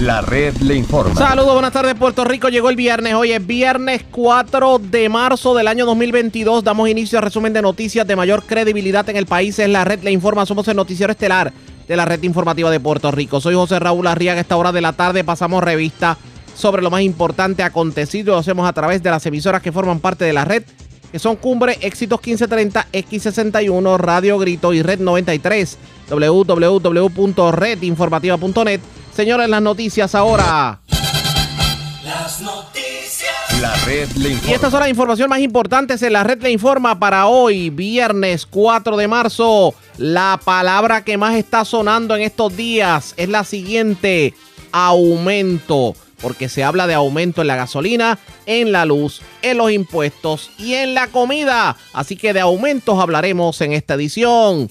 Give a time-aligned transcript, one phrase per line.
[0.00, 1.14] La red le informa.
[1.14, 2.48] Saludos, buenas tardes Puerto Rico.
[2.48, 3.12] Llegó el viernes.
[3.12, 6.64] Hoy es viernes 4 de marzo del año 2022.
[6.64, 9.58] Damos inicio al resumen de noticias de mayor credibilidad en el país.
[9.58, 10.46] Es la red le informa.
[10.46, 11.52] Somos el noticiero estelar
[11.86, 13.42] de la red informativa de Puerto Rico.
[13.42, 14.40] Soy José Raúl Arriaga.
[14.40, 16.16] Esta hora de la tarde pasamos revista
[16.54, 18.32] sobre lo más importante acontecido.
[18.32, 20.62] Lo hacemos a través de las emisoras que forman parte de la red
[21.12, 25.76] que son Cumbre, Éxitos 1530, X61, Radio Grito y Red 93,
[26.08, 28.80] www.redinformativa.net.
[29.20, 30.80] Señores, las noticias ahora.
[32.02, 33.60] Las noticias.
[33.60, 34.54] La red le Y informa.
[34.54, 38.96] estas son las informaciones más importantes en la red le informa para hoy, viernes 4
[38.96, 39.74] de marzo.
[39.98, 44.32] La palabra que más está sonando en estos días es la siguiente,
[44.72, 50.50] aumento, porque se habla de aumento en la gasolina, en la luz, en los impuestos
[50.56, 51.76] y en la comida.
[51.92, 54.70] Así que de aumentos hablaremos en esta edición.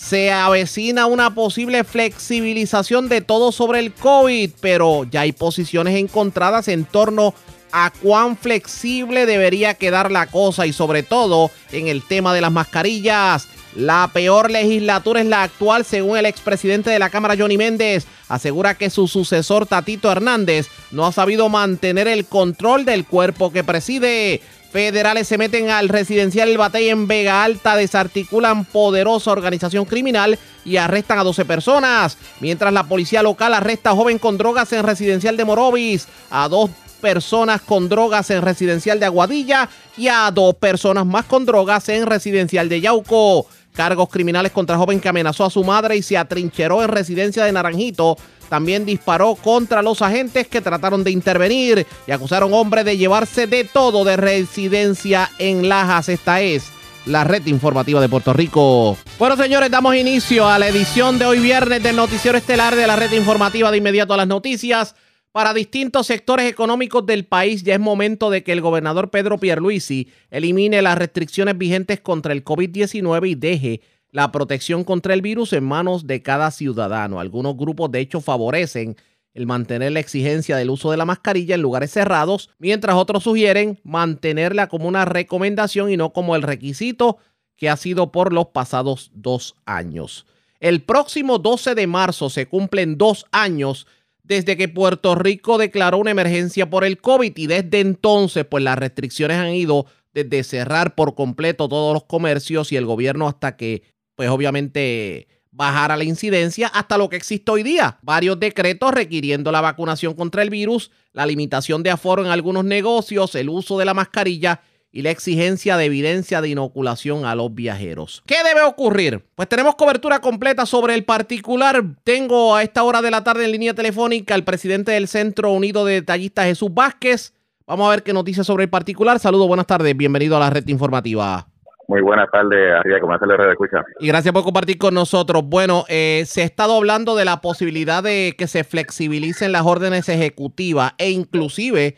[0.00, 6.68] Se avecina una posible flexibilización de todo sobre el COVID, pero ya hay posiciones encontradas
[6.68, 7.34] en torno
[7.70, 12.50] a cuán flexible debería quedar la cosa y sobre todo en el tema de las
[12.50, 13.46] mascarillas.
[13.76, 18.06] La peor legislatura es la actual, según el expresidente de la Cámara, Johnny Méndez.
[18.28, 23.62] Asegura que su sucesor, Tatito Hernández, no ha sabido mantener el control del cuerpo que
[23.62, 24.40] preside.
[24.70, 30.76] Federales se meten al residencial El Batey en Vega Alta, desarticulan poderosa organización criminal y
[30.76, 32.16] arrestan a 12 personas.
[32.38, 36.70] Mientras la policía local arresta a joven con drogas en residencial de Morovis, a dos
[37.00, 42.06] personas con drogas en residencial de Aguadilla y a dos personas más con drogas en
[42.06, 43.46] residencial de Yauco.
[43.72, 47.52] Cargos criminales contra joven que amenazó a su madre y se atrincheró en residencia de
[47.52, 48.16] Naranjito.
[48.48, 53.64] También disparó contra los agentes que trataron de intervenir y acusaron hombre de llevarse de
[53.64, 56.08] todo de residencia en Lajas.
[56.08, 56.64] Esta es
[57.06, 58.96] la red informativa de Puerto Rico.
[59.18, 62.96] Bueno, señores, damos inicio a la edición de hoy viernes del noticiero estelar de la
[62.96, 64.94] red informativa de inmediato a las noticias.
[65.32, 70.08] Para distintos sectores económicos del país ya es momento de que el gobernador Pedro Pierluisi
[70.28, 75.62] elimine las restricciones vigentes contra el COVID-19 y deje la protección contra el virus en
[75.62, 77.20] manos de cada ciudadano.
[77.20, 78.96] Algunos grupos de hecho favorecen
[79.32, 83.78] el mantener la exigencia del uso de la mascarilla en lugares cerrados, mientras otros sugieren
[83.84, 87.18] mantenerla como una recomendación y no como el requisito
[87.56, 90.26] que ha sido por los pasados dos años.
[90.58, 93.86] El próximo 12 de marzo se cumplen dos años
[94.30, 98.78] desde que Puerto Rico declaró una emergencia por el COVID y desde entonces pues las
[98.78, 103.82] restricciones han ido desde cerrar por completo todos los comercios y el gobierno hasta que
[104.14, 107.98] pues obviamente bajara la incidencia hasta lo que existe hoy día.
[108.02, 113.34] Varios decretos requiriendo la vacunación contra el virus, la limitación de aforo en algunos negocios,
[113.34, 114.60] el uso de la mascarilla
[114.92, 118.22] y la exigencia de evidencia de inoculación a los viajeros.
[118.26, 119.24] ¿Qué debe ocurrir?
[119.34, 121.82] Pues tenemos cobertura completa sobre el particular.
[122.04, 125.84] Tengo a esta hora de la tarde en línea telefónica al presidente del Centro Unido
[125.84, 127.34] de Detallistas, Jesús Vázquez.
[127.66, 129.18] Vamos a ver qué noticias sobre el particular.
[129.20, 131.46] Saludos, buenas tardes, bienvenido a la red informativa.
[131.86, 133.84] Muy buenas tardes, arriba, como hace la red de escucha.
[133.98, 135.42] Y gracias por compartir con nosotros.
[135.44, 140.08] Bueno, eh, se ha estado hablando de la posibilidad de que se flexibilicen las órdenes
[140.08, 141.96] ejecutivas e inclusive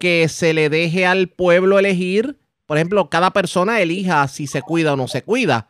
[0.00, 4.94] que se le deje al pueblo elegir, por ejemplo, cada persona elija si se cuida
[4.94, 5.68] o no se cuida.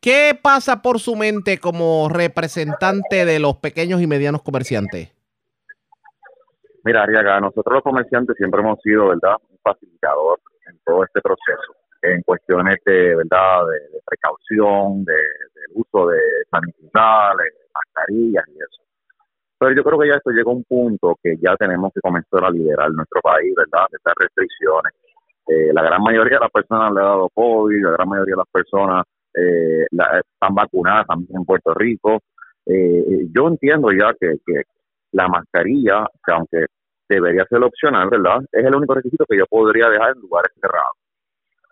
[0.00, 5.12] ¿Qué pasa por su mente como representante de los pequeños y medianos comerciantes?
[6.84, 11.76] Mira, Arriaga, nosotros los comerciantes siempre hemos sido, ¿verdad?, un facilitador en todo este proceso,
[12.02, 15.18] en cuestiones de, ¿verdad?, de, de precaución, de,
[15.74, 16.18] uso de
[16.50, 18.89] sanitizales, mascarillas y eso.
[19.60, 22.42] Pero yo creo que ya esto llega a un punto que ya tenemos que comenzar
[22.44, 24.94] a liderar nuestro país, ¿verdad?, de estas restricciones.
[25.46, 28.38] Eh, la gran mayoría de las personas le ha dado COVID, la gran mayoría de
[28.38, 29.04] las personas
[29.34, 32.20] eh, están vacunadas también en Puerto Rico.
[32.64, 34.62] Eh, yo entiendo ya que, que
[35.12, 36.66] la mascarilla, que aunque
[37.06, 38.40] debería ser opcional, ¿verdad?
[38.52, 40.96] Es el único requisito que yo podría dejar en lugares cerrados.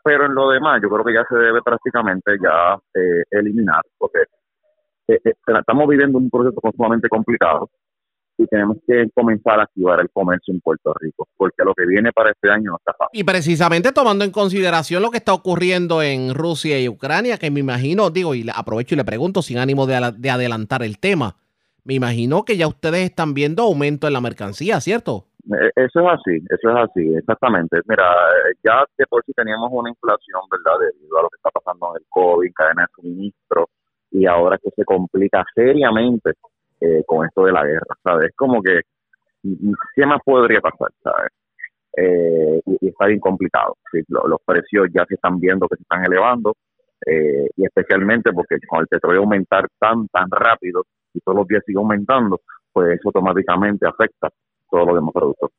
[0.04, 4.18] Pero en lo demás, yo creo que ya se debe prácticamente ya eh, eliminar, porque
[5.08, 7.70] eh, eh, estamos viviendo un proceso sumamente complicado
[8.38, 12.12] y tenemos que comenzar a activar el comercio en Puerto Rico, porque lo que viene
[12.12, 13.20] para este año no está fácil.
[13.20, 17.60] Y precisamente tomando en consideración lo que está ocurriendo en Rusia y Ucrania, que me
[17.60, 21.36] imagino, digo, y aprovecho y le pregunto sin ánimo de, de adelantar el tema,
[21.84, 25.26] me imagino que ya ustedes están viendo aumento en la mercancía, ¿cierto?
[25.50, 27.80] Eh, Eso es así, eso es así, exactamente.
[27.88, 30.78] Mira, eh, ya de por sí teníamos una inflación, ¿verdad?
[30.78, 33.68] Debido a lo que está pasando en el COVID, cadena de suministro,
[34.10, 36.34] y ahora que se complica seriamente
[36.80, 38.30] eh, con esto de la guerra, ¿sabes?
[38.30, 38.80] Es como que,
[39.94, 41.30] ¿qué más podría pasar, ¿sabes?
[41.96, 43.76] Eh, y, está bien complicado.
[43.92, 44.00] ¿sí?
[44.08, 46.54] Lo- los precios ya se están viendo que se están elevando,
[47.06, 50.84] eh, y especialmente porque con el petróleo aumentar tan, tan rápido
[51.14, 52.40] y todos los días sigue aumentando,
[52.72, 54.30] pues eso automáticamente afecta
[54.70, 55.50] todos los demás productos.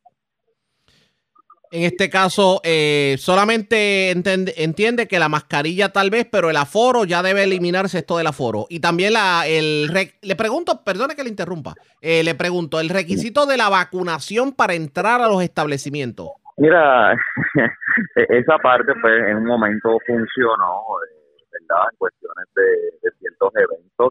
[1.72, 7.22] En este caso, eh, solamente entiende que la mascarilla tal vez, pero el aforo ya
[7.22, 8.66] debe eliminarse esto del aforo.
[8.70, 9.88] Y también la, el
[10.22, 14.74] le pregunto, perdone que le interrumpa, eh, le pregunto, el requisito de la vacunación para
[14.74, 16.30] entrar a los establecimientos.
[16.58, 17.14] Mira,
[18.16, 21.86] e- esa parte pues en un momento funcionó, eh, ¿verdad?
[21.92, 24.10] En cuestiones de, ciertos eventos.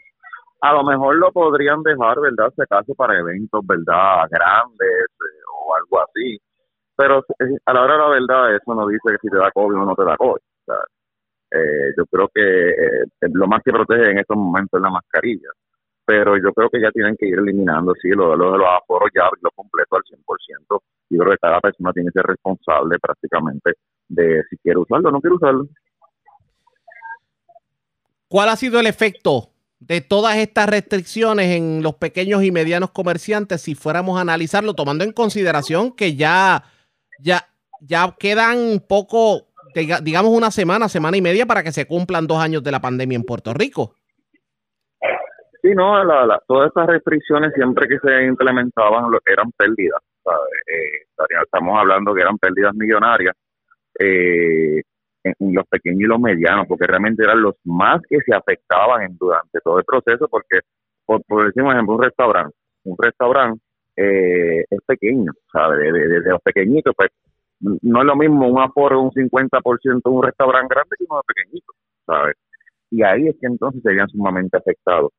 [0.61, 2.53] A lo mejor lo podrían dejar, ¿verdad?
[2.55, 4.29] Si acaso para eventos, ¿verdad?
[4.31, 6.39] Grandes eh, o algo así.
[6.99, 9.53] Pero eh, a la hora de la verdad, eso no dice que si te da
[9.53, 10.43] COVID o no te da COVID.
[10.43, 10.77] O sea,
[11.53, 15.49] eh, yo creo que eh, lo más que protege en estos momentos es la mascarilla.
[16.05, 19.11] Pero yo creo que ya tienen que ir eliminando, sí, lo, lo de los aforos
[19.15, 20.81] ya lo completo al 100%.
[21.11, 23.75] Yo creo que cada persona tiene que ser responsable prácticamente
[24.09, 25.69] de si quiere usarlo o no quiere usarlo.
[28.27, 29.51] ¿Cuál ha sido el efecto
[29.81, 35.05] de todas estas restricciones en los pequeños y medianos comerciantes si fuéramos a analizarlo, tomando
[35.05, 36.65] en consideración que ya,
[37.19, 37.45] ya,
[37.81, 42.39] ya quedan poco, diga- digamos una semana, semana y media para que se cumplan dos
[42.39, 43.95] años de la pandemia en Puerto Rico?
[45.63, 50.01] Sí, no, la- la- todas estas restricciones siempre que se implementaban eran pérdidas.
[50.67, 51.07] Eh,
[51.43, 53.35] estamos hablando que eran pérdidas millonarias
[53.99, 54.83] eh,
[55.25, 59.59] en, los pequeños y los medianos, porque realmente eran los más que se afectaban durante
[59.61, 60.61] todo el proceso, porque,
[61.05, 62.55] por, por decir un ejemplo, un restaurante,
[62.85, 63.61] un restaurante
[63.99, 65.79] eh, es pequeño, ¿sabes?
[65.81, 67.11] De, de- los pequeñitos, pues
[67.61, 71.35] no es lo mismo un aforo un 50% de un restaurante grande que uno de
[71.35, 71.73] pequeñito,
[72.07, 72.37] ¿sabes?
[72.91, 75.11] Y ahí es que entonces serían sumamente afectados.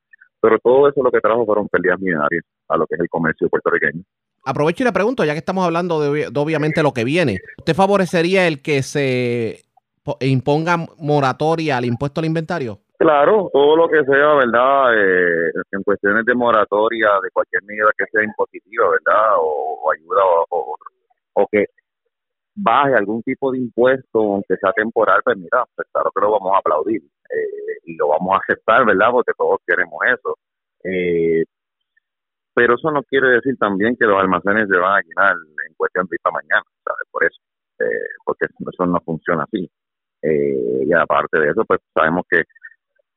[0.41, 3.49] Pero todo eso lo que trajo fueron pérdidas millonarias a lo que es el comercio
[3.49, 4.01] puertorriqueño.
[4.45, 7.73] Aprovecho y le pregunto, ya que estamos hablando de, de obviamente lo que viene, ¿usted
[7.75, 9.59] favorecería el que se
[10.01, 12.79] po- imponga moratoria al impuesto al inventario?
[12.99, 14.93] Claro, todo lo que sea, ¿verdad?
[14.93, 19.35] Eh, en cuestiones de moratoria, de cualquier medida que sea impositiva, ¿verdad?
[19.39, 20.21] O, ayuda
[21.33, 21.65] o que
[22.55, 26.53] baje algún tipo de impuesto, aunque sea temporal, pues mira, pues claro que lo vamos
[26.55, 29.11] a aplaudir eh, y lo vamos a aceptar, ¿verdad?
[29.11, 30.37] Porque todos queremos eso.
[30.83, 31.45] Eh,
[32.53, 35.35] pero eso no quiere decir también que los almacenes se van a llenar
[35.67, 37.07] en cuestión de esta mañana, ¿sabes?
[37.11, 37.39] Por eso,
[37.79, 39.69] eh, porque eso no funciona así.
[40.21, 42.43] Eh, y aparte de eso, pues sabemos que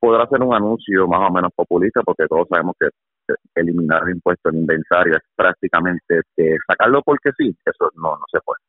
[0.03, 2.89] podrá ser un anuncio más o menos populista, porque todos sabemos que
[3.55, 8.39] eliminar el impuesto en inventario es prácticamente que sacarlo porque sí, eso no, no se
[8.41, 8.59] puede.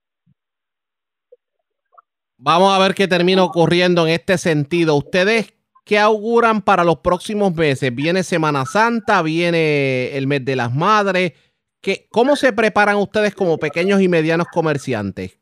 [2.39, 4.95] Vamos a ver qué termina ocurriendo en este sentido.
[4.95, 5.53] ¿Ustedes
[5.85, 7.93] qué auguran para los próximos meses?
[7.93, 11.33] Viene Semana Santa, viene el mes de las madres.
[11.81, 15.41] ¿Qué, ¿Cómo se preparan ustedes como pequeños y medianos comerciantes?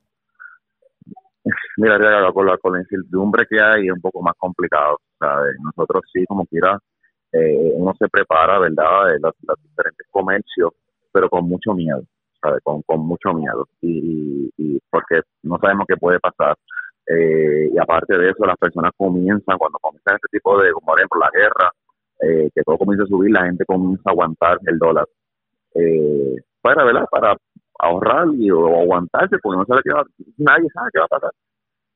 [1.76, 1.98] Mira,
[2.32, 4.98] con la, con la incertidumbre que hay es un poco más complicado.
[5.22, 5.54] ¿Sabes?
[5.64, 6.78] Nosotros sí, como quiera,
[7.32, 10.72] eh, uno se prepara, ¿verdad?, de los, los diferentes comercios,
[11.12, 12.02] pero con mucho miedo,
[12.40, 12.60] ¿sabes?
[12.64, 13.68] Con, mucho miedo.
[13.80, 16.56] Y, y porque no sabemos qué puede pasar.
[17.06, 20.98] Eh, y aparte de eso, las personas comienzan, cuando comienzan este tipo de, como por
[20.98, 21.70] ejemplo la guerra,
[22.20, 25.06] eh, que todo comienza a subir, la gente comienza a aguantar el dólar.
[25.74, 27.06] Eh, para, ¿verdad?
[27.10, 27.36] Para
[27.78, 30.04] ahorrar y o aguantarse, porque no sabe qué va,
[30.38, 31.30] nadie sabe qué va a pasar.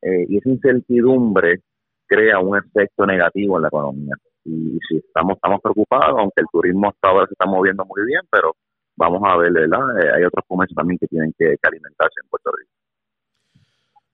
[0.03, 1.61] Eh, y esa incertidumbre
[2.07, 4.15] crea un efecto negativo en la economía.
[4.45, 8.21] Y si estamos, estamos preocupados, aunque el turismo hasta ahora se está moviendo muy bien,
[8.31, 8.55] pero
[8.97, 9.81] vamos a ver, ¿verdad?
[10.01, 12.71] Eh, hay otros comercios también que tienen que, que alimentarse en Puerto Rico.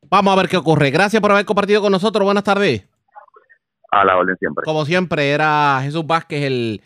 [0.08, 0.90] Vamos a ver qué ocurre.
[0.90, 2.24] Gracias por haber compartido con nosotros.
[2.24, 2.86] Buenas tardes.
[3.90, 4.64] A la orden siempre.
[4.64, 6.80] Como siempre, era Jesús Vázquez, el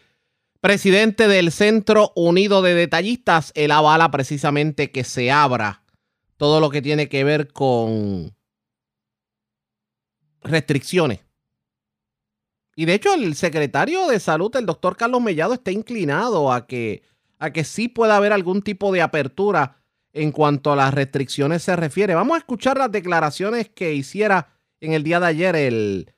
[0.60, 3.52] presidente del Centro Unido de Detallistas.
[3.54, 5.82] Él avala precisamente que se abra
[6.36, 8.35] todo lo que tiene que ver con
[10.42, 11.20] restricciones.
[12.74, 17.02] Y de hecho, el secretario de salud, el doctor Carlos Mellado, está inclinado a que,
[17.38, 19.78] a que sí pueda haber algún tipo de apertura
[20.12, 22.14] en cuanto a las restricciones se refiere.
[22.14, 24.48] Vamos a escuchar las declaraciones que hiciera
[24.80, 26.12] en el día de ayer el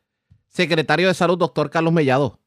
[0.49, 2.39] secretario de salud, doctor Carlos Mellado.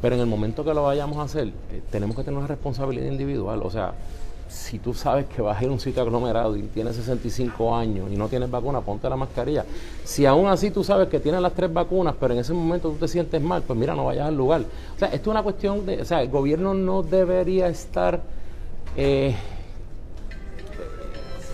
[0.00, 3.06] Pero en el momento que lo vayamos a hacer, eh, tenemos que tener una responsabilidad
[3.06, 3.60] individual.
[3.62, 3.94] O sea,
[4.50, 8.10] si tú sabes que vas a ir a un sitio aglomerado y tienes 65 años
[8.10, 9.64] y no tienes vacuna, ponte la mascarilla.
[10.04, 12.96] Si aún así tú sabes que tienes las tres vacunas, pero en ese momento tú
[12.96, 14.62] te sientes mal, pues mira, no vayas al lugar.
[14.96, 18.20] O sea, esto es una cuestión de, o sea, el gobierno no debería estar
[18.96, 19.36] eh,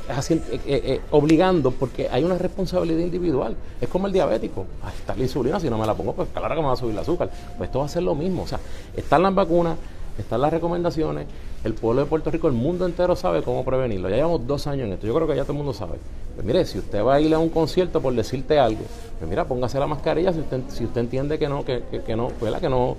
[0.09, 3.57] eh, eh, eh, obligando porque hay una responsabilidad individual.
[3.81, 4.65] Es como el diabético.
[4.83, 6.77] Ahí está la insulina, si no me la pongo, pues claro que me va a
[6.77, 7.29] subir el azúcar.
[7.59, 8.45] Pues esto va a ser lo mismo.
[8.45, 8.61] O sea,
[8.97, 9.77] están las vacunas,
[10.17, 11.27] están las recomendaciones.
[11.67, 14.09] El pueblo de Puerto Rico, el mundo entero sabe cómo prevenirlo.
[14.09, 15.05] Ya llevamos dos años en esto.
[15.05, 15.99] Yo creo que ya todo el mundo sabe.
[16.37, 18.83] Pues mire, si usted va a ir a un concierto por decirte algo,
[19.19, 22.31] pues mira, póngase la mascarilla si usted, si usted entiende que no, que, que, no,
[22.41, 22.61] ¿verdad?
[22.61, 22.97] que no,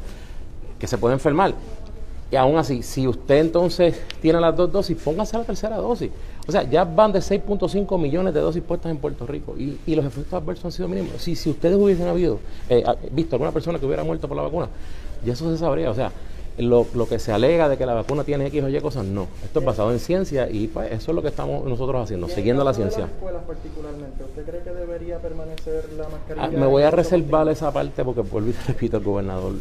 [0.77, 1.53] que se puede enfermar.
[2.29, 6.11] Y aún así, si usted entonces tiene las dos dosis, póngase la tercera dosis.
[6.45, 9.95] O sea, ya van de 6.5 millones de dosis puestas en Puerto Rico y, y
[9.95, 11.21] los efectos adversos han sido mínimos.
[11.21, 12.83] Si, si ustedes hubiesen habido, eh,
[13.13, 14.67] visto alguna persona que hubiera muerto por la vacuna,
[15.25, 15.89] ya eso se sabría.
[15.89, 16.11] O sea,
[16.57, 19.27] lo, lo, que se alega de que la vacuna tiene X o Y cosas, no.
[19.43, 22.63] Esto es basado en ciencia y pues eso es lo que estamos nosotros haciendo, siguiendo
[22.63, 23.01] la ciencia.
[23.01, 26.45] las escuelas particularmente, ¿usted cree que debería permanecer la mascarilla?
[26.45, 29.53] Ah, me voy a reservar esa parte porque vuelvo y repito, el gobernador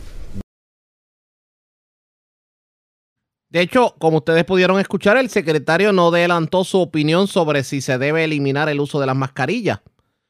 [3.49, 7.97] De hecho, como ustedes pudieron escuchar, el secretario no adelantó su opinión sobre si se
[7.97, 9.81] debe eliminar el uso de las mascarillas.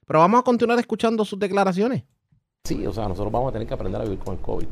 [0.07, 2.05] Pero vamos a continuar escuchando sus declaraciones.
[2.65, 4.67] Sí, o sea, nosotros vamos a tener que aprender a vivir con el COVID.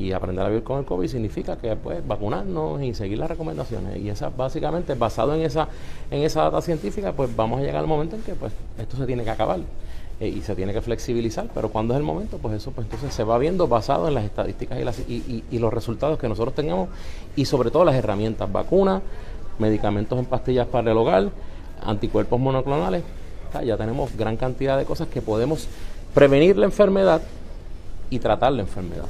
[0.00, 3.98] Y aprender a vivir con el COVID significa que pues vacunarnos y seguir las recomendaciones.
[3.98, 5.68] Y esa básicamente basado en esa
[6.10, 9.06] en esa data científica, pues vamos a llegar al momento en que pues esto se
[9.06, 9.60] tiene que acabar.
[10.20, 13.14] Eh, y se tiene que flexibilizar, pero cuando es el momento, pues eso pues entonces
[13.14, 16.54] se va viendo basado en las estadísticas y, las, y, y, los resultados que nosotros
[16.54, 16.90] tengamos
[17.36, 19.00] y sobre todo las herramientas, vacunas,
[19.58, 21.30] medicamentos en pastillas para el hogar,
[21.82, 23.02] anticuerpos monoclonales,
[23.64, 25.66] ya tenemos gran cantidad de cosas que podemos
[26.14, 27.22] prevenir la enfermedad
[28.10, 29.06] y tratar la enfermedad.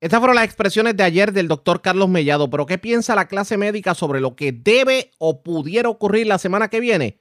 [0.00, 3.56] Estas fueron las expresiones de ayer del doctor Carlos Mellado, pero ¿qué piensa la clase
[3.56, 7.20] médica sobre lo que debe o pudiera ocurrir la semana que viene?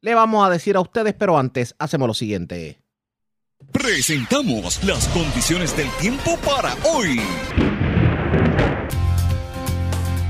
[0.00, 2.80] le vamos a decir a ustedes, pero antes hacemos lo siguiente.
[3.72, 7.20] Presentamos las condiciones del tiempo para hoy.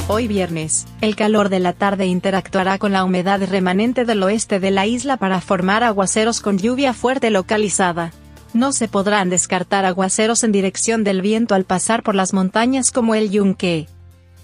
[0.08, 4.72] Hoy viernes, el calor de la tarde interactuará con la humedad remanente del oeste de
[4.72, 8.12] la isla para formar aguaceros con lluvia fuerte localizada.
[8.52, 13.14] No se podrán descartar aguaceros en dirección del viento al pasar por las montañas como
[13.14, 13.86] el Yunque.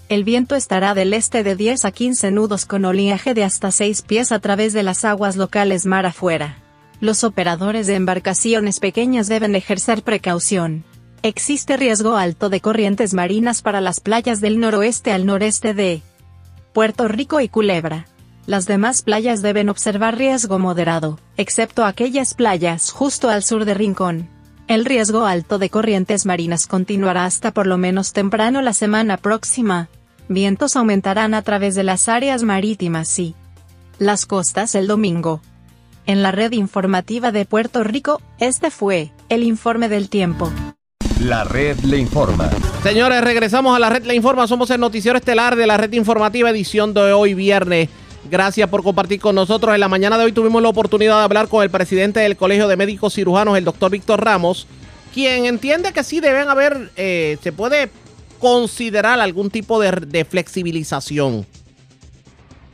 [0.07, 4.03] El viento estará del este de 10 a 15 nudos con oleaje de hasta 6
[4.03, 6.57] pies a través de las aguas locales mar afuera.
[7.01, 10.85] Los operadores de embarcaciones pequeñas deben ejercer precaución.
[11.23, 16.01] Existe riesgo alto de corrientes marinas para las playas del noroeste al noreste de
[16.71, 18.07] Puerto Rico y Culebra.
[18.47, 24.29] Las demás playas deben observar riesgo moderado, excepto aquellas playas justo al sur de Rincón.
[24.69, 29.89] El riesgo alto de corrientes marinas continuará hasta por lo menos temprano la semana próxima
[30.29, 33.35] vientos aumentarán a través de las áreas marítimas y
[33.99, 35.41] las costas el domingo.
[36.05, 40.49] En la red informativa de Puerto Rico, este fue el informe del tiempo.
[41.19, 42.49] La red le informa.
[42.81, 44.47] Señores, regresamos a la red le informa.
[44.47, 47.89] Somos el noticiero estelar de la red informativa edición de hoy viernes.
[48.29, 49.73] Gracias por compartir con nosotros.
[49.73, 52.67] En la mañana de hoy tuvimos la oportunidad de hablar con el presidente del Colegio
[52.67, 54.67] de Médicos Cirujanos, el doctor Víctor Ramos,
[55.13, 57.89] quien entiende que sí deben haber, eh, se puede
[58.39, 61.45] considerar algún tipo de, flexibilización.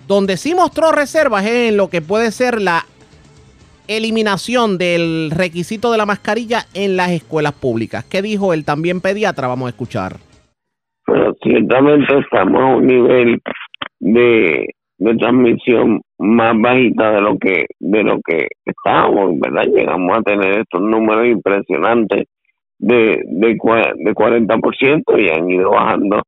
[0.07, 2.85] Donde sí mostró reservas en lo que puede ser la
[3.87, 8.03] eliminación del requisito de la mascarilla en las escuelas públicas.
[8.05, 9.47] ¿Qué dijo el también pediatra?
[9.47, 10.17] Vamos a escuchar.
[11.05, 13.41] Pero ciertamente estamos a un nivel
[13.99, 14.65] de,
[15.03, 19.65] de transmisión más bajita de lo que de lo que estábamos, ¿verdad?
[19.65, 22.25] Llegamos a tener estos números impresionantes
[22.79, 26.21] de, de, de 40% y han ido bajando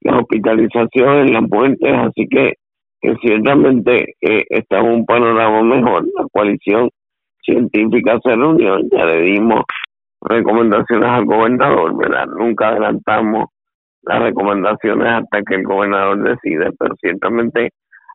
[0.00, 2.54] las hospitalizaciones, las muertes, así que,
[3.00, 6.04] que ciertamente eh, está en un panorama mejor.
[6.16, 6.90] La coalición
[7.42, 9.62] científica se reunió, ya le dimos
[10.22, 12.26] recomendaciones al gobernador, ¿verdad?
[12.36, 13.46] Nunca adelantamos
[14.02, 17.70] las recomendaciones hasta que el gobernador decide, pero ciertamente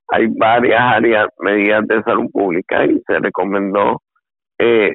[0.09, 4.01] hay varias áreas, medidas de salud pública y se recomendó
[4.59, 4.93] eh,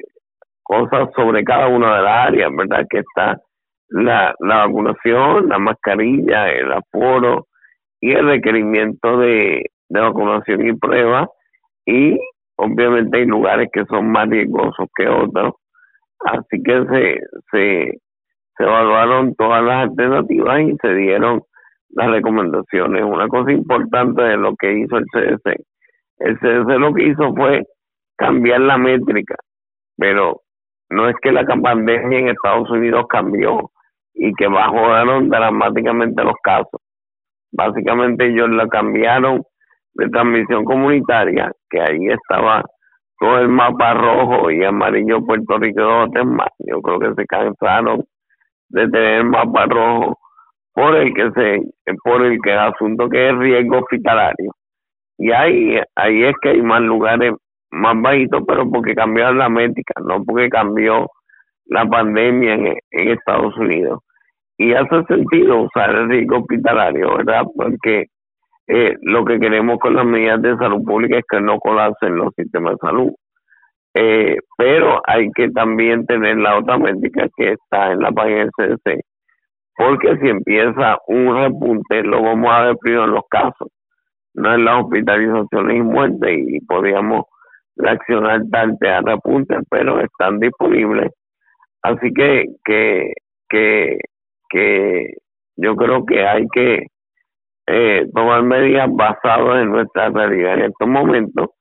[0.63, 2.85] cosas sobre cada una de las áreas, ¿verdad?
[2.89, 3.39] Que está
[3.89, 7.47] la, la vacunación, la mascarilla, el aforo
[7.99, 11.27] y el requerimiento de, de vacunación y prueba
[11.85, 12.17] y
[12.57, 15.55] obviamente hay lugares que son más riesgosos que otros,
[16.19, 17.19] así que se,
[17.51, 17.99] se,
[18.57, 21.41] se evaluaron todas las alternativas y se dieron
[21.91, 23.03] las recomendaciones.
[23.03, 25.55] Una cosa importante de lo que hizo el CDC,
[26.19, 27.63] el CDC lo que hizo fue
[28.17, 29.35] cambiar la métrica,
[29.97, 30.41] pero
[30.89, 33.71] no es que la pandemia en Estados Unidos cambió
[34.13, 36.81] y que bajaron dramáticamente los casos.
[37.51, 39.43] Básicamente ellos la cambiaron
[39.93, 42.63] de transmisión comunitaria, que ahí estaba
[43.19, 46.49] todo el mapa rojo y amarillo Puerto Rico más.
[46.59, 48.03] Yo creo que se cansaron
[48.69, 50.17] de tener mapa rojo
[50.79, 51.61] por el que se
[52.05, 54.51] por el que el asunto que es riesgo hospitalario.
[55.17, 57.33] Y ahí ahí es que hay más lugares
[57.71, 61.07] más bajito, pero porque cambió la métrica, no porque cambió
[61.65, 63.99] la pandemia en, Estados Unidos.
[64.57, 67.43] Y hace sentido usar el riesgo hospitalario, ¿verdad?
[67.53, 68.05] Porque
[68.67, 72.33] eh, lo que queremos con las medidas de salud pública es que no colapsen los
[72.35, 73.11] sistemas de salud.
[73.95, 78.51] Eh, pero hay que también tener la otra métrica que está en la página del
[78.51, 79.08] CDC.
[79.79, 83.69] Porque si empieza un repunte lo vamos a ver primero en los casos,
[84.33, 87.23] no en las hospitalizaciones y muertes y podríamos
[87.77, 91.13] reaccionar tarde a repuntes, pero están disponibles.
[91.81, 93.13] Así que, que,
[93.47, 93.99] que,
[94.49, 95.13] que
[95.55, 96.87] yo creo que hay que
[97.67, 101.51] eh, tomar medidas basadas en nuestra realidad en estos momentos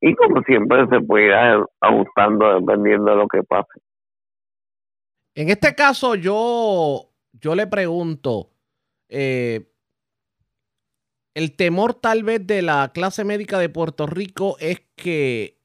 [0.00, 3.80] y como siempre se puede ir ajustando dependiendo de lo que pase.
[5.34, 8.50] En este caso yo, yo le pregunto,
[9.08, 9.68] eh,
[11.34, 15.58] el temor tal vez de la clase médica de Puerto Rico es que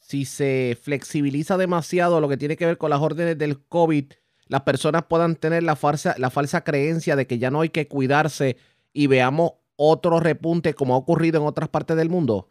[0.00, 4.12] si se flexibiliza demasiado lo que tiene que ver con las órdenes del COVID,
[4.48, 7.88] las personas puedan tener la falsa, la falsa creencia de que ya no hay que
[7.88, 8.56] cuidarse
[8.92, 12.48] y veamos otro repunte como ha ocurrido en otras partes del mundo?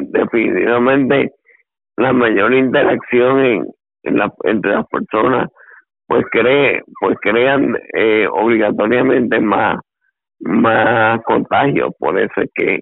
[0.00, 1.32] Definitivamente
[1.96, 3.66] la mayor interacción en,
[4.44, 5.50] entre las personas
[6.08, 9.78] pues cree pues crean eh, obligatoriamente más
[10.40, 12.80] más contagios por eso es que,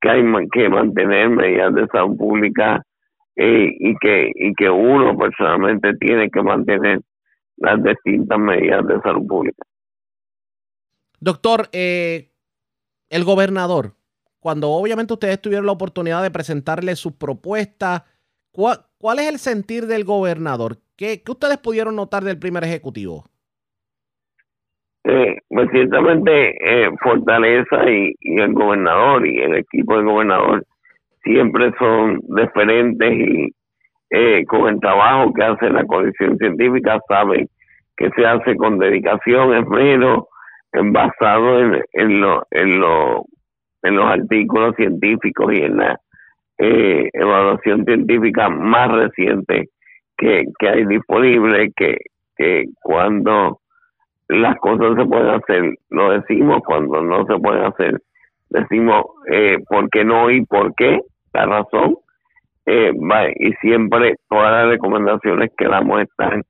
[0.00, 0.22] que hay
[0.52, 2.80] que mantener medidas de salud pública
[3.34, 7.00] eh, y que y que uno personalmente tiene que mantener
[7.56, 9.64] las distintas medidas de salud pública
[11.20, 12.30] Doctor, eh,
[13.10, 13.94] el gobernador,
[14.38, 18.02] cuando obviamente ustedes tuvieron la oportunidad de presentarle sus propuestas,
[18.52, 20.78] ¿cuál, es el sentir del gobernador?
[20.98, 23.24] ¿Qué, ustedes pudieron notar del primer ejecutivo?
[25.04, 30.66] Eh, pues ciertamente eh, Fortaleza y, el gobernador y el equipo del gobernador
[31.22, 33.54] siempre son diferentes y
[34.10, 37.48] eh, con el trabajo que hace la coalición científica saben
[37.96, 40.28] que se hace con dedicación, esmero,
[40.72, 42.10] basado en, en,
[42.50, 43.24] en, lo,
[43.82, 46.00] en los artículos científicos y en la
[46.58, 49.68] eh, evaluación científica más reciente
[50.18, 51.96] que, que hay disponible, que,
[52.36, 53.60] que cuando
[54.28, 58.00] las cosas se pueden hacer, lo decimos, cuando no se pueden hacer,
[58.50, 61.00] decimos eh, por qué no y por qué,
[61.32, 61.96] la razón,
[62.66, 62.92] eh,
[63.36, 66.42] y siempre todas las recomendaciones que damos están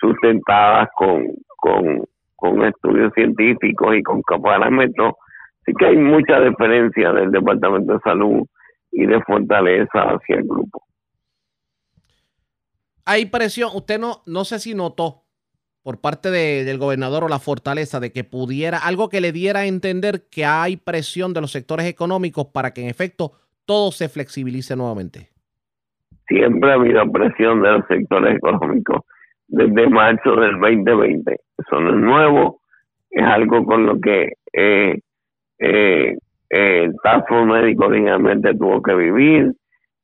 [0.00, 1.26] sustentadas con,
[1.58, 2.04] con
[2.38, 5.14] con estudios científicos y con parámetros.
[5.66, 8.46] Sí que hay mucha diferencia del Departamento de Salud
[8.92, 10.80] y de fortaleza hacia el grupo.
[13.10, 15.22] Hay presión, usted no, no sé si notó
[15.82, 19.66] por parte del gobernador o la fortaleza de que pudiera, algo que le diera a
[19.66, 23.32] entender que hay presión de los sectores económicos para que en efecto
[23.64, 25.30] todo se flexibilice nuevamente.
[26.26, 29.00] Siempre ha habido presión de los sectores económicos
[29.46, 31.32] desde marzo del 2020.
[31.32, 32.60] Eso no es nuevo,
[33.10, 35.00] es algo con lo que eh,
[35.58, 36.18] eh,
[36.50, 39.52] el Task Médico originalmente tuvo que vivir,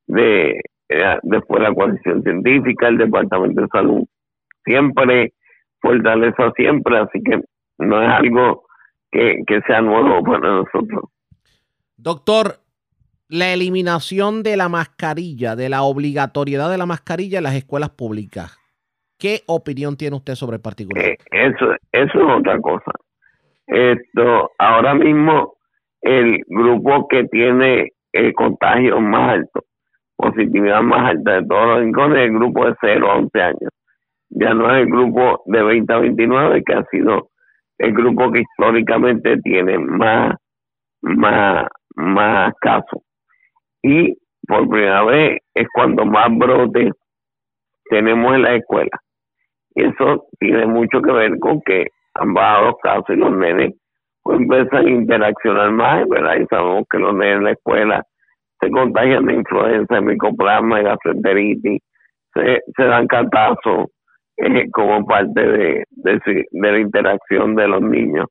[0.06, 4.04] de eh, después la coalición científica, el Departamento de Salud,
[4.64, 5.32] siempre
[5.80, 7.40] fortaleza siempre, así que
[7.78, 8.64] no es algo
[9.10, 11.04] que, que sea nuevo para nosotros.
[11.96, 12.56] Doctor,
[13.28, 18.58] la eliminación de la mascarilla, de la obligatoriedad de la mascarilla en las escuelas públicas.
[19.18, 21.04] ¿Qué opinión tiene usted sobre el particular?
[21.04, 22.92] Eh, eso, eso es otra cosa.
[23.66, 25.54] Esto, ahora mismo,
[26.02, 29.64] el grupo que tiene el contagio más alto,
[30.24, 33.70] positividad más alta de todos los rincones, es el grupo de 0 a 11 años.
[34.30, 37.28] Ya no es el grupo de 20 a 29, que ha sido
[37.78, 40.36] el grupo que históricamente tiene más,
[41.02, 43.02] más, más casos.
[43.82, 44.14] Y
[44.46, 46.92] por primera vez es cuando más brotes
[47.90, 48.98] tenemos en la escuela.
[49.74, 53.74] Y eso tiene mucho que ver con que han bajado los casos y los nenes
[54.22, 56.36] pues empiezan a interaccionar más, ¿verdad?
[56.40, 58.02] Y sabemos que los nenes en la escuela
[58.64, 61.82] se contagian de influenza, micoplasma, gastroenteritis,
[62.34, 63.86] se, se dan catazos
[64.36, 65.84] eh, como parte de,
[66.52, 68.26] la interacción de los niños.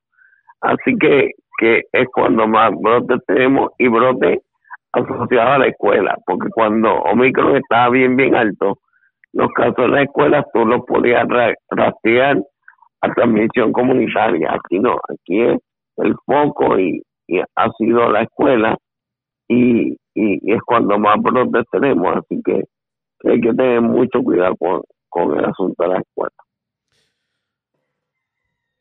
[0.61, 4.39] Así que, es cuando más brotes tenemos y brotes
[4.91, 8.79] asociados a la escuela, porque cuando Omicron estaba bien, bien alto,
[9.31, 11.25] los casos de la escuela tú los podías
[11.69, 12.37] rastrear
[13.01, 14.53] a transmisión comunitaria.
[14.53, 15.57] Aquí no, aquí es
[15.97, 17.01] el foco y,
[17.55, 18.77] ha sido la escuela
[19.47, 22.17] y, y, es cuando más brotes tenemos.
[22.17, 22.63] Así que
[23.23, 26.33] hay que tener mucho cuidado con, con el asunto de la escuela.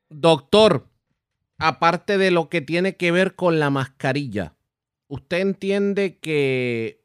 [0.08, 0.82] Doctor,
[1.58, 4.52] aparte de lo que tiene que ver con la mascarilla,
[5.08, 7.02] ¿usted entiende que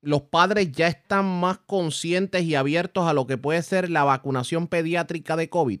[0.00, 4.68] los padres ya están más conscientes y abiertos a lo que puede ser la vacunación
[4.68, 5.80] pediátrica de COVID?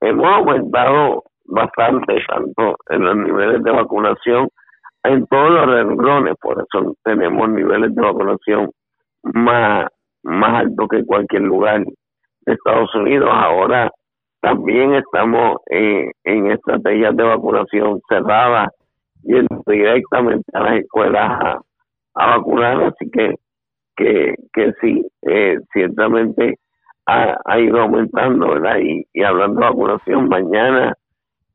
[0.00, 4.48] Hemos aumentado bastante, tanto en los niveles de vacunación,
[5.04, 8.70] en todos los renglones, por eso tenemos niveles de vacunación
[9.22, 9.88] más,
[10.22, 11.84] más altos que cualquier lugar
[12.46, 13.28] de Estados Unidos.
[13.32, 13.90] Ahora
[14.40, 18.68] también estamos en estrategias de vacunación cerradas
[19.22, 21.60] yendo directamente a las escuelas a,
[22.14, 23.34] a vacunar, así que
[23.96, 26.58] que, que sí, eh, ciertamente
[27.06, 28.78] ha, ido aumentando, ¿verdad?
[28.78, 30.94] Y, y hablando de vacunación, mañana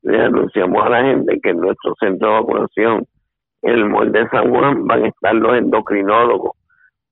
[0.02, 3.04] le anunciamos a la gente que en nuestro centro de vacunación,
[3.62, 6.52] el molde de San Juan, van a estar los endocrinólogos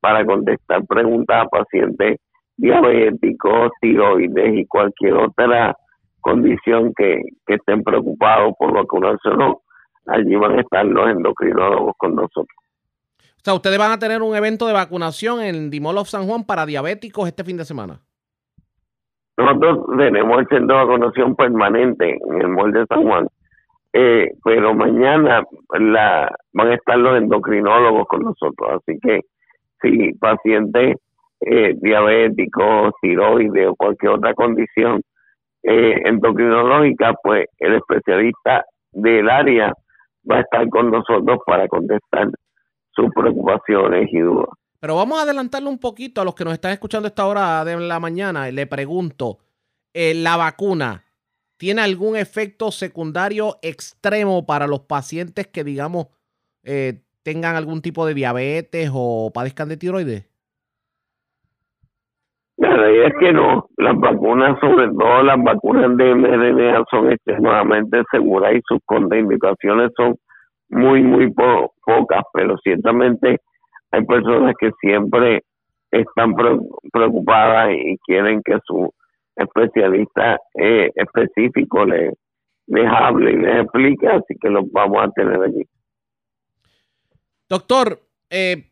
[0.01, 2.19] para contestar preguntas a pacientes
[2.57, 5.77] diabéticos, tiroides y cualquier otra
[6.21, 9.61] condición que, que estén preocupados por vacunarse o no.
[10.07, 12.57] Allí van a estar los endocrinólogos con nosotros.
[13.19, 16.45] O sea, ustedes van a tener un evento de vacunación en Dimol of San Juan
[16.45, 18.01] para diabéticos este fin de semana.
[19.37, 23.29] Nosotros tenemos el centro de vacunación permanente en el molde de San Juan,
[23.99, 25.43] eh, pero mañana
[25.79, 29.21] la, van a estar los endocrinólogos con nosotros, así que
[29.81, 30.97] si pacientes
[31.41, 35.01] eh, diabéticos, tiroides o cualquier otra condición
[35.63, 39.73] eh, endocrinológica, pues el especialista del área
[40.31, 42.29] va a estar con nosotros para contestar
[42.91, 44.51] sus preocupaciones y dudas.
[44.79, 47.65] Pero vamos a adelantarlo un poquito a los que nos están escuchando a esta hora
[47.65, 48.51] de la mañana.
[48.51, 49.39] Le pregunto,
[49.95, 51.06] eh, ¿la vacuna
[51.57, 56.09] tiene algún efecto secundario extremo para los pacientes que, digamos,
[56.63, 60.31] eh, tengan algún tipo de diabetes o padezcan de tiroides?
[62.57, 63.69] La realidad es que no.
[63.77, 70.17] Las vacunas, sobre todo las vacunas de mRNA, son extremadamente seguras y sus contraindicaciones son
[70.69, 73.41] muy, muy po pocas, pero ciertamente
[73.93, 75.43] hay personas que siempre
[75.91, 76.35] están
[76.93, 78.91] preocupadas y quieren que su
[79.37, 82.13] especialista eh, específico les,
[82.91, 85.63] hable y les explique, así que los vamos a tener allí.
[87.49, 88.71] Doctor, eh,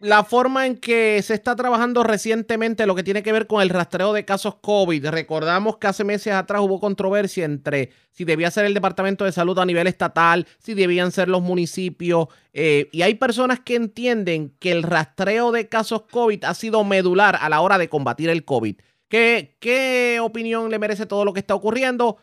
[0.00, 3.68] la forma en que se está trabajando recientemente lo que tiene que ver con el
[3.68, 5.08] rastreo de casos COVID.
[5.08, 9.58] Recordamos que hace meses atrás hubo controversia entre si debía ser el Departamento de Salud
[9.58, 12.28] a nivel estatal, si debían ser los municipios.
[12.52, 17.36] Eh, y hay personas que entienden que el rastreo de casos COVID ha sido medular
[17.40, 18.76] a la hora de combatir el COVID.
[19.08, 22.18] ¿Qué, qué opinión le merece todo lo que está ocurriendo?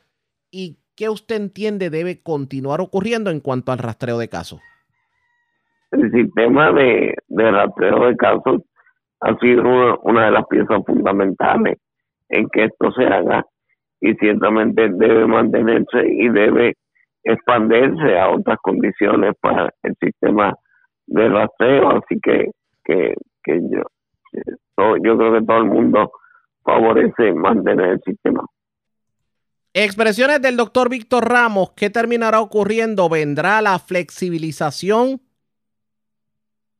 [0.51, 4.61] ¿Y qué usted entiende debe continuar ocurriendo en cuanto al rastreo de casos?
[5.91, 8.61] el sistema de, de rastreo de casos
[9.21, 11.77] ha sido una, una de las piezas fundamentales
[12.29, 13.45] en que esto se haga
[14.01, 16.73] y ciertamente debe mantenerse y debe
[17.23, 20.53] expandirse a otras condiciones para el sistema
[21.07, 22.51] de rastreo así que
[22.83, 23.81] que, que yo
[25.03, 26.11] yo creo que todo el mundo
[26.65, 28.43] favorece mantener el sistema
[29.77, 33.09] Expresiones del doctor Víctor Ramos, ¿qué terminará ocurriendo?
[33.09, 35.21] ¿Vendrá la flexibilización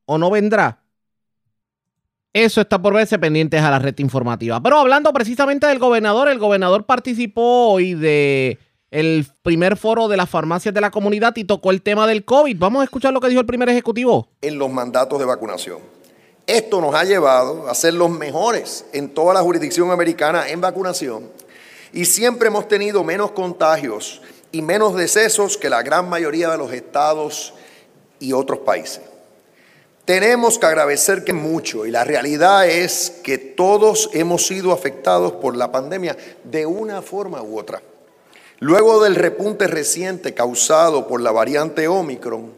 [0.06, 0.80] o no vendrá?
[2.32, 4.64] Eso está por verse pendientes a la red informativa.
[4.64, 8.60] Pero hablando precisamente del gobernador, el gobernador participó hoy de
[8.92, 12.58] el primer foro de las farmacias de la comunidad y tocó el tema del COVID.
[12.58, 14.30] Vamos a escuchar lo que dijo el primer ejecutivo.
[14.42, 15.80] En los mandatos de vacunación.
[16.48, 21.30] Esto nos ha llevado a ser los mejores en toda la jurisdicción americana en vacunación
[21.92, 26.72] y siempre hemos tenido menos contagios y menos decesos que la gran mayoría de los
[26.72, 27.54] estados
[28.20, 29.02] y otros países.
[30.06, 35.58] Tenemos que agradecer que mucho y la realidad es que todos hemos sido afectados por
[35.58, 37.82] la pandemia de una forma u otra.
[38.60, 42.54] Luego del repunte reciente causado por la variante Omicron,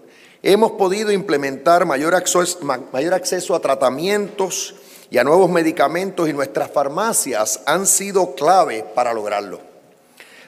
[0.48, 4.76] hemos podido implementar mayor acceso, a tratamientos
[5.10, 9.60] y a nuevos medicamentos y nuestras farmacias han sido clave para lograrlo.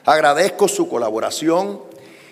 [0.06, 1.82] Agradezco su colaboración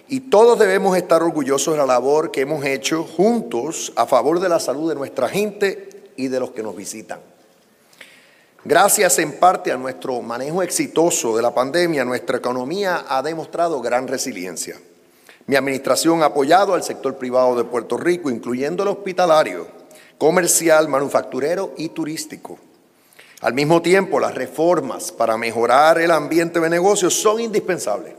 [0.08, 4.48] y todos debemos estar orgullosos de la labor que hemos hecho juntos a favor de
[4.48, 7.20] la salud de nuestra gente y de los que nos visitan.
[8.64, 14.08] Gracias en parte a nuestro manejo exitoso de la pandemia, nuestra economía ha demostrado gran
[14.08, 14.78] resiliencia.
[15.48, 19.66] Mi administración ha apoyado al sector privado de Puerto Rico, incluyendo el hospitalario,
[20.18, 22.58] comercial, manufacturero y turístico.
[23.40, 28.12] Al mismo tiempo, las reformas para mejorar el ambiente de negocios son indispensables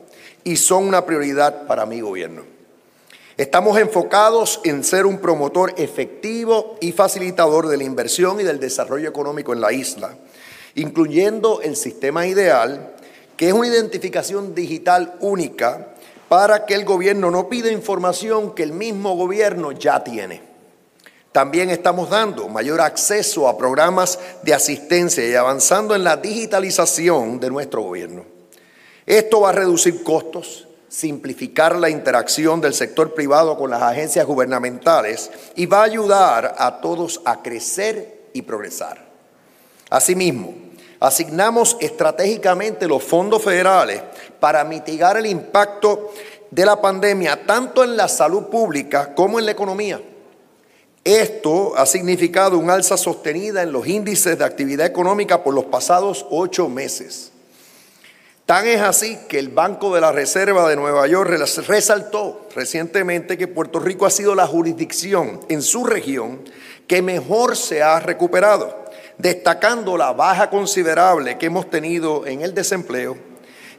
[0.43, 2.41] y son una prioridad para mi gobierno.
[3.37, 9.07] Estamos enfocados en ser un promotor efectivo y facilitador de la inversión y del desarrollo
[9.07, 10.15] económico en la isla,
[10.73, 12.95] incluyendo el sistema ideal,
[13.37, 15.93] que es una identificación digital única
[16.29, 20.41] para que el gobierno no pida información que el mismo gobierno ya tiene.
[21.31, 27.49] También estamos dando mayor acceso a programas de asistencia y avanzando en la digitalización de
[27.49, 28.25] nuestro gobierno.
[29.05, 35.31] Esto va a reducir costos, simplificar la interacción del sector privado con las agencias gubernamentales
[35.55, 39.07] y va a ayudar a todos a crecer y progresar.
[39.89, 40.68] Asimismo,
[40.99, 44.01] Asignamos estratégicamente los fondos federales
[44.39, 46.11] para mitigar el impacto
[46.51, 50.01] de la pandemia tanto en la salud pública como en la economía.
[51.03, 56.25] Esto ha significado un alza sostenida en los índices de actividad económica por los pasados
[56.29, 57.31] ocho meses.
[58.45, 61.29] Tan es así que el Banco de la Reserva de Nueva York
[61.67, 66.41] resaltó recientemente que Puerto Rico ha sido la jurisdicción en su región
[66.87, 68.88] que mejor se ha recuperado,
[69.19, 73.17] destacando la baja considerable que hemos tenido en el desempleo,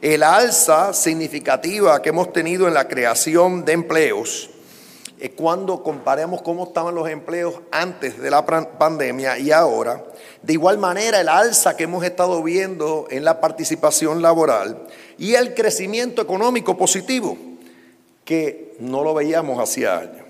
[0.01, 4.49] el alza significativa que hemos tenido en la creación de empleos,
[5.35, 10.03] cuando comparemos cómo estaban los empleos antes de la pandemia y ahora.
[10.41, 14.87] De igual manera, el alza que hemos estado viendo en la participación laboral
[15.19, 17.37] y el crecimiento económico positivo,
[18.25, 20.25] que no lo veíamos hacía años.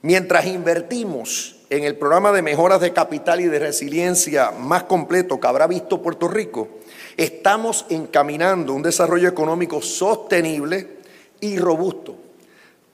[0.00, 5.46] Mientras invertimos en el programa de mejoras de capital y de resiliencia más completo que
[5.46, 6.68] habrá visto Puerto Rico,
[7.16, 10.98] estamos encaminando un desarrollo económico sostenible
[11.40, 12.16] y robusto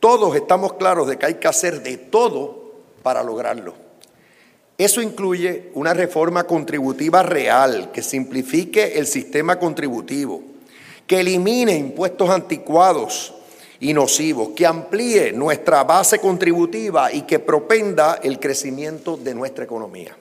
[0.00, 3.74] todos estamos claros de que hay que hacer de todo para lograrlo.
[4.76, 10.42] Eso incluye una reforma contributiva real que simplifique el sistema contributivo,
[11.06, 13.34] que elimine impuestos anticuados
[13.80, 20.16] y nocivos, que amplíe nuestra base contributiva y que propenda el crecimiento de nuestra economía.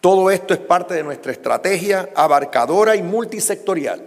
[0.00, 4.00] Todo esto es parte de nuestra estrategia abarcadora y multisectorial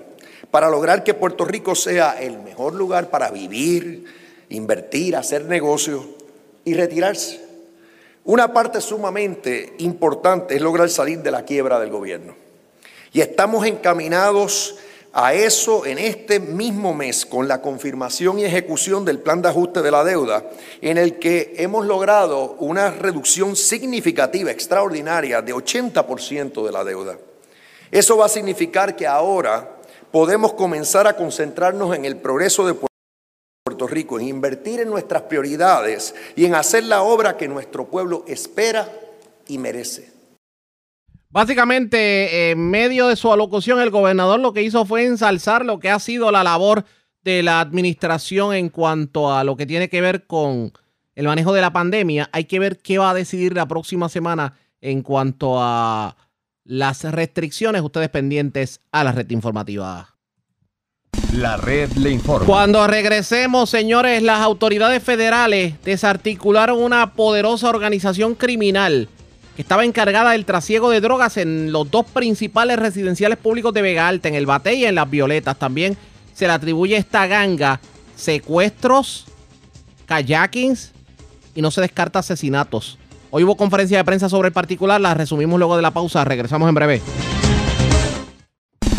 [0.49, 4.05] para lograr que Puerto Rico sea el mejor lugar para vivir,
[4.49, 6.05] invertir, hacer negocios
[6.63, 7.41] y retirarse.
[8.23, 12.35] Una parte sumamente importante es lograr salir de la quiebra del gobierno.
[13.11, 14.77] Y estamos encaminados
[15.13, 19.81] a eso en este mismo mes con la confirmación y ejecución del plan de ajuste
[19.81, 20.49] de la deuda,
[20.81, 27.17] en el que hemos logrado una reducción significativa, extraordinaria, de 80% de la deuda.
[27.91, 29.77] Eso va a significar que ahora
[30.11, 32.75] podemos comenzar a concentrarnos en el progreso de
[33.63, 38.23] Puerto Rico, en invertir en nuestras prioridades y en hacer la obra que nuestro pueblo
[38.27, 38.89] espera
[39.47, 40.20] y merece.
[41.31, 45.89] Básicamente, en medio de su alocución, el gobernador lo que hizo fue ensalzar lo que
[45.89, 46.83] ha sido la labor
[47.23, 50.73] de la administración en cuanto a lo que tiene que ver con
[51.15, 52.29] el manejo de la pandemia.
[52.33, 56.17] Hay que ver qué va a decidir la próxima semana en cuanto a
[56.65, 57.81] las restricciones.
[57.81, 60.15] Ustedes pendientes a la red informativa.
[61.33, 62.45] La red le informa.
[62.45, 69.07] Cuando regresemos, señores, las autoridades federales desarticularon una poderosa organización criminal
[69.55, 74.07] que estaba encargada del trasiego de drogas en los dos principales residenciales públicos de Vega
[74.07, 75.57] Alta, en el Bate y en las Violetas.
[75.57, 75.97] También
[76.33, 77.79] se le atribuye a esta ganga
[78.15, 79.25] secuestros,
[80.05, 80.91] kayakings
[81.55, 82.97] y no se descarta asesinatos.
[83.29, 86.23] Hoy hubo conferencia de prensa sobre el particular, la resumimos luego de la pausa.
[86.25, 87.01] Regresamos en breve.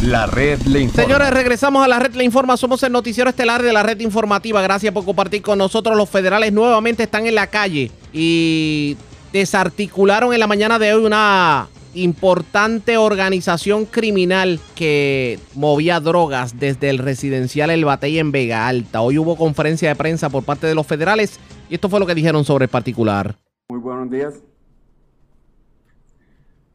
[0.03, 1.03] La red le informa.
[1.05, 2.57] Señores, regresamos a la red le informa.
[2.57, 4.61] Somos el noticiero estelar de la red informativa.
[4.61, 5.97] Gracias por compartir con nosotros.
[5.97, 8.97] Los federales nuevamente están en la calle y
[9.33, 16.99] desarticularon en la mañana de hoy una importante organización criminal que movía drogas desde el
[16.99, 19.01] residencial El Batey en Vega Alta.
[19.01, 22.15] Hoy hubo conferencia de prensa por parte de los federales y esto fue lo que
[22.15, 23.37] dijeron sobre el particular.
[23.69, 24.35] Muy buenos días.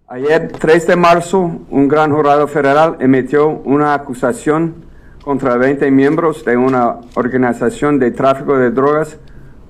[0.10, 1.40] Ayer, 3 de marzo,
[1.70, 4.86] un gran jurado federal emitió una acusación
[5.22, 9.18] contra 20 miembros de una organización de tráfico de drogas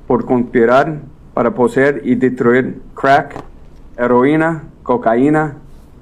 [0.06, 1.00] por conspirar
[1.38, 3.36] para poseer y destruir crack,
[3.96, 5.54] heroína, cocaína,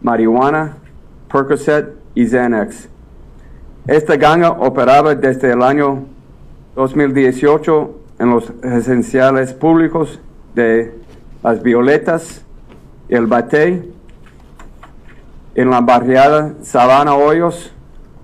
[0.02, 0.78] marihuana,
[1.30, 2.88] Percocet y Xanax.
[3.86, 6.06] Esta ganga operaba desde el año
[6.78, 10.22] 2018 en los residenciales públicos
[10.54, 10.94] de
[11.44, 12.42] Las Violetas,
[13.10, 13.94] El Batey,
[15.54, 17.74] en la barriada Sabana Hoyos,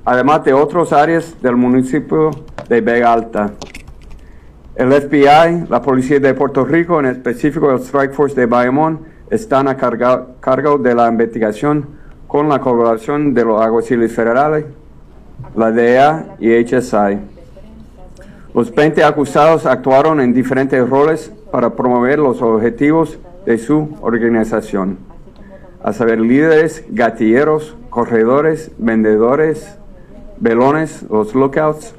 [0.05, 2.31] además de otras áreas del municipio
[2.69, 3.51] de Vega Alta.
[4.75, 9.67] El FBI, la Policía de Puerto Rico, en específico el Strike Force de Bayamón, están
[9.67, 11.85] a cargo de la investigación
[12.25, 14.65] con la colaboración de los aguaciles federales,
[15.55, 17.19] la DEA y HSI.
[18.53, 24.97] Los 20 acusados actuaron en diferentes roles para promover los objetivos de su organización
[25.83, 29.75] a saber, líderes, gatilleros, corredores, vendedores,
[30.39, 31.93] velones, los lookouts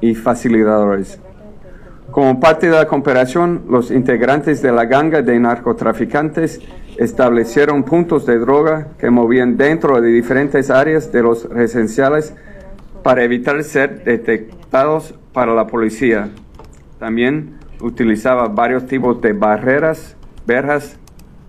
[0.00, 1.20] y facilitadores.
[2.18, 6.60] Como parte de la cooperación, los integrantes de la ganga de narcotraficantes
[6.96, 12.34] establecieron puntos de droga que movían dentro de diferentes áreas de los residenciales
[13.04, 16.30] para evitar ser detectados para la policía.
[16.98, 20.98] También utilizaba varios tipos de barreras, verjas,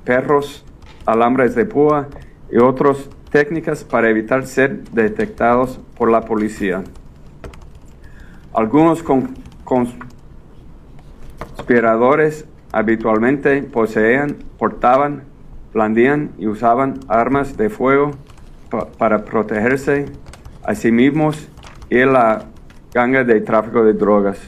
[0.03, 0.63] perros,
[1.07, 2.09] alambres de púa
[2.51, 6.83] y otros técnicas para evitar ser detectados por la policía.
[8.53, 9.33] Algunos con-
[11.73, 15.21] conspiradores habitualmente poseían, portaban,
[15.71, 18.09] blandían y usaban armas de fuego
[18.71, 20.07] pa- para protegerse
[20.63, 21.47] a sí mismos
[21.91, 22.45] y la
[22.91, 24.39] ganga de tráfico de drogas.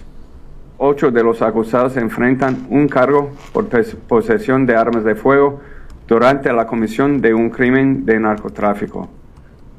[0.79, 5.61] Ocho de los acusados enfrentan un cargo por pos- posesión de armas de fuego
[6.07, 9.09] durante la comisión de un crimen de narcotráfico.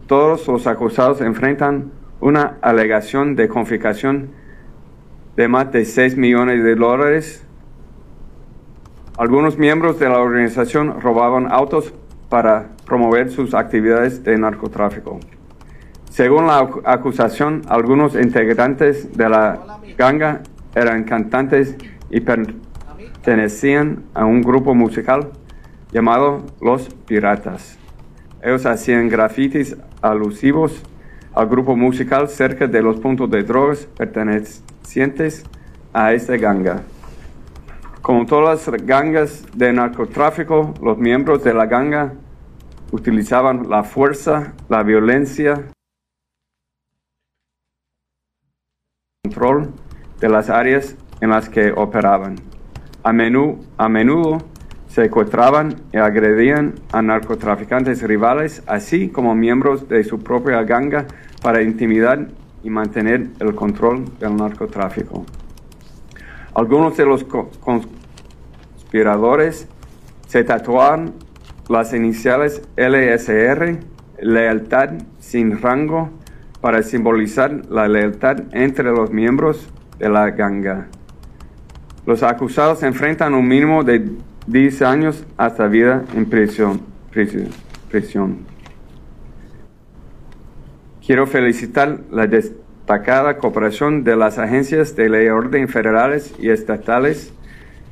[0.07, 4.29] Todos los acusados enfrentan una alegación de confiscación
[5.37, 7.45] de más de 6 millones de dólares.
[9.18, 11.92] Algunos miembros de la organización robaban autos
[12.29, 15.21] para promover sus actividades de narcotráfico.
[16.11, 20.42] Según la acu- acusación, algunos integrantes de la ganga
[20.75, 21.77] eran cantantes
[22.11, 25.31] y pertenecían a un grupo musical
[25.92, 27.79] llamado Los Piratas.
[28.42, 30.83] Ellos hacían grafitis alusivos
[31.35, 35.45] al grupo musical cerca de los puntos de drogas pertenecientes
[35.92, 36.83] a esta ganga.
[38.03, 42.14] Como todas las gangas de narcotráfico, los miembros de la ganga
[42.90, 45.71] utilizaban la fuerza, la violencia,
[49.25, 49.73] control
[50.21, 52.37] de las áreas en las que operaban.
[53.05, 54.38] A menudo, a menudo
[54.88, 61.07] secuestraban y agredían a narcotraficantes rivales, así como miembros de su propia ganga
[61.43, 62.29] para intimidar
[62.63, 65.25] y mantener el control del narcotráfico.
[66.55, 69.67] Algunos de los co- conspiradores
[70.29, 71.15] se tatuaron
[71.69, 73.79] las iniciales LSR,
[74.21, 76.11] lealtad sin rango,
[76.61, 80.87] para simbolizar la lealtad entre los miembros de la ganga.
[82.07, 84.09] Los acusados enfrentan un mínimo de
[84.47, 88.52] 10 años hasta vida en prisión- prisión.
[91.05, 97.35] Quiero felicitar la destacada cooperación de las agencias de ley orden federales y estatales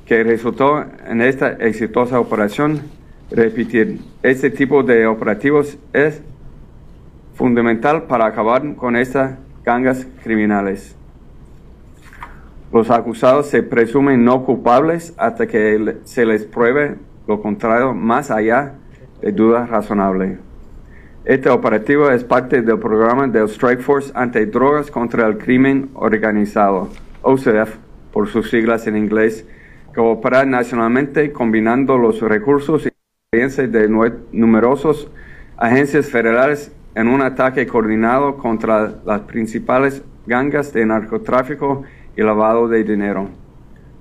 [0.07, 2.83] que resultó en esta exitosa operación.
[3.33, 6.23] Repetir, este tipo de operativos es
[7.35, 10.94] fundamental para acabar con estas gangas criminales.
[12.73, 16.94] Los acusados se presumen no culpables hasta que se les pruebe
[17.27, 18.75] lo contrario más allá
[19.20, 20.50] de duda razonable.
[21.26, 26.88] Este operativo es parte del programa del Strike Force Antidrogas contra el Crimen Organizado,
[27.20, 27.76] OCF
[28.11, 29.46] por sus siglas en inglés,
[29.92, 33.87] que opera nacionalmente combinando los recursos y experiencias de
[34.33, 35.11] numerosos
[35.59, 41.83] agencias federales en un ataque coordinado contra las principales gangas de narcotráfico
[42.16, 43.28] y lavado de dinero.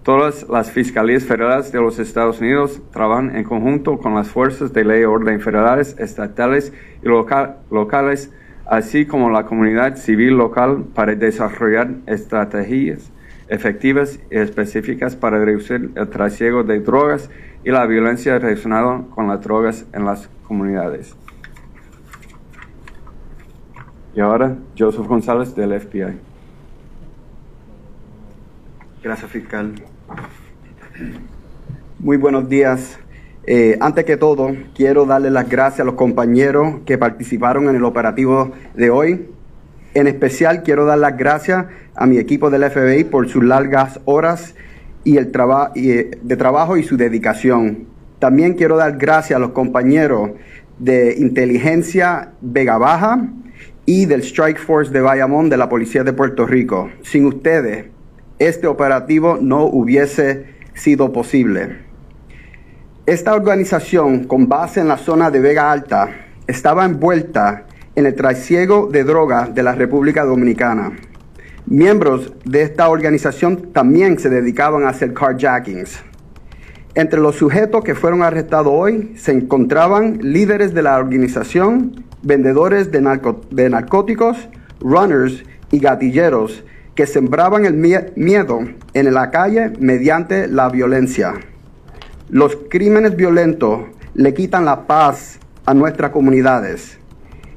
[0.04, 4.84] Todas las fiscalías federales de los Estados Unidos trabajan en conjunto con las fuerzas de
[4.86, 8.32] ley y orden federales, estatales y local- locales,
[8.66, 13.12] así como la comunidad civil local para desarrollar estrategias
[13.50, 17.30] efectivas y específicas para reducir el trasiego de drogas
[17.64, 21.16] y la violencia relacionada con las drogas en las comunidades.
[24.16, 26.18] Y ahora, Joseph González del FBI.
[29.04, 29.74] Gracias, fiscal.
[32.00, 32.98] Muy buenos días.
[33.46, 37.84] Eh, antes que todo, quiero darle las gracias a los compañeros que participaron en el
[37.84, 39.28] operativo de hoy.
[39.94, 44.56] En especial, quiero dar las gracias a mi equipo del FBI por sus largas horas
[45.04, 45.32] y el
[45.76, 47.88] eh, de trabajo y su dedicación.
[48.20, 50.32] También quiero dar gracias a los compañeros
[50.78, 53.28] de inteligencia Vega Baja
[53.86, 56.90] y del Strike Force de Bayamón de la Policía de Puerto Rico.
[57.02, 57.86] Sin ustedes,
[58.40, 61.90] este operativo no hubiese sido posible.
[63.06, 66.10] Esta organización, con base en la zona de Vega Alta,
[66.48, 70.94] estaba envuelta en el trasiego de droga de la República Dominicana.
[71.66, 76.02] Miembros de esta organización también se dedicaban a hacer carjackings.
[76.96, 83.00] Entre los sujetos que fueron arrestados hoy se encontraban líderes de la organización, vendedores de,
[83.52, 84.50] de narcóticos,
[84.80, 86.64] runners y gatilleros
[87.00, 88.60] que sembraban el mie- miedo
[88.94, 91.34] en la calle mediante la violencia.
[92.30, 93.84] Los crímenes violentos
[94.16, 96.98] le quitan la paz a nuestras comunidades.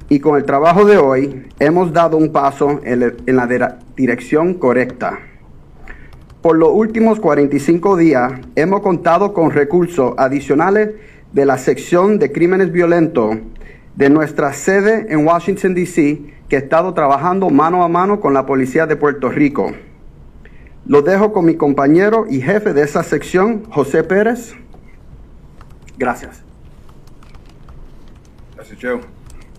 [0.08, 5.18] Y con el trabajo de hoy hemos dado un paso en, la- dirección correcta.
[6.40, 10.90] Por los últimos 45 días hemos contado con recursos adicionales
[11.32, 13.38] de la sección de crímenes violentos
[13.96, 18.44] de nuestra sede en Washington, D.C., que ha estado trabajando mano a mano con la
[18.44, 19.72] Policía de Puerto Rico.
[20.84, 24.54] Lo dejo con mi compañero y jefe de esa sección, José Pérez.
[25.96, 26.42] Gracias.
[28.54, 29.00] Gracias, Joe.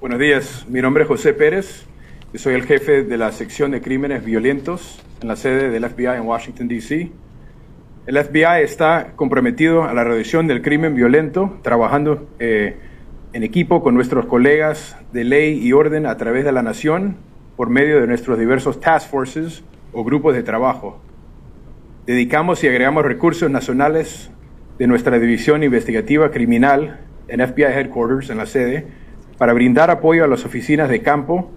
[0.02, 1.88] Buenos días, mi nombre es José Pérez,
[2.32, 6.18] yo soy el jefe de la sección de crímenes violentos en la sede del FBI
[6.18, 7.12] en Washington, D.C.
[8.06, 12.78] El FBI está comprometido a la reducción del crimen violento, trabajando eh,
[13.34, 17.18] en equipo con nuestros colegas de ley y orden a través de la nación
[17.58, 21.00] por medio de nuestros diversos task forces o grupos de trabajo.
[22.06, 24.30] Dedicamos y agregamos recursos nacionales
[24.78, 28.88] de nuestra división investigativa criminal en FBI Headquarters, en la sede,
[29.38, 31.52] para brindar apoyo a las oficinas de campo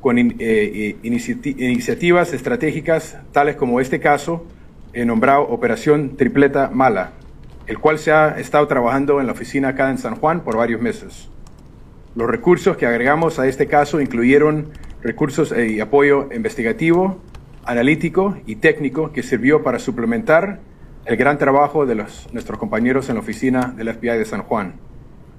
[0.00, 4.46] con eh, iniciati- iniciativas estratégicas tales como este caso,
[4.92, 7.12] eh, nombrado Operación Tripleta Mala,
[7.66, 10.80] el cual se ha estado trabajando en la oficina acá en San Juan por varios
[10.80, 11.28] meses.
[12.14, 14.70] Los recursos que agregamos a este caso incluyeron
[15.02, 17.18] recursos eh, y apoyo investigativo,
[17.64, 20.60] analítico y técnico que sirvió para suplementar
[21.04, 24.74] el gran trabajo de nuestros compañeros en la oficina del FBI de San Juan.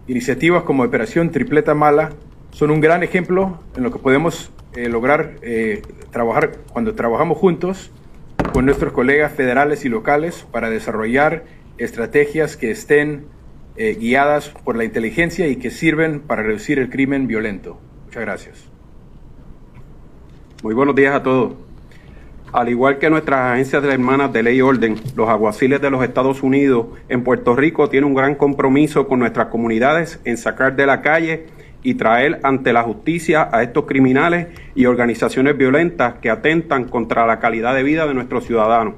[0.07, 2.09] Iniciativas como Operación Tripleta Mala
[2.51, 7.91] son un gran ejemplo en lo que podemos eh, lograr eh, trabajar cuando trabajamos juntos
[8.51, 11.43] con nuestros colegas federales y locales para desarrollar
[11.77, 13.25] estrategias que estén
[13.75, 17.79] eh, guiadas por la inteligencia y que sirven para reducir el crimen violento.
[18.05, 18.69] Muchas gracias.
[20.61, 21.55] Muy buenos días a todos.
[22.53, 26.03] Al igual que nuestras agencias de hermanas de ley y orden, los aguaciles de los
[26.03, 30.85] Estados Unidos en Puerto Rico tienen un gran compromiso con nuestras comunidades en sacar de
[30.85, 31.47] la calle
[31.81, 37.39] y traer ante la justicia a estos criminales y organizaciones violentas que atentan contra la
[37.39, 38.93] calidad de vida de nuestros ciudadanos.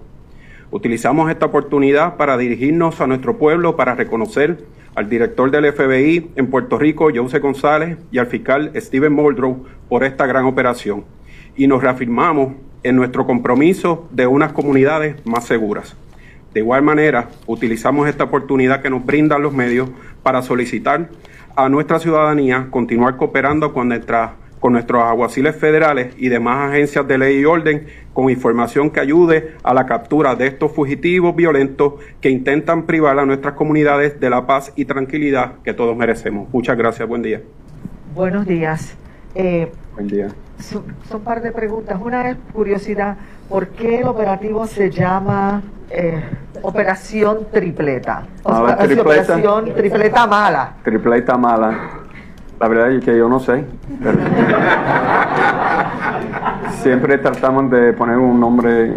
[0.75, 6.47] Utilizamos esta oportunidad para dirigirnos a nuestro pueblo para reconocer al director del FBI en
[6.47, 11.05] Puerto Rico, Jose González, y al fiscal Steven Muldrow por esta gran operación.
[11.55, 15.95] Y nos reafirmamos en nuestro compromiso de unas comunidades más seguras.
[16.53, 19.87] De igual manera, utilizamos esta oportunidad que nos brindan los medios
[20.23, 21.07] para solicitar
[21.55, 24.33] a nuestra ciudadanía continuar cooperando con, nuestra-
[24.65, 29.53] con nuestros aguaciles federales y demás agencias de ley y orden con información que ayude
[29.61, 34.47] a la captura de estos fugitivos violentos que intentan privar a nuestras comunidades de la
[34.47, 36.51] paz y tranquilidad que todos merecemos.
[36.51, 37.43] Muchas gracias, buen día.
[38.15, 38.97] Buenos días.
[39.35, 40.29] Eh, Buen día.
[40.57, 41.99] son, son un par de preguntas.
[42.03, 45.61] Una es curiosidad, ¿por qué el operativo se llama
[45.91, 46.23] eh,
[46.63, 48.25] Operación Tripleta?
[48.41, 49.03] O A ver, sea, tripleta.
[49.35, 50.77] Operación Tripleta Mala.
[50.83, 52.04] Tripleta mala.
[52.59, 53.63] La verdad es que yo no sé.
[56.81, 58.93] Siempre tratamos de poner un nombre.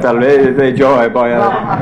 [0.00, 1.80] Tal vez de yo voy a.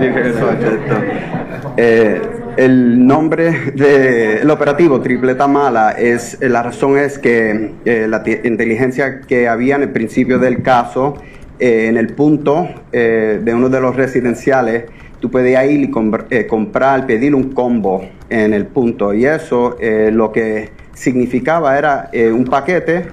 [1.76, 2.20] Eh,
[2.56, 9.48] el nombre del operativo Tripleta Mala es la razón es que eh, la inteligencia que
[9.48, 11.14] había en el principio del caso
[11.58, 14.84] eh, en el punto eh, de uno de los residenciales
[15.22, 19.76] tú podías ir y compr- eh, comprar pedir un combo en el punto y eso
[19.78, 23.06] eh, lo que significaba era eh, un paquete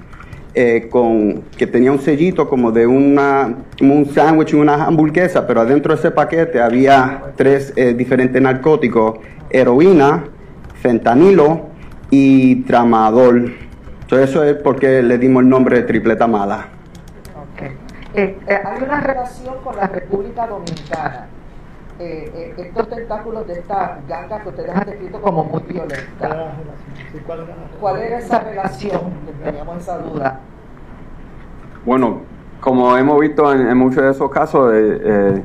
[0.52, 5.60] eh, con que tenía un sellito como de una como un sándwich una hamburguesa, pero
[5.60, 10.24] adentro de ese paquete había tres eh, diferentes narcóticos: heroína,
[10.82, 11.68] fentanilo
[12.10, 13.54] y tramadol.
[14.00, 16.66] Entonces eso es porque le dimos el nombre de tripleta mala.
[18.12, 21.28] Eh, hay una relación con la República Dominicana.
[22.02, 26.54] Eh, eh, estos tentáculos de esta ganga que ustedes han descrito como muy violenta.
[27.78, 29.12] ¿Cuál era esa relación?
[29.44, 30.40] Teníamos esa duda.
[31.84, 32.22] Bueno,
[32.58, 35.42] como hemos visto en, en muchos de esos casos, eh, eh,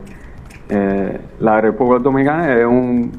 [0.69, 3.11] eh, la República Dominicana es un,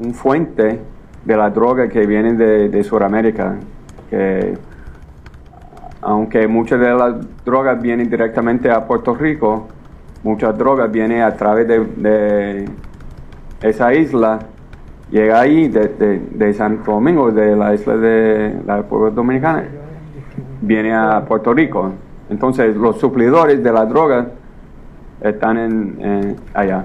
[0.00, 0.80] un fuente
[1.24, 3.54] de la droga que viene de, de Sudamérica.
[4.10, 4.58] Que,
[6.02, 9.68] aunque muchas de las drogas vienen directamente a Puerto Rico,
[10.26, 12.68] muchas drogas vienen a través de, de
[13.62, 14.40] esa isla,
[15.10, 19.64] llega ahí de, de, de Santo Domingo, de la isla de la República Dominicana,
[20.60, 21.92] viene a Puerto Rico.
[22.28, 24.26] Entonces los suplidores de la droga
[25.20, 26.82] están en, en allá.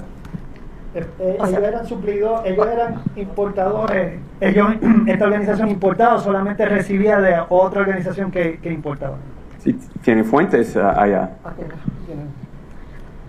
[0.93, 4.67] Eh, eh, ellos eran suplidos, ellos eran importadores, ellos,
[5.07, 9.15] esta organización importaba, solamente recibía de otra organización que, que importaba.
[9.57, 9.73] Sí,
[10.03, 11.31] tiene fuentes ah, allá.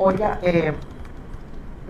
[0.05, 0.73] Oiga, eh,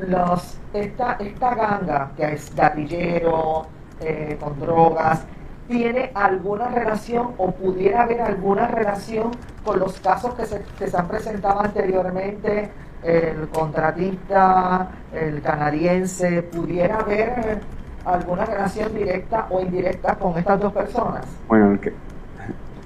[0.06, 3.62] los, esta, esta ganga que es gatillero,
[4.00, 5.22] eh, con drogas,
[5.66, 9.30] ¿tiene alguna relación o pudiera haber alguna relación
[9.64, 12.70] con los casos que se, se han presentado anteriormente?
[13.02, 17.60] El contratista, el canadiense, ¿pudiera haber
[18.04, 21.24] alguna relación directa o indirecta con estas dos personas?
[21.48, 21.78] Bueno,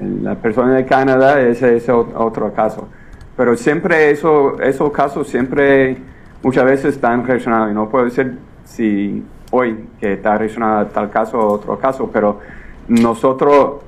[0.00, 2.88] la persona de Canadá es o- otro caso.
[3.36, 5.96] Pero siempre eso, esos casos siempre
[6.42, 7.70] muchas veces están relacionados.
[7.70, 12.10] Y no puedo decir si hoy que está relacionado a tal caso o otro caso,
[12.12, 12.40] pero
[12.88, 13.82] nosotros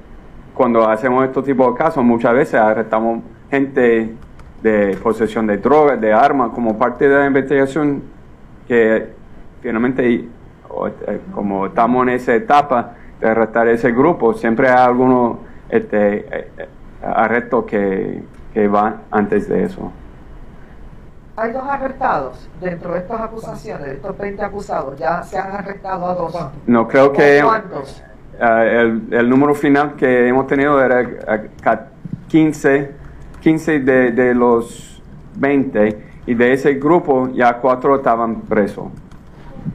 [0.55, 4.13] cuando hacemos estos tipos de casos muchas veces arrestamos gente
[4.63, 8.03] de posesión de drogas, de armas, como parte de la investigación
[8.67, 9.07] que
[9.63, 10.25] finalmente,
[11.33, 15.39] como estamos en esa etapa de arrestar ese grupo, siempre hay algunos
[15.69, 16.69] este, eh, eh,
[17.03, 18.21] arrestos que,
[18.55, 19.93] que van antes de eso.
[21.37, 26.07] Hay dos arrestados dentro de estas acusaciones, de estos 20 acusados, ya se han arrestado
[26.07, 26.37] a dos.
[26.67, 28.03] No creo que ¿Cuántos?
[28.41, 31.07] eh, el, el número final que hemos tenido era
[31.63, 31.87] ca-
[32.29, 32.91] 15,
[33.41, 35.01] 15 de, de los
[35.37, 38.89] 20 y de ese grupo ya cuatro estaban presos.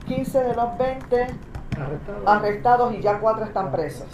[0.06, 1.28] 15 de los 20
[2.26, 4.08] arrestados y ya cuatro están presos.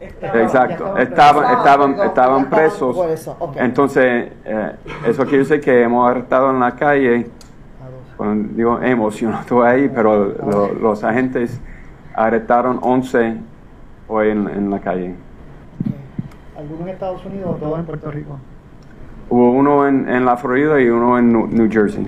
[0.00, 2.96] Exacto, estaban, estaban, estaban presos.
[2.98, 3.36] presos.
[3.56, 4.72] Entonces, eh,
[5.06, 7.26] eso quiere decir que hemos arrestado en la calle.
[8.16, 11.60] Cuando digo hemos, yo no estuve ahí, pero lo- los agentes
[12.14, 13.36] arrestaron 11
[14.08, 15.14] hoy en, en la calle.
[16.58, 18.38] ¿Alguno en Estados Unidos o todos en Puerto Rico?
[19.28, 22.06] Hubo uno en, en la Florida y uno en New, New Jersey.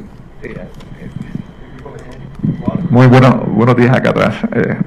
[2.90, 4.36] Muy bueno, buenos días acá atrás.
[4.52, 4.78] Eh,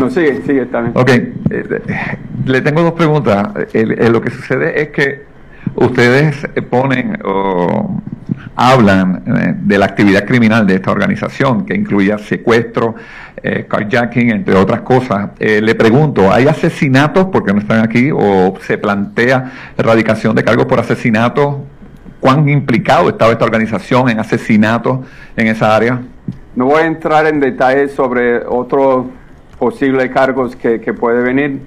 [0.00, 0.92] No, sigue, sigue, está bien.
[0.94, 1.80] ok, eh,
[2.44, 3.48] le tengo dos preguntas.
[3.72, 5.24] El- el- lo que sucede es que
[5.74, 8.00] ustedes ponen o
[8.54, 12.94] hablan eh, de la actividad criminal de esta organización, que incluía secuestro,
[13.42, 15.30] eh, carjacking, entre otras cosas.
[15.38, 20.66] Eh, le pregunto, ¿hay asesinatos porque no están aquí o se plantea erradicación de cargos
[20.66, 21.64] por asesinato?
[22.20, 25.00] ¿Cuán implicado estaba esta organización en asesinatos
[25.36, 26.00] en esa área?
[26.54, 29.06] No voy a entrar en detalles sobre otros
[29.58, 31.60] posibles cargos que, que puede venir,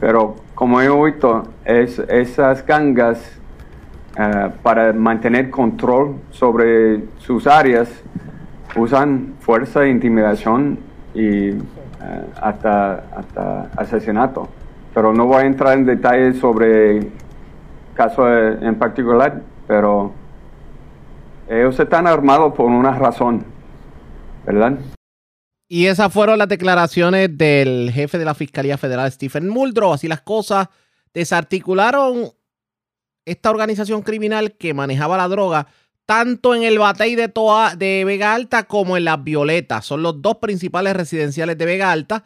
[0.00, 3.20] pero como he visto, es, esas gangas
[4.18, 7.90] eh, para mantener control sobre sus áreas
[8.74, 10.78] usan fuerza intimidación
[11.14, 11.58] y eh,
[12.40, 14.48] hasta, hasta asesinato.
[14.94, 17.10] Pero no voy a entrar en detalles sobre
[17.94, 18.26] casos
[18.62, 20.12] en particular, pero
[21.48, 23.44] ellos están armados por una razón,
[24.46, 24.78] ¿verdad?
[25.68, 29.92] Y esas fueron las declaraciones del jefe de la Fiscalía Federal, Stephen Muldrow.
[29.92, 30.68] Así las cosas,
[31.12, 32.32] desarticularon
[33.24, 35.66] esta organización criminal que manejaba la droga
[36.06, 39.84] tanto en el Batey de, Toa, de Vega Alta como en las Violetas.
[39.84, 42.24] Son los dos principales residenciales de Vega Alta.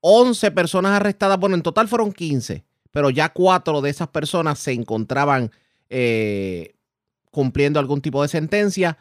[0.00, 1.38] 11 personas arrestadas.
[1.38, 5.52] Bueno, en total fueron 15, pero ya cuatro de esas personas se encontraban
[5.88, 6.74] eh,
[7.30, 8.98] cumpliendo algún tipo de sentencia.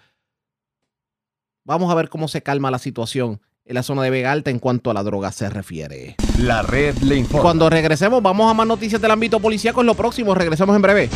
[1.69, 4.57] Vamos a ver cómo se calma la situación en la zona de Vega Alta en
[4.57, 6.15] cuanto a la droga se refiere.
[6.39, 7.43] La red le informa.
[7.43, 9.81] cuando regresemos, vamos a más noticias del ámbito policíaco.
[9.81, 11.09] En lo próximo, regresamos en breve.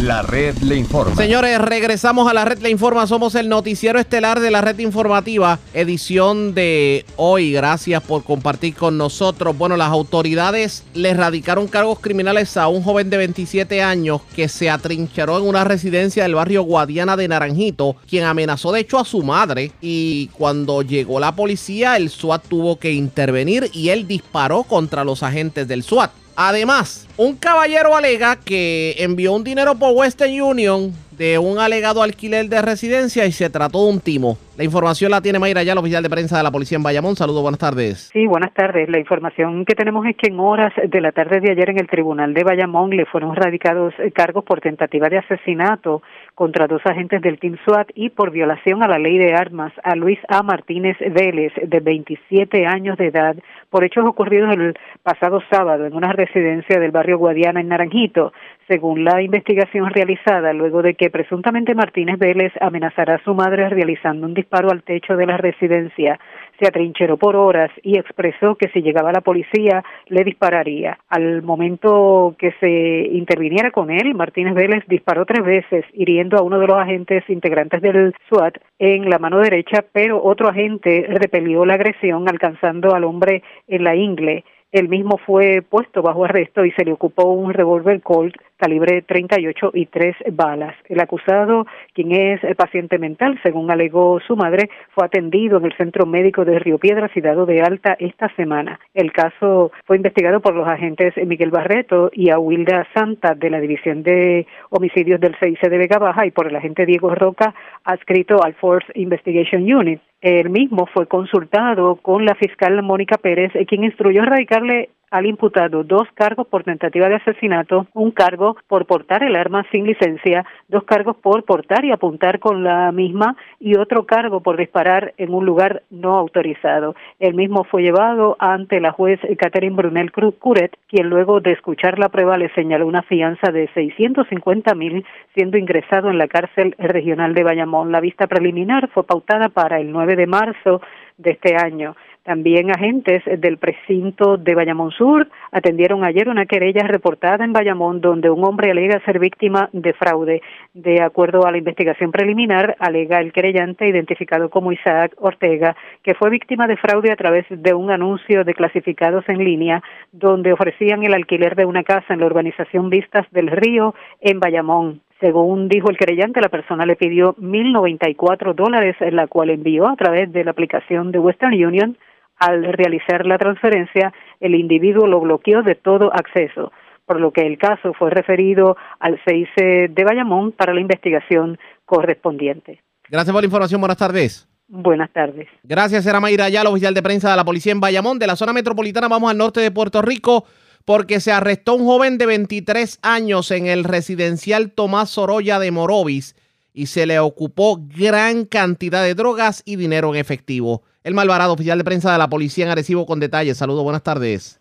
[0.00, 1.14] La red le informa.
[1.14, 3.06] Señores, regresamos a la red Le Informa.
[3.06, 7.52] Somos el noticiero estelar de la red informativa, edición de hoy.
[7.52, 9.58] Gracias por compartir con nosotros.
[9.58, 14.70] Bueno, las autoridades le radicaron cargos criminales a un joven de 27 años que se
[14.70, 19.22] atrincheró en una residencia del barrio Guadiana de Naranjito, quien amenazó de hecho a su
[19.22, 19.72] madre.
[19.82, 25.22] Y cuando llegó la policía, el SWAT tuvo que intervenir y él disparó contra los
[25.22, 26.10] agentes del SWAT.
[26.36, 32.48] Además, un caballero alega que envió un dinero por Western Union de un alegado alquiler
[32.48, 34.38] de residencia y se trató de un timo.
[34.60, 37.16] La información la tiene Mayra ya, la oficial de prensa de la policía en Bayamón.
[37.16, 38.10] Saludos, buenas tardes.
[38.12, 38.90] Sí, buenas tardes.
[38.90, 41.88] La información que tenemos es que en horas de la tarde de ayer en el
[41.88, 46.02] Tribunal de Bayamón le fueron radicados eh, cargos por tentativa de asesinato
[46.34, 49.96] contra dos agentes del Team SWAT y por violación a la ley de armas a
[49.96, 50.42] Luis A.
[50.42, 53.36] Martínez Vélez, de 27 años de edad,
[53.70, 58.34] por hechos ocurridos el pasado sábado en una residencia del barrio Guadiana en Naranjito.
[58.68, 64.26] Según la investigación realizada, luego de que presuntamente Martínez Vélez amenazara a su madre realizando
[64.26, 66.18] un al techo de la residencia,
[66.58, 70.98] se atrincheró por horas y expresó que si llegaba la policía le dispararía.
[71.08, 76.58] Al momento que se interviniera con él, Martínez Vélez disparó tres veces, hiriendo a uno
[76.58, 81.74] de los agentes integrantes del SWAT en la mano derecha, pero otro agente repelió la
[81.74, 84.44] agresión alcanzando al hombre en la ingle.
[84.72, 89.72] El mismo fue puesto bajo arresto y se le ocupó un revólver Colt calibre 38
[89.74, 90.76] y tres balas.
[90.88, 96.06] El acusado, quien es paciente mental, según alegó su madre, fue atendido en el Centro
[96.06, 98.78] Médico de Río Piedras y dado de alta esta semana.
[98.94, 104.02] El caso fue investigado por los agentes Miguel Barreto y Awilda Santa de la División
[104.02, 107.54] de Homicidios del CIC de Vega Baja y por el agente Diego Roca,
[107.84, 110.00] adscrito al Force Investigation Unit.
[110.20, 116.08] El mismo fue consultado con la fiscal Mónica Pérez, quien instruyó radicarle al imputado dos
[116.14, 121.16] cargos por tentativa de asesinato, un cargo por portar el arma sin licencia, dos cargos
[121.16, 125.82] por portar y apuntar con la misma y otro cargo por disparar en un lugar
[125.90, 126.94] no autorizado.
[127.18, 132.08] El mismo fue llevado ante la juez Catherine Brunel Curet, quien luego de escuchar la
[132.08, 135.04] prueba le señaló una fianza de 650 mil,
[135.34, 137.92] siendo ingresado en la cárcel regional de Bayamón.
[137.92, 140.80] La vista preliminar fue pautada para el 9 de marzo
[141.20, 141.94] de este año.
[142.22, 148.28] También agentes del precinto de Bayamón Sur atendieron ayer una querella reportada en Bayamón donde
[148.28, 150.42] un hombre alega ser víctima de fraude.
[150.74, 156.28] De acuerdo a la investigación preliminar, alega el querellante identificado como Isaac Ortega que fue
[156.28, 161.14] víctima de fraude a través de un anuncio de clasificados en línea donde ofrecían el
[161.14, 165.00] alquiler de una casa en la urbanización Vistas del Río en Bayamón.
[165.20, 169.96] Según dijo el creyente, la persona le pidió 1.094 dólares, en la cual envió a
[169.96, 171.98] través de la aplicación de Western Union.
[172.38, 176.72] Al realizar la transferencia, el individuo lo bloqueó de todo acceso,
[177.04, 179.48] por lo que el caso fue referido al 6
[179.90, 182.80] de Bayamón para la investigación correspondiente.
[183.10, 183.80] Gracias por la información.
[183.80, 184.48] Buenas tardes.
[184.68, 185.48] Buenas tardes.
[185.64, 188.18] Gracias, era Mayra Ayala, oficial de prensa de la policía en Bayamón.
[188.18, 190.44] De la zona metropolitana vamos al norte de Puerto Rico
[190.84, 196.34] porque se arrestó un joven de 23 años en el residencial Tomás Sorolla de Morovis
[196.72, 200.82] y se le ocupó gran cantidad de drogas y dinero en efectivo.
[201.02, 203.58] El Malvarado, oficial de prensa de la policía en Arecibo, con detalles.
[203.58, 204.59] Saludos, buenas tardes.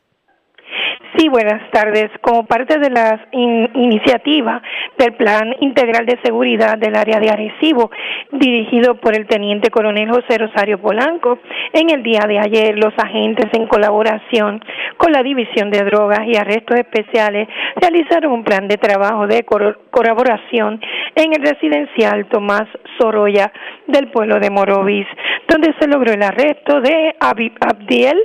[1.17, 2.11] Sí, buenas tardes.
[2.21, 4.61] Como parte de la iniciativa
[4.97, 7.89] del Plan Integral de Seguridad del Área de Arecibo,
[8.31, 11.39] dirigido por el Teniente Coronel José Rosario Polanco,
[11.73, 14.61] en el día de ayer los agentes en colaboración
[14.97, 19.43] con la División de Drogas y Arrestos Especiales realizaron un plan de trabajo de
[19.89, 20.79] colaboración
[21.15, 22.67] en el residencial Tomás
[22.99, 23.51] Sorolla
[23.87, 25.07] del pueblo de Morovis,
[25.47, 28.17] donde se logró el arresto de Abdiel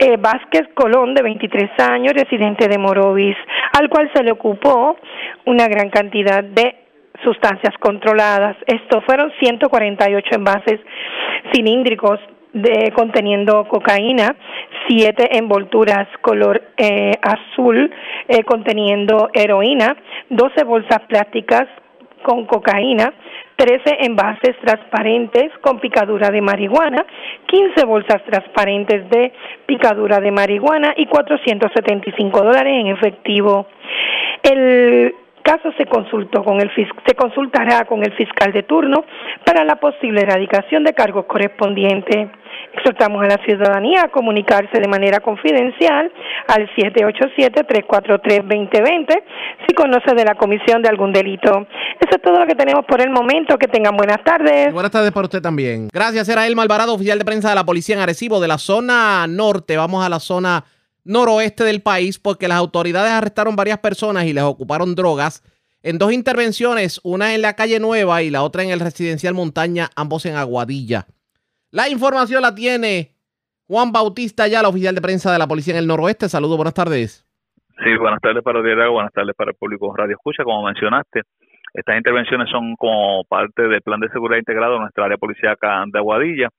[0.00, 3.36] eh, Vázquez Colón, de 23 años, residente de Morovis,
[3.78, 4.96] al cual se le ocupó
[5.44, 6.74] una gran cantidad de
[7.22, 8.56] sustancias controladas.
[8.66, 10.80] Esto fueron 148 envases
[11.52, 12.18] cilíndricos
[12.54, 14.34] de, conteniendo cocaína,
[14.88, 17.90] siete envolturas color eh, azul
[18.26, 19.96] eh, conteniendo heroína,
[20.30, 21.68] 12 bolsas plásticas
[22.22, 23.12] con cocaína,
[23.56, 27.04] 13 envases transparentes con picadura de marihuana,
[27.46, 29.32] 15 bolsas transparentes de
[29.66, 33.66] picadura de marihuana y 475 dólares en efectivo.
[34.42, 35.14] El
[35.50, 39.04] caso se consultó con el se consultará con el fiscal de turno
[39.44, 42.28] para la posible erradicación de cargos correspondientes.
[42.72, 46.12] Exhortamos a la ciudadanía a comunicarse de manera confidencial
[46.46, 49.22] al 787-343-2020
[49.66, 51.66] si conoce de la comisión de algún delito.
[51.98, 53.58] Eso es todo lo que tenemos por el momento.
[53.58, 54.72] Que tengan buenas tardes.
[54.72, 55.88] Buenas tardes para usted también.
[55.92, 59.26] Gracias, era el Malvarado, oficial de prensa de la policía en Arecibo, de la zona
[59.26, 59.76] norte.
[59.76, 60.62] Vamos a la zona
[61.10, 65.42] noroeste del país porque las autoridades arrestaron varias personas y les ocuparon drogas
[65.82, 69.88] en dos intervenciones, una en la calle Nueva y la otra en el residencial Montaña,
[69.96, 71.06] ambos en Aguadilla.
[71.70, 73.14] La información la tiene
[73.66, 76.28] Juan Bautista, ya la oficial de prensa de la policía en el noroeste.
[76.28, 77.26] Saludos, buenas tardes.
[77.82, 80.44] Sí, buenas tardes para Diego, buenas tardes para el público Radio Escucha.
[80.44, 81.22] Como mencionaste,
[81.72, 85.98] estas intervenciones son como parte del plan de seguridad integrado de nuestra área policíaca de
[85.98, 86.50] Aguadilla.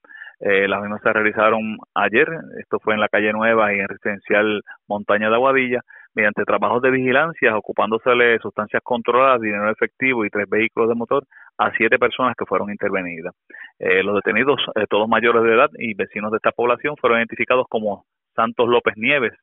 [0.41, 2.27] Eh, las mismas se realizaron ayer,
[2.59, 5.81] esto fue en la calle Nueva y en residencial Montaña de Aguadilla,
[6.15, 11.25] mediante trabajos de vigilancia, ocupándosele sustancias controladas, dinero efectivo y tres vehículos de motor
[11.59, 13.35] a siete personas que fueron intervenidas.
[13.77, 17.67] Eh, los detenidos, eh, todos mayores de edad y vecinos de esta población, fueron identificados
[17.69, 19.33] como Santos López Nieves,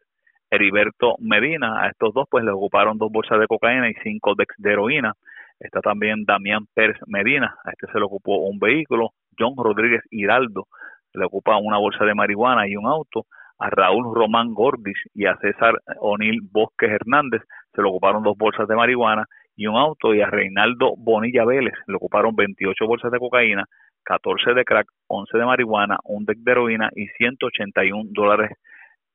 [0.50, 1.84] Heriberto Medina.
[1.84, 5.12] A estos dos pues le ocuparon dos bolsas de cocaína y cinco de, de heroína.
[5.60, 9.10] Está también Damián Pérez Medina, a este se le ocupó un vehículo.
[9.38, 10.66] John Rodríguez Hiraldo,
[11.14, 13.26] le ocupa una bolsa de marihuana y un auto.
[13.58, 17.42] A Raúl Román Gordis y a César O'Neill Bosques Hernández
[17.74, 19.24] se le ocuparon dos bolsas de marihuana
[19.56, 20.14] y un auto.
[20.14, 23.64] Y a Reinaldo Bonilla Vélez le ocuparon 28 bolsas de cocaína,
[24.04, 28.52] 14 de crack, 11 de marihuana, un deck de heroína y 181 dólares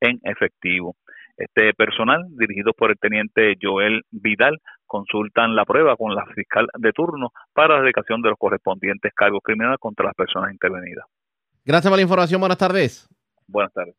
[0.02, 0.96] en efectivo.
[1.38, 4.60] Este personal, dirigido por el teniente Joel Vidal,
[4.94, 9.41] consultan la prueba con la fiscal de turno para la dedicación de los correspondientes cargos
[9.44, 11.06] criminales contra las personas intervenidas.
[11.66, 12.39] Gracias por la información.
[12.39, 13.10] Buenas tardes.
[13.48, 13.96] Buenas tardes.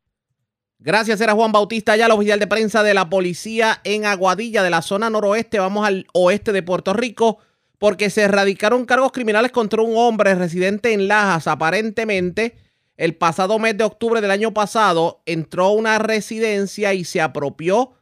[0.79, 4.71] Gracias, era Juan Bautista, ya el oficial de prensa de la policía en Aguadilla, de
[4.71, 5.59] la zona noroeste.
[5.59, 7.39] Vamos al oeste de Puerto Rico,
[7.79, 11.49] porque se erradicaron cargos criminales contra un hombre residente en Lajas.
[11.49, 12.57] Aparentemente,
[12.97, 17.95] el pasado mes de octubre del año pasado, entró a una residencia y se apropió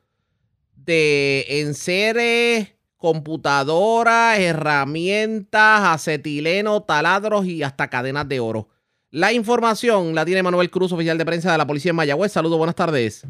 [0.75, 8.69] de enseres, computadoras, herramientas, acetileno, taladros y hasta cadenas de oro.
[9.11, 12.31] La información la tiene Manuel Cruz, oficial de prensa de la policía en Mayagüez.
[12.31, 13.27] Saludos, buenas tardes.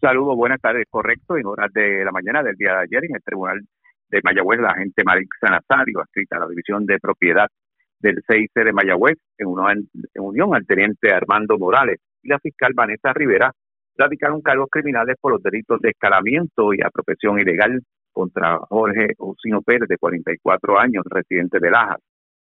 [0.00, 0.86] Saludos, buenas tardes.
[0.88, 3.60] Correcto, en horas de la mañana del día de ayer en el Tribunal
[4.08, 7.48] de Mayagüez, la agente Marisa Nazario, adscrita a la División de Propiedad
[7.98, 9.48] del CIC de Mayagüez, en,
[10.14, 13.52] en unión al teniente Armando Morales y la fiscal Vanessa Rivera,
[13.98, 17.82] radicaron cargos criminales por los delitos de escalamiento y apropiación ilegal
[18.12, 22.00] contra Jorge Osino Pérez, de 44 años, residente de Lajas.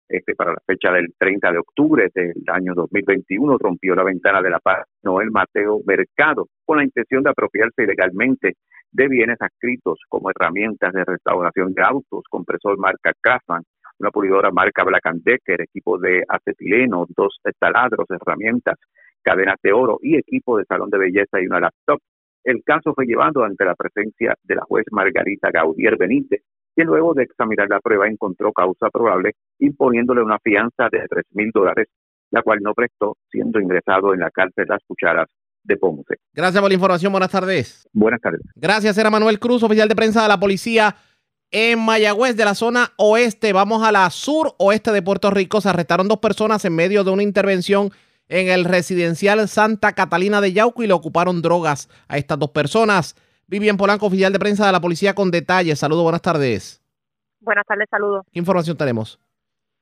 [0.07, 4.49] Este, para la fecha del 30 de octubre del año 2021, rompió la ventana de
[4.49, 8.55] la paz Noel Mateo Mercado con la intención de apropiarse ilegalmente
[8.91, 13.61] de bienes adscritos como herramientas de restauración de autos, compresor marca Craftsman,
[13.99, 18.77] una pulidora marca Black Decker, equipo de acetileno, dos taladros, herramientas,
[19.21, 21.99] cadenas de oro y equipo de salón de belleza y una laptop.
[22.43, 26.41] El caso fue llevado ante la presencia de la juez Margarita Gaudier Benítez,
[26.75, 31.51] que luego de examinar la prueba encontró causa probable, imponiéndole una fianza de tres mil
[31.53, 31.87] dólares,
[32.31, 35.27] la cual no prestó, siendo ingresado en la cárcel Las Cucharas
[35.63, 36.15] de Ponce.
[36.33, 37.11] Gracias por la información.
[37.11, 37.87] Buenas tardes.
[37.91, 38.41] Buenas tardes.
[38.55, 40.95] Gracias, era Manuel Cruz, oficial de prensa de la policía
[41.51, 43.53] en Mayagüez, de la zona oeste.
[43.53, 45.61] Vamos a la sur oeste de Puerto Rico.
[45.61, 47.91] Se arrestaron dos personas en medio de una intervención
[48.29, 53.15] en el residencial Santa Catalina de Yauco y le ocuparon drogas a estas dos personas.
[53.47, 55.79] Vivian Polanco, oficial de prensa de la policía con detalles.
[55.79, 56.81] Saludos, buenas tardes.
[57.41, 58.25] Buenas tardes, saludos.
[58.31, 59.19] ¿Qué información tenemos?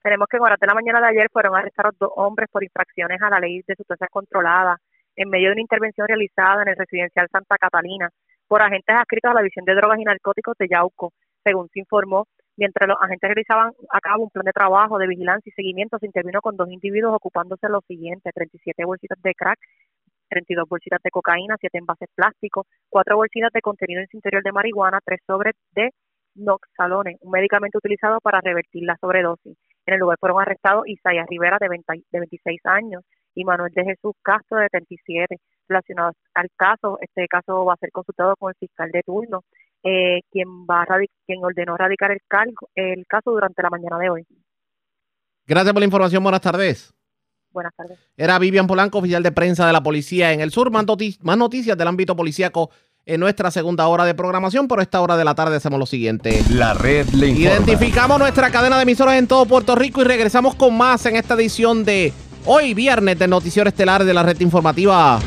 [0.02, 3.22] Tenemos que en horas de la mañana de ayer fueron arrestados dos hombres por infracciones
[3.22, 4.80] a la ley de sustancias controladas
[5.18, 8.10] en medio de una intervención realizada en el residencial Santa Catalina
[8.48, 11.12] por agentes adscritos a la División de Drogas y Narcóticos de Yauco,
[11.44, 12.28] según se informó.
[12.58, 16.08] Mientras los agentes realizaban a cabo un plan de trabajo de vigilancia y seguimiento, se
[16.08, 19.60] intervino con dos individuos ocupándose lo siguiente, 37 bolsitas de crack,
[20.30, 24.52] 32 bolsitas de cocaína, 7 envases plásticos, 4 bolsitas de contenido en su interior de
[24.52, 25.92] marihuana, 3 sobres de
[26.36, 29.58] noxalone, un medicamento utilizado para revertir la sobredosis.
[29.86, 33.04] En el lugar fueron arrestados Isaías Rivera, de, 26 años,
[33.36, 35.38] y Manuel de Jesús Castro, de 37.
[35.70, 39.44] Relacionados al caso, este caso va a ser consultado con el fiscal de turno,
[39.84, 42.20] eh, quien, va a quien ordenó radicar el,
[42.76, 44.28] el caso durante la mañana de hoy.
[45.46, 46.24] Gracias por la información.
[46.24, 46.94] Buenas tardes.
[47.52, 47.98] Buenas tardes.
[48.18, 50.70] Era Vivian Polanco, oficial de prensa de la policía en el sur.
[50.72, 50.86] Más,
[51.38, 52.70] noticias del ámbito policíaco
[53.06, 54.68] en nuestra segunda hora de programación.
[54.68, 56.44] Por esta hora de la tarde hacemos lo siguiente.
[56.52, 57.50] La red le informa.
[57.52, 61.36] Identificamos nuestra cadena de emisoras en todo Puerto Rico y regresamos con más en esta
[61.36, 62.14] edición de
[62.46, 65.20] hoy viernes del Noticiero Estelar de la Red Informativa.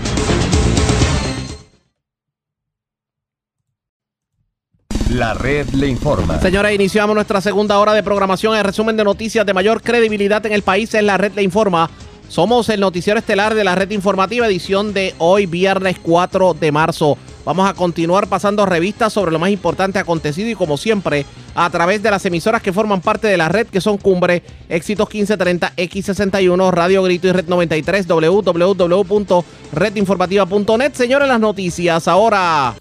[5.11, 6.41] La red le informa.
[6.41, 8.57] Señora, iniciamos nuestra segunda hora de programación.
[8.57, 11.91] El resumen de noticias de mayor credibilidad en el país es la red le informa
[12.31, 17.19] somos el noticiero estelar de la red informativa, edición de hoy, viernes 4 de marzo.
[17.45, 22.05] Vamos a continuar pasando revistas sobre lo más importante acontecido y como siempre, a través
[22.05, 26.71] de las emisoras que forman parte de la red, que son Cumbre, Éxitos 1530, X61,
[26.71, 30.95] Radio Grito y Red 93, www.redinformativa.net.
[30.95, 32.77] Señores, las noticias ahora.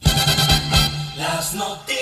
[1.18, 1.99] Las noticias.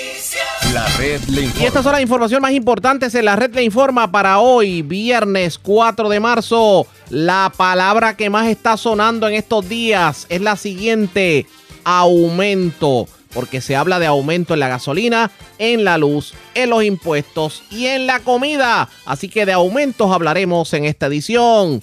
[0.72, 1.62] La red le informa.
[1.62, 5.58] Y estas son las informaciones más importantes en la red le informa para hoy, viernes
[5.58, 6.86] 4 de marzo.
[7.08, 11.46] La palabra que más está sonando en estos días es la siguiente,
[11.84, 13.08] aumento.
[13.32, 17.86] Porque se habla de aumento en la gasolina, en la luz, en los impuestos y
[17.86, 18.88] en la comida.
[19.06, 21.82] Así que de aumentos hablaremos en esta edición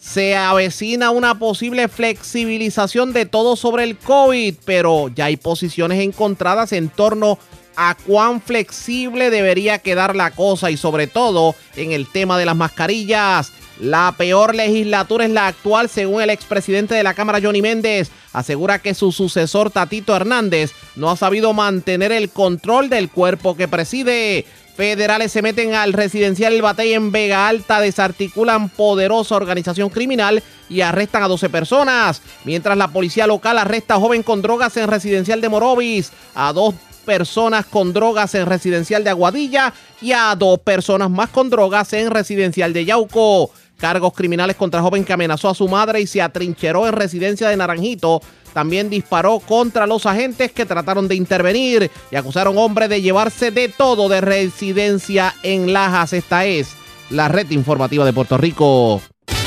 [0.00, 6.72] se avecina una posible flexibilización de todo sobre el COVID, pero ya hay posiciones encontradas
[6.72, 7.38] en torno
[7.76, 12.56] a cuán flexible debería quedar la cosa y sobre todo en el tema de las
[12.56, 13.52] mascarillas.
[13.80, 18.10] La peor legislatura es la actual, según el expresidente de la Cámara, Johnny Méndez.
[18.34, 23.68] Asegura que su sucesor, Tatito Hernández, no ha sabido mantener el control del cuerpo que
[23.68, 24.44] preside.
[24.76, 30.82] Federales se meten al residencial El Batey en Vega Alta, desarticulan poderosa organización criminal y
[30.82, 32.22] arrestan a 12 personas.
[32.44, 36.74] Mientras la policía local arresta a joven con drogas en residencial de Morovis, a dos
[37.00, 42.10] personas con drogas en residencial de Aguadilla y a dos personas más con drogas en
[42.10, 43.50] residencial de Yauco.
[43.78, 47.56] Cargos criminales contra joven que amenazó a su madre y se atrincheró en residencia de
[47.56, 48.20] Naranjito
[48.52, 53.68] también disparó contra los agentes que trataron de intervenir y acusaron hombre de llevarse de
[53.68, 56.12] todo de residencia en Lajas.
[56.12, 56.74] Esta es
[57.10, 59.00] la red informativa de Puerto Rico.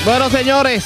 [0.06, 0.86] Bueno, señores,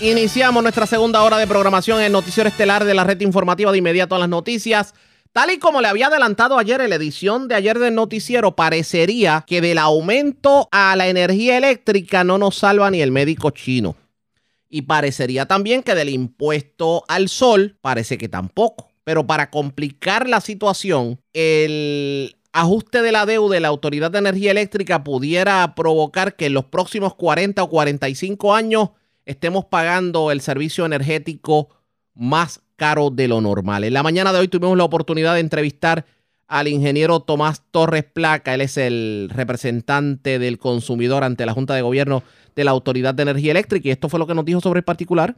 [0.00, 4.14] iniciamos nuestra segunda hora de programación en Noticiero Estelar de la red informativa de inmediato
[4.14, 4.94] a las noticias.
[5.32, 9.44] Tal y como le había adelantado ayer en la edición de ayer del noticiero, parecería
[9.46, 13.94] que del aumento a la energía eléctrica no nos salva ni el médico chino.
[14.68, 18.90] Y parecería también que del impuesto al sol parece que tampoco.
[19.04, 24.50] Pero para complicar la situación, el ajuste de la deuda de la Autoridad de Energía
[24.50, 28.90] Eléctrica pudiera provocar que en los próximos 40 o 45 años
[29.26, 31.68] estemos pagando el servicio energético
[32.14, 33.84] más caro de lo normal.
[33.84, 36.06] En la mañana de hoy tuvimos la oportunidad de entrevistar
[36.48, 38.54] al ingeniero Tomás Torres Placa.
[38.54, 42.22] Él es el representante del consumidor ante la Junta de Gobierno
[42.56, 43.86] de la Autoridad de Energía Eléctrica.
[43.86, 45.34] Y esto fue lo que nos dijo sobre el particular.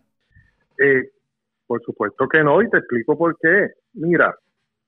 [0.78, 1.11] Eh,
[1.66, 3.72] por supuesto que no, y te explico por qué.
[3.95, 4.36] Mira,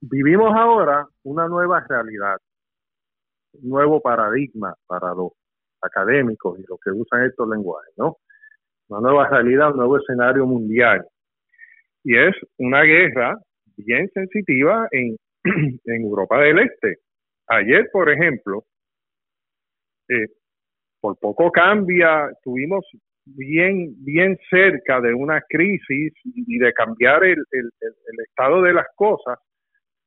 [0.01, 2.37] vivimos ahora una nueva realidad,
[3.55, 5.33] un nuevo paradigma para los
[5.81, 8.19] académicos y los que usan estos lenguajes, ¿no?
[8.91, 11.05] Una nueva realidad, un nuevo escenario mundial.
[12.05, 13.37] Y es una guerra
[13.77, 16.99] bien sensitiva en, en Europa del Este.
[17.49, 18.65] Ayer, por ejemplo,
[20.09, 20.27] eh,
[21.01, 22.87] por poco cambia, tuvimos
[23.25, 28.87] bien, bien cerca de una crisis y de cambiar el, el, el estado de las
[28.95, 29.39] cosas,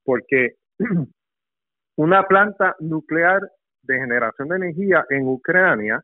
[0.03, 0.53] porque
[1.97, 3.41] una planta nuclear
[3.83, 6.01] de generación de energía en Ucrania,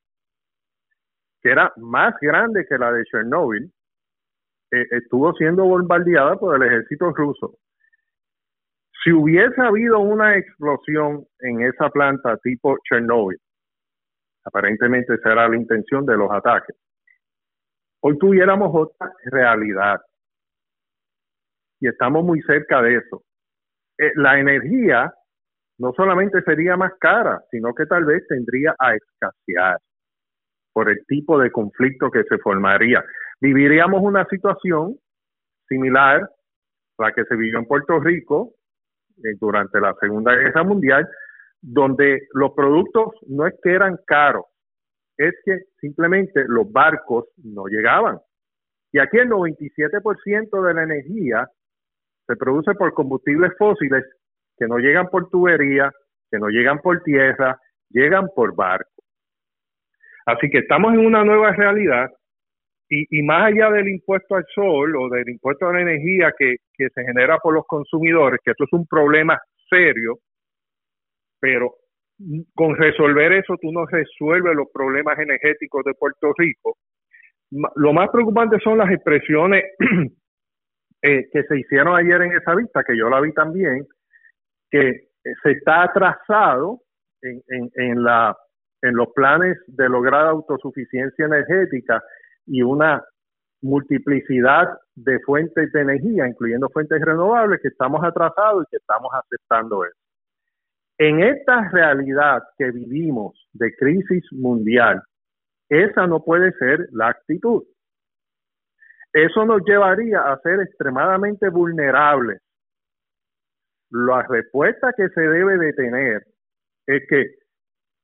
[1.42, 3.72] que era más grande que la de Chernobyl,
[4.74, 7.60] eh, estuvo siendo bombardeada por el ejército ruso.
[9.04, 13.38] Si hubiese habido una explosión en esa planta tipo Chernobyl,
[14.46, 16.76] aparentemente esa era la intención de los ataques,
[18.02, 20.02] hoy tuviéramos otra realidad.
[21.80, 23.24] Y estamos muy cerca de eso.
[23.98, 25.14] Eh, la energía
[25.78, 29.78] no solamente sería más cara, sino que tal vez tendría a escasear
[30.72, 33.04] por el tipo de conflicto que se formaría.
[33.44, 34.98] Viviríamos una situación
[35.68, 36.22] similar
[36.98, 38.54] a la que se vivió en Puerto Rico
[39.18, 41.10] eh, durante la Segunda Guerra Mundial,
[41.60, 44.46] donde los productos no es que eran caros,
[45.18, 48.18] es que simplemente los barcos no llegaban.
[48.94, 51.46] Y aquí el 97% de la energía
[52.26, 54.06] se produce por combustibles fósiles
[54.58, 55.92] que no llegan por tubería,
[56.32, 59.04] que no llegan por tierra, llegan por barco.
[60.28, 62.10] Así que estamos en una nueva realidad
[63.10, 66.90] y, más allá del impuesto al sol o del impuesto a la energía que, que
[66.90, 69.40] se genera por los consumidores, que esto es un problema
[69.70, 70.20] serio,
[71.40, 71.76] pero
[72.54, 76.78] con resolver eso tú no resuelves los problemas energéticos de Puerto Rico.
[77.76, 79.64] Lo más preocupante son las expresiones
[81.02, 83.86] eh, que se hicieron ayer en esa vista, que yo la vi también,
[84.70, 85.08] que
[85.42, 86.82] se está atrasado
[87.22, 88.36] en, en, en, la,
[88.82, 92.02] en los planes de lograr autosuficiencia energética
[92.46, 93.04] y una
[93.62, 99.86] multiplicidad de fuentes de energía, incluyendo fuentes renovables, que estamos atrasados y que estamos aceptando
[99.86, 99.98] eso.
[100.98, 105.02] En esta realidad que vivimos de crisis mundial,
[105.70, 107.64] esa no puede ser la actitud.
[109.12, 112.42] Eso nos llevaría a ser extremadamente vulnerables.
[113.90, 116.24] La respuesta que se debe de tener
[116.88, 117.36] es que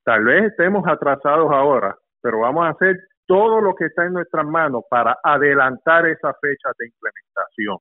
[0.03, 2.95] tal vez estemos atrasados ahora, pero vamos a hacer
[3.30, 7.77] todo lo que está en nuestras manos para adelantar esa fecha de implementación,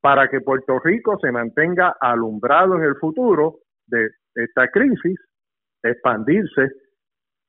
[0.00, 3.56] para que Puerto Rico se mantenga alumbrado en el futuro
[3.88, 5.18] de esta crisis,
[5.82, 6.70] expandirse,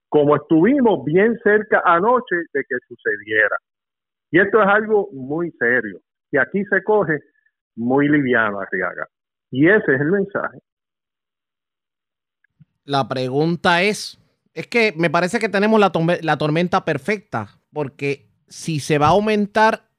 [0.09, 3.57] como estuvimos bien cerca anoche de que sucediera.
[4.31, 5.99] Y esto es algo muy serio,
[6.31, 7.19] y aquí se coge
[7.75, 9.05] muy liviano, Arriaga.
[9.51, 10.57] Y ese es el mensaje.
[12.83, 14.19] La pregunta es,
[14.55, 19.89] es que me parece que tenemos la, tormenta perfecta, porque si se va a aumentar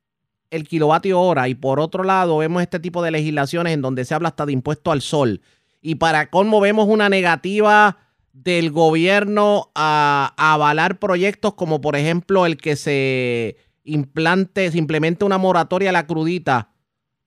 [0.51, 4.15] el kilovatio hora y por otro lado vemos este tipo de legislaciones en donde se
[4.15, 5.43] habla hasta de impuesto al sol
[5.83, 7.99] y para cómo vemos una negativa
[8.33, 15.37] del gobierno a, avalar proyectos como por ejemplo el que se implante, se implemente una
[15.37, 16.71] moratoria a la crudita,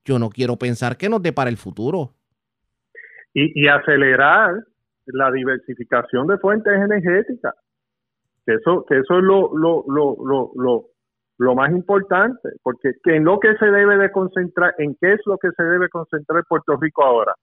[0.04, 2.16] yo no quiero pensar que nos dé para el futuro.
[3.36, 4.56] Y acelerar
[5.14, 7.56] la diversificación de fuentes energéticas.
[8.46, 10.86] Que eso, que eso es lo, lo, lo, lo, lo,
[11.38, 15.22] lo más importante, porque que en lo que se debe de concentrar, en qué es
[15.26, 17.34] lo que se debe concentrar Puerto Rico ahora,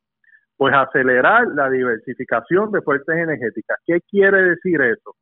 [0.56, 3.78] pues acelerar la diversificación de fuentes energéticas.
[3.84, 5.14] ¿Qué quiere decir eso?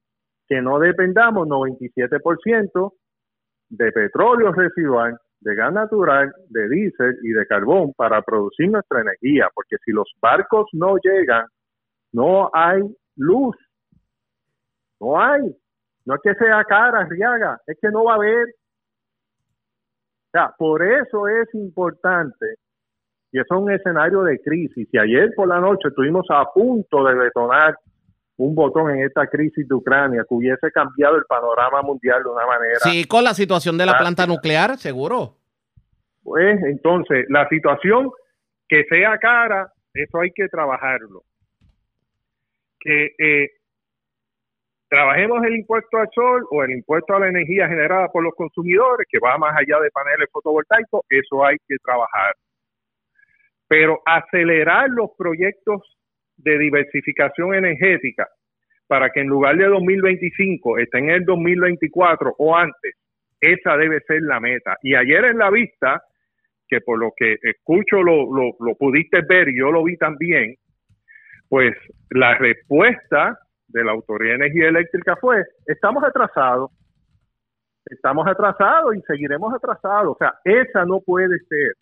[0.49, 2.93] Que no dependamos 97%
[3.71, 9.49] de petróleo residual, de gas natural, de diésel y de carbón para producir nuestra energía,
[9.55, 11.47] porque si los barcos no llegan
[12.15, 12.81] no hay
[13.17, 13.57] luz.
[15.01, 15.43] No hay.
[16.07, 18.47] No es que sea cara, Riaga, es que no va a haber.
[18.47, 22.57] O sea, por eso es importante,
[23.33, 24.89] y eso es un escenario de crisis.
[24.93, 27.77] Y ayer por la noche estuvimos a punto de detonar
[28.37, 32.47] un botón en esta crisis de Ucrania que hubiese cambiado el panorama mundial de una
[32.47, 32.79] manera.
[32.81, 35.37] Sí, con la situación de la planta nuclear, seguro.
[36.23, 38.11] Pues entonces, la situación
[38.69, 41.23] que sea cara, eso hay que trabajarlo
[42.85, 43.49] que eh,
[44.89, 49.07] trabajemos el impuesto al sol o el impuesto a la energía generada por los consumidores,
[49.11, 52.35] que va más allá de paneles fotovoltaicos, eso hay que trabajar.
[53.66, 55.80] Pero acelerar los proyectos
[56.37, 58.28] de diversificación energética
[58.87, 62.95] para que en lugar de 2025 esté en el 2024 o antes,
[63.41, 64.76] esa debe ser la meta.
[64.82, 66.03] Y ayer en la vista,
[66.68, 70.55] que por lo que escucho lo, lo, lo pudiste ver y yo lo vi también,
[71.55, 71.77] pues
[72.11, 73.39] la respuesta
[73.69, 76.73] de la Autoridad de Energía Eléctrica fue, estamos atrasados,
[77.87, 80.17] estamos atrasados y seguiremos atrasados.
[80.17, 81.75] O sea, esa no puede ser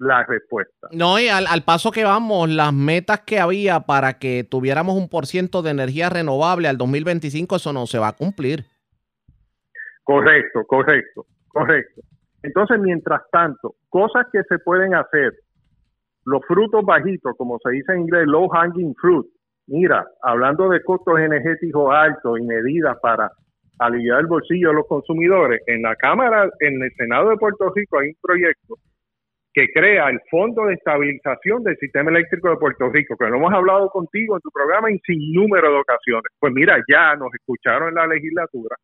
[0.00, 0.88] la respuesta.
[0.90, 5.08] No, y al, al, paso que vamos, las metas que había para que tuviéramos un
[5.08, 8.64] por ciento de energía renovable al 2025, eso no se va a cumplir.
[10.02, 12.00] Correcto, correcto, correcto.
[12.42, 15.34] Entonces, mientras tanto, cosas que se pueden hacer,
[16.24, 19.26] los frutos bajitos, como se dice en inglés, low hanging fruit.
[19.66, 23.30] Mira, hablando de costos energéticos altos y medidas para
[23.78, 27.98] aliviar el bolsillo de los consumidores, en la Cámara, en el Senado de Puerto Rico
[27.98, 28.76] hay un proyecto
[29.52, 33.52] que crea el Fondo de Estabilización del Sistema Eléctrico de Puerto Rico, que lo hemos
[33.52, 36.26] hablado contigo en tu programa en sin número de ocasiones.
[36.40, 38.76] Pues mira, ya nos escucharon en la legislatura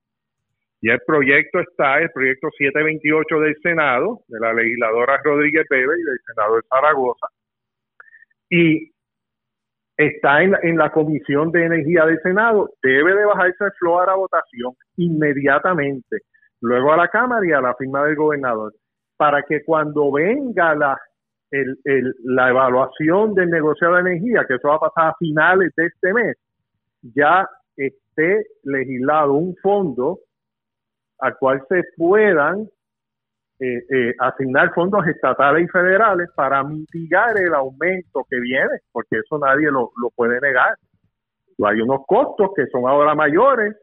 [0.80, 6.02] y el proyecto está, el proyecto 728 del Senado, de la legisladora Rodríguez Bebe y
[6.02, 7.26] del senador Zaragoza,
[8.48, 8.90] y
[9.96, 14.06] está en, en, la Comisión de Energía del Senado, debe de bajarse el flow a
[14.06, 16.20] la votación inmediatamente,
[16.62, 18.72] luego a la Cámara y a la firma del gobernador
[19.20, 20.98] para que cuando venga la,
[22.24, 26.14] la evaluación del negociado de energía, que eso va a pasar a finales de este
[26.14, 26.38] mes,
[27.02, 30.20] ya esté legislado un fondo
[31.20, 32.68] al cual se puedan
[33.58, 39.38] eh, eh, asignar fondos estatales y federales para mitigar el aumento que viene, porque eso
[39.38, 40.76] nadie lo, lo puede negar.
[41.62, 43.76] Hay unos costos que son ahora mayores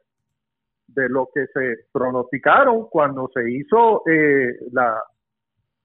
[0.88, 4.99] de lo que se pronosticaron cuando se hizo eh, la,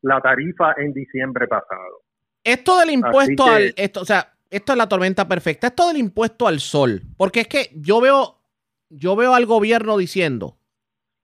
[0.00, 2.00] la tarifa en diciembre pasado.
[2.42, 6.46] Esto del impuesto al, esto, o sea, esto es la tormenta perfecta, esto del impuesto
[6.46, 8.38] al sol, porque es que yo veo,
[8.88, 10.56] yo veo al gobierno diciendo,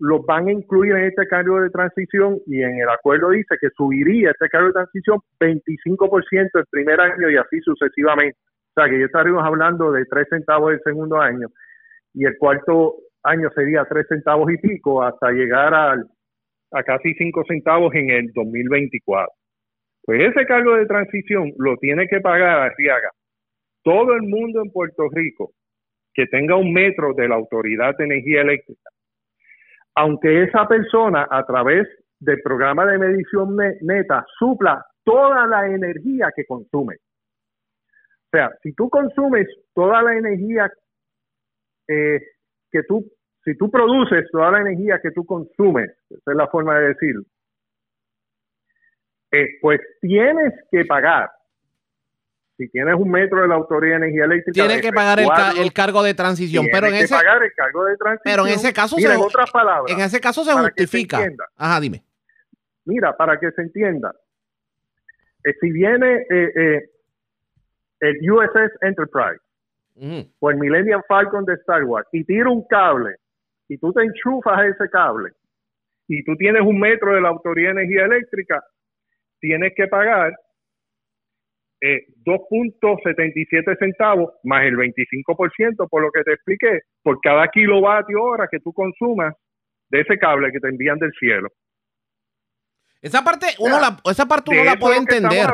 [0.00, 3.68] los van a incluir en este cargo de transición y en el acuerdo dice que
[3.76, 8.38] subiría este cargo de transición 25% el primer año y así sucesivamente.
[8.76, 11.48] O sea que ya estaríamos hablando de 3 centavos el segundo año
[12.14, 16.04] y el cuarto año sería 3 centavos y pico hasta llegar al,
[16.72, 19.37] a casi 5 centavos en el 2024.
[20.08, 23.10] Pues ese cargo de transición lo tiene que pagar Arriaga
[23.82, 25.50] todo el mundo en Puerto Rico
[26.14, 28.88] que tenga un metro de la Autoridad de Energía Eléctrica
[29.96, 31.86] aunque esa persona a través
[32.20, 36.94] del programa de medición neta supla toda la energía que consume.
[36.94, 40.72] O sea, si tú consumes toda la energía
[41.86, 42.22] eh,
[42.70, 43.04] que tú,
[43.44, 47.24] si tú produces toda la energía que tú consumes, esa es la forma de decirlo,
[49.32, 51.30] eh, pues tienes que pagar
[52.58, 55.52] si tienes un metro de la Autoridad de Energía Eléctrica, tienes que pagar el, ca
[55.56, 56.66] el, cargo de transición.
[56.72, 58.22] Pero en ese, pagar el cargo de transición.
[58.24, 61.18] Pero en ese caso mira, se, en otras palabras, en ese caso se justifica.
[61.18, 62.02] Se Ajá, dime.
[62.84, 64.12] Mira, para que se entienda,
[65.44, 66.90] eh, si viene eh, eh,
[68.00, 69.40] el USS Enterprise
[70.40, 73.16] o el Millennium Falcon de Star Wars y tira un cable
[73.68, 75.32] y tú te enchufas ese cable
[76.06, 78.64] y tú tienes un metro de la Autoridad de Energía Eléctrica,
[79.40, 80.34] tienes que pagar
[81.80, 88.48] eh, 2.77 centavos más el 25% por lo que te expliqué, por cada kilovatio hora
[88.50, 89.34] que tú consumas
[89.88, 91.48] de ese cable que te envían del cielo.
[93.00, 95.46] Esa parte uno la, esa parte uno la puede entender.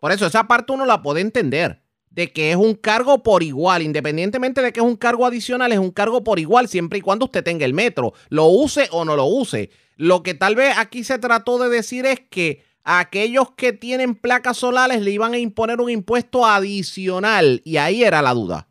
[0.00, 1.82] Por eso, esa parte uno la puede entender.
[2.08, 5.78] De que es un cargo por igual, independientemente de que es un cargo adicional, es
[5.78, 9.16] un cargo por igual, siempre y cuando usted tenga el metro, lo use o no
[9.16, 9.68] lo use.
[9.96, 14.14] Lo que tal vez aquí se trató de decir es que a aquellos que tienen
[14.14, 18.68] placas solares le iban a imponer un impuesto adicional, y ahí era la duda.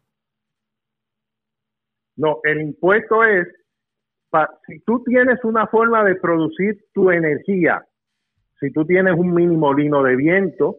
[2.16, 3.46] No, el impuesto es,
[4.30, 7.84] pa- si tú tienes una forma de producir tu energía,
[8.62, 10.78] si tú tienes un mini molino de viento,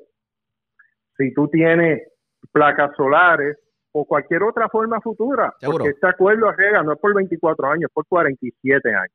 [1.19, 2.09] si tú tienes
[2.53, 3.59] placas solares
[3.93, 5.79] o cualquier otra forma futura, Seguro.
[5.85, 9.13] porque este acuerdo arrega no es por 24 años, es por 47 años.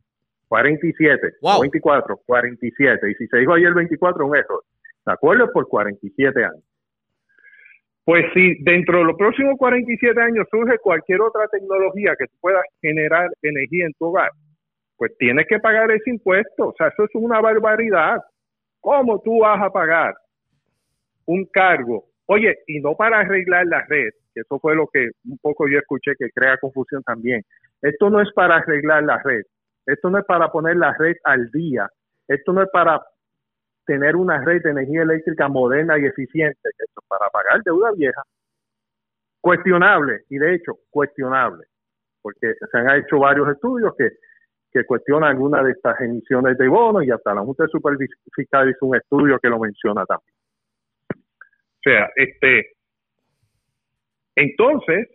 [0.52, 3.10] 47, no 24, 47.
[3.10, 4.62] Y si se dijo ayer 24, un error.
[5.06, 6.64] El acuerdo por 47 años.
[8.04, 12.64] Pues si dentro de los próximos 47 años surge cualquier otra tecnología que tú puedas
[12.82, 14.30] generar energía en tu hogar,
[14.98, 16.68] pues tienes que pagar ese impuesto.
[16.68, 18.18] O sea, eso es una barbaridad.
[18.82, 20.14] ¿Cómo tú vas a pagar
[21.28, 22.04] un cargo?
[22.26, 25.80] Oye, y no para arreglar la red, que eso fue lo que un poco yo
[25.80, 27.42] escuché que crea confusión también.
[27.82, 29.44] Esto no es para arreglar la red.
[29.86, 31.90] Esto no es para poner la red al día.
[32.28, 33.02] Esto no es para
[33.86, 36.70] tener una red de energía eléctrica moderna y eficiente.
[36.78, 38.22] Esto es para pagar deuda vieja.
[39.42, 41.66] Cuestionable, y de hecho, cuestionable,
[42.22, 44.10] porque se han hecho varios estudios que,
[44.72, 48.70] que cuestionan algunas de estas emisiones de bonos y hasta la Junta de Supervisión Fiscal
[48.70, 50.36] hizo un estudio que lo menciona también.
[51.10, 52.74] O sea, este,
[54.36, 55.10] entonces,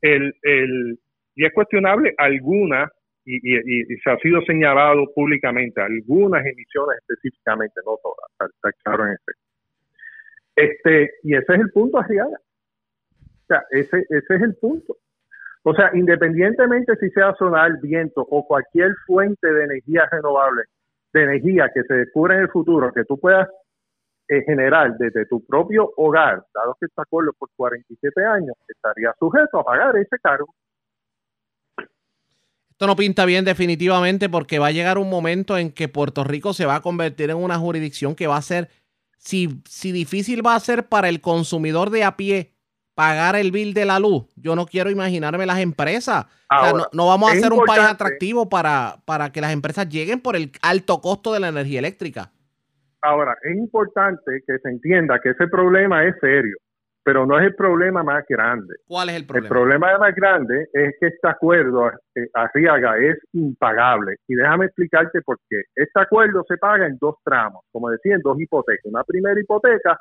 [0.00, 0.98] el, el,
[1.36, 2.90] y es cuestionable algunas,
[3.28, 8.72] y, y, y se ha sido señalado públicamente, algunas emisiones específicamente, no todas, está, está
[8.82, 9.32] claro en ese.
[10.56, 12.38] Este, y ese es el punto, Arriaga.
[12.38, 14.96] O sea, ese, ese es el punto.
[15.62, 20.62] O sea, independientemente si sea solar, viento o cualquier fuente de energía renovable,
[21.12, 23.48] de energía que se descubra en el futuro, que tú puedas
[24.28, 29.60] eh, generar desde tu propio hogar, dado que este acuerdo por 47 años, estaría sujeto
[29.60, 30.54] a pagar ese cargo.
[32.78, 36.52] Esto no pinta bien definitivamente porque va a llegar un momento en que Puerto Rico
[36.52, 38.68] se va a convertir en una jurisdicción que va a ser,
[39.16, 42.52] si, si difícil va a ser para el consumidor de a pie
[42.94, 46.26] pagar el bill de la luz, yo no quiero imaginarme las empresas.
[46.26, 49.52] O sea, Ahora, no, no vamos a hacer un país atractivo para, para que las
[49.52, 52.30] empresas lleguen por el alto costo de la energía eléctrica.
[53.02, 56.56] Ahora, es importante que se entienda que ese problema es serio,
[57.08, 58.74] pero no es el problema más grande.
[58.86, 59.48] ¿Cuál es el El problema?
[59.48, 64.16] problema más grande es que este acuerdo, eh, Arriaga, es impagable.
[64.26, 65.62] Y déjame explicarte por qué.
[65.74, 68.84] Este acuerdo se paga en dos tramos, como decía, en dos hipotecas.
[68.92, 69.96] Una primera hipoteca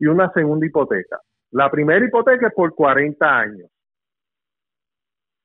[0.00, 1.20] y una segunda hipoteca.
[1.52, 3.70] La primera hipoteca es por 40 años.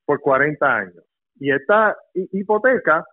[0.04, 1.04] Por 40 años.
[1.40, 3.06] Y esta hi- hipoteca,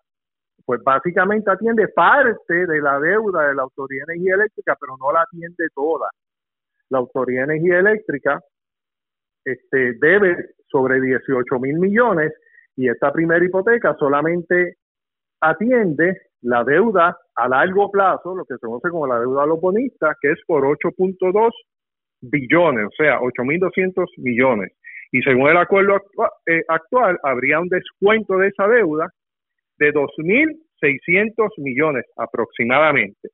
[0.64, 5.12] pues básicamente atiende parte de la deuda de la Autoridad de Energía Eléctrica, pero no
[5.12, 6.08] la atiende toda.
[6.94, 8.40] La Autoridad de Energía Eléctrica
[9.44, 10.36] este, debe
[10.68, 12.32] sobre 18 mil millones
[12.76, 14.74] y esta primera hipoteca solamente
[15.40, 20.32] atiende la deuda a largo plazo, lo que se conoce como la deuda a que
[20.32, 21.50] es por 8.2
[22.22, 24.72] billones, o sea, 8.200 millones.
[25.12, 29.08] Y según el acuerdo actua- eh, actual, habría un descuento de esa deuda
[29.78, 33.28] de 2.600 millones aproximadamente.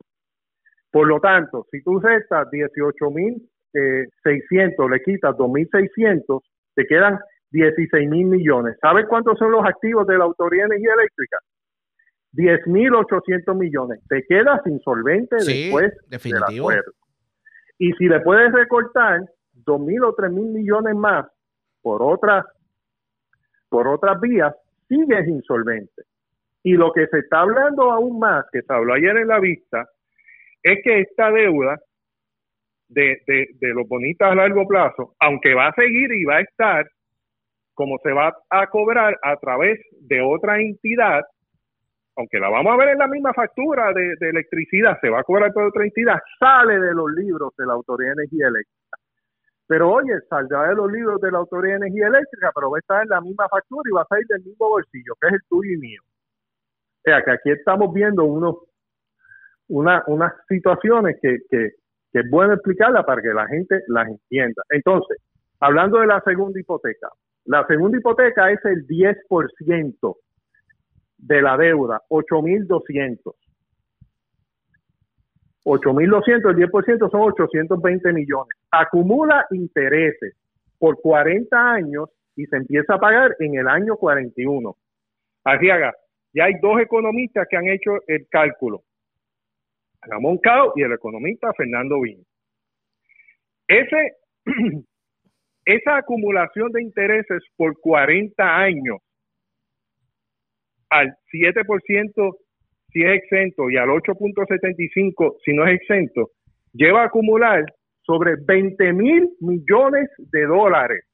[0.91, 6.41] Por lo tanto, si tú restas 18.600, le quitas 2.600,
[6.75, 7.19] te quedan
[7.53, 8.77] 16.000 millones.
[8.81, 11.39] ¿Sabes cuántos son los activos de la Autoridad de Energía Eléctrica?
[12.33, 14.01] 10.800 millones.
[14.09, 16.71] Te quedas insolvente Sí, después definitivo.
[16.71, 16.93] del acuerdo.
[17.79, 19.21] Y si le puedes recortar
[19.65, 21.27] 2.000 o 3.000 millones más
[21.83, 22.45] por otras,
[23.69, 24.55] por otras vías,
[24.89, 26.03] sigues insolvente.
[26.63, 29.89] Y lo que se está hablando aún más, que se habló ayer en la vista,
[30.63, 31.79] es que esta deuda
[32.89, 36.41] de, de, de los bonitas a largo plazo, aunque va a seguir y va a
[36.41, 36.87] estar,
[37.75, 41.23] como se va a cobrar a través de otra entidad,
[42.17, 45.25] aunque la vamos a ver en la misma factura de, de electricidad, se va a
[45.25, 48.81] cobrar por otra entidad, sale de los libros de la Autoridad de Energía Eléctrica.
[49.71, 52.81] Pero oye, saldrá de los libros de la Autoridad de Energía Eléctrica, pero va a
[52.81, 55.41] estar en la misma factura y va a salir del mismo bolsillo, que es el
[55.49, 56.03] tuyo y mío.
[56.03, 58.57] O sea, que aquí estamos viendo unos,
[59.71, 61.71] una, unas situaciones que, que,
[62.13, 64.63] que es bueno explicarlas para que la gente las entienda.
[64.71, 65.19] Entonces,
[65.61, 67.09] hablando de la segunda hipoteca,
[67.47, 70.17] la segunda hipoteca es el 10%
[71.19, 73.35] de la deuda, 8.200.
[75.65, 78.57] 8.200, el 10% son 820 millones.
[78.71, 80.35] Acumula intereses
[80.79, 84.75] por 40 años y se empieza a pagar en el año 41.
[85.45, 85.95] Arriaga,
[86.33, 88.83] ya hay dos economistas que han hecho el cálculo.
[90.03, 92.25] Ramón Cao y el economista Fernando Viña.
[93.69, 94.17] Ese,
[95.65, 98.99] esa acumulación de intereses por 40 años
[100.89, 102.37] al 7%
[102.93, 106.31] si es exento y al 8.75 si no es exento,
[106.73, 107.65] lleva a acumular
[108.03, 111.05] sobre 20 mil millones de dólares.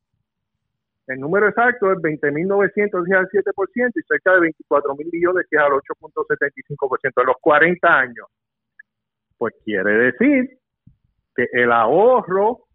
[1.07, 5.47] El número exacto es 20.900 que es al 7% y cerca de 24 mil millones
[5.51, 8.27] que es al 8.75% en los 40 años.
[9.39, 10.59] Pues quiere decir
[11.35, 12.67] que el ahorro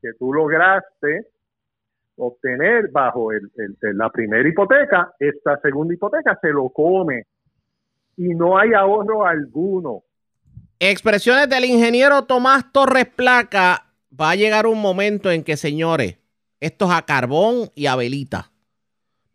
[0.00, 1.26] que tú lograste
[2.16, 3.30] obtener bajo
[3.94, 7.24] la primera hipoteca, esta segunda hipoteca se lo come
[8.16, 10.02] y no hay ahorro alguno.
[10.80, 13.86] Expresiones del ingeniero Tomás Torres Placa.
[14.20, 16.18] Va a llegar un momento en que, señores,
[16.60, 18.50] esto es a carbón y a velita.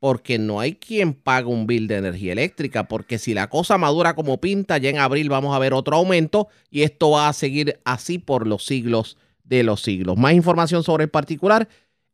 [0.03, 2.89] Porque no hay quien pague un bill de energía eléctrica.
[2.89, 6.49] Porque si la cosa madura como pinta, ya en abril vamos a ver otro aumento.
[6.69, 9.15] Y esto va a seguir así por los siglos
[9.45, 10.17] de los siglos.
[10.17, 11.69] Más información sobre el particular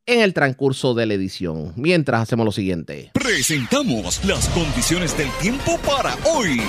[0.06, 1.74] en el transcurso de la edición.
[1.78, 3.10] Mientras hacemos lo siguiente.
[3.16, 6.61] Presentamos las condiciones del tiempo para hoy.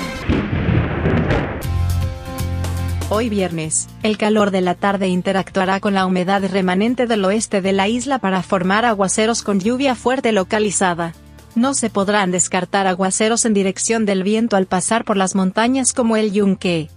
[3.13, 7.73] Hoy viernes, el calor de la tarde interactuará con la humedad remanente del oeste de
[7.73, 11.13] la isla para formar aguaceros con lluvia fuerte localizada.
[11.57, 16.17] No se podrán descartar aguaceros en dirección del viento al pasar por las montañas como
[16.17, 16.89] el Yunque.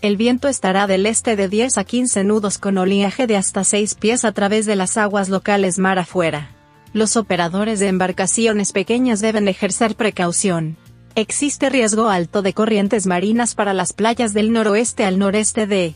[0.00, 3.96] El viento estará del este de 10 a 15 nudos con oleaje de hasta 6
[3.96, 6.52] pies a través de las aguas locales mar afuera.
[6.92, 10.76] Los operadores de embarcaciones pequeñas deben ejercer precaución.
[11.14, 15.94] Existe riesgo alto de corrientes marinas para las playas del noroeste al noreste de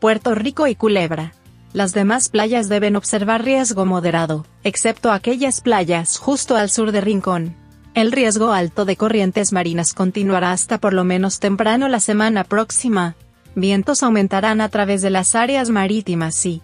[0.00, 1.32] Puerto Rico y Culebra.
[1.72, 7.56] Las demás playas deben observar riesgo moderado, excepto aquellas playas justo al sur de Rincón.
[7.94, 13.16] El riesgo alto de corrientes marinas continuará hasta por lo menos temprano la semana próxima.
[13.54, 16.62] Vientos aumentarán a través de las áreas marítimas y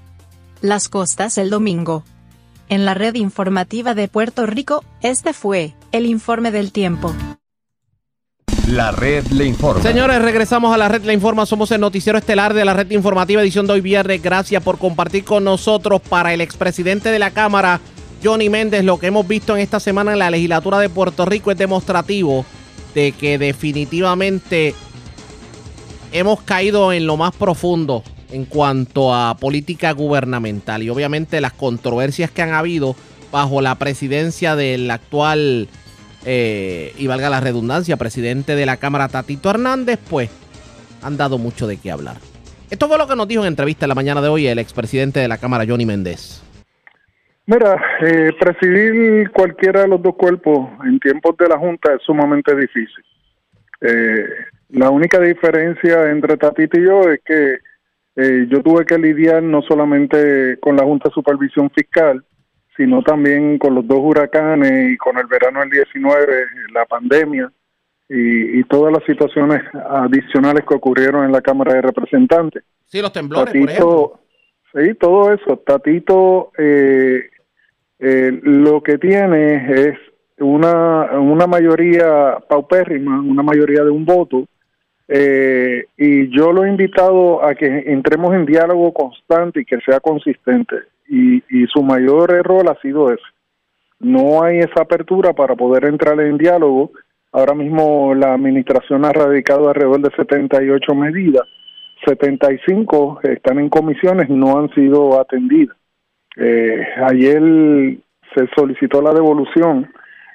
[0.60, 2.04] las costas el domingo.
[2.68, 7.14] En la red informativa de Puerto Rico, este fue el informe del tiempo.
[8.68, 9.82] La red le informa.
[9.82, 11.46] Señores, regresamos a la red le informa.
[11.46, 14.22] Somos el noticiero estelar de la red informativa edición de hoy viernes.
[14.22, 17.80] Gracias por compartir con nosotros para el expresidente de la Cámara,
[18.22, 18.84] Johnny Méndez.
[18.84, 22.44] Lo que hemos visto en esta semana en la legislatura de Puerto Rico es demostrativo
[22.94, 24.74] de que definitivamente
[26.12, 32.30] hemos caído en lo más profundo en cuanto a política gubernamental y obviamente las controversias
[32.30, 32.94] que han habido
[33.32, 35.68] bajo la presidencia del actual,
[36.24, 40.30] eh, y valga la redundancia, presidente de la Cámara Tatito Hernández, pues
[41.02, 42.16] han dado mucho de qué hablar.
[42.70, 45.20] Esto fue lo que nos dijo en entrevista en la mañana de hoy el expresidente
[45.20, 46.42] de la Cámara, Johnny Méndez.
[47.46, 52.54] Mira, eh, presidir cualquiera de los dos cuerpos en tiempos de la Junta es sumamente
[52.54, 53.04] difícil.
[53.80, 54.26] Eh,
[54.70, 57.58] la única diferencia entre Tatito y yo es que
[58.48, 62.24] yo tuve que lidiar no solamente con la Junta de Supervisión Fiscal,
[62.78, 67.50] sino también con los dos huracanes y con el verano del 19, la pandemia
[68.08, 72.62] y, todas las situaciones adicionales que ocurrieron en la Cámara de Representantes.
[72.86, 74.20] Sí, los temblores, por ejemplo.
[74.72, 75.58] Sí, todo eso.
[75.58, 77.28] Tatito eh,
[77.98, 79.98] eh, lo que tiene es
[80.38, 84.46] una, una mayoría paupérrima, una mayoría de un voto,
[85.08, 89.98] eh, y yo lo he invitado a que entremos en diálogo constante y que sea
[90.00, 90.76] consistente.
[91.08, 93.22] Y, su mayor error ha sido ese.
[93.98, 96.92] No hay esa apertura para poder entrar en diálogo.
[97.32, 101.42] Ahora mismo la administración ha radicado alrededor de 78 medidas.
[102.06, 105.76] 75 están en comisiones y no han sido atendidas.
[106.36, 107.42] Eh, ayer
[108.34, 109.90] se solicitó la devolución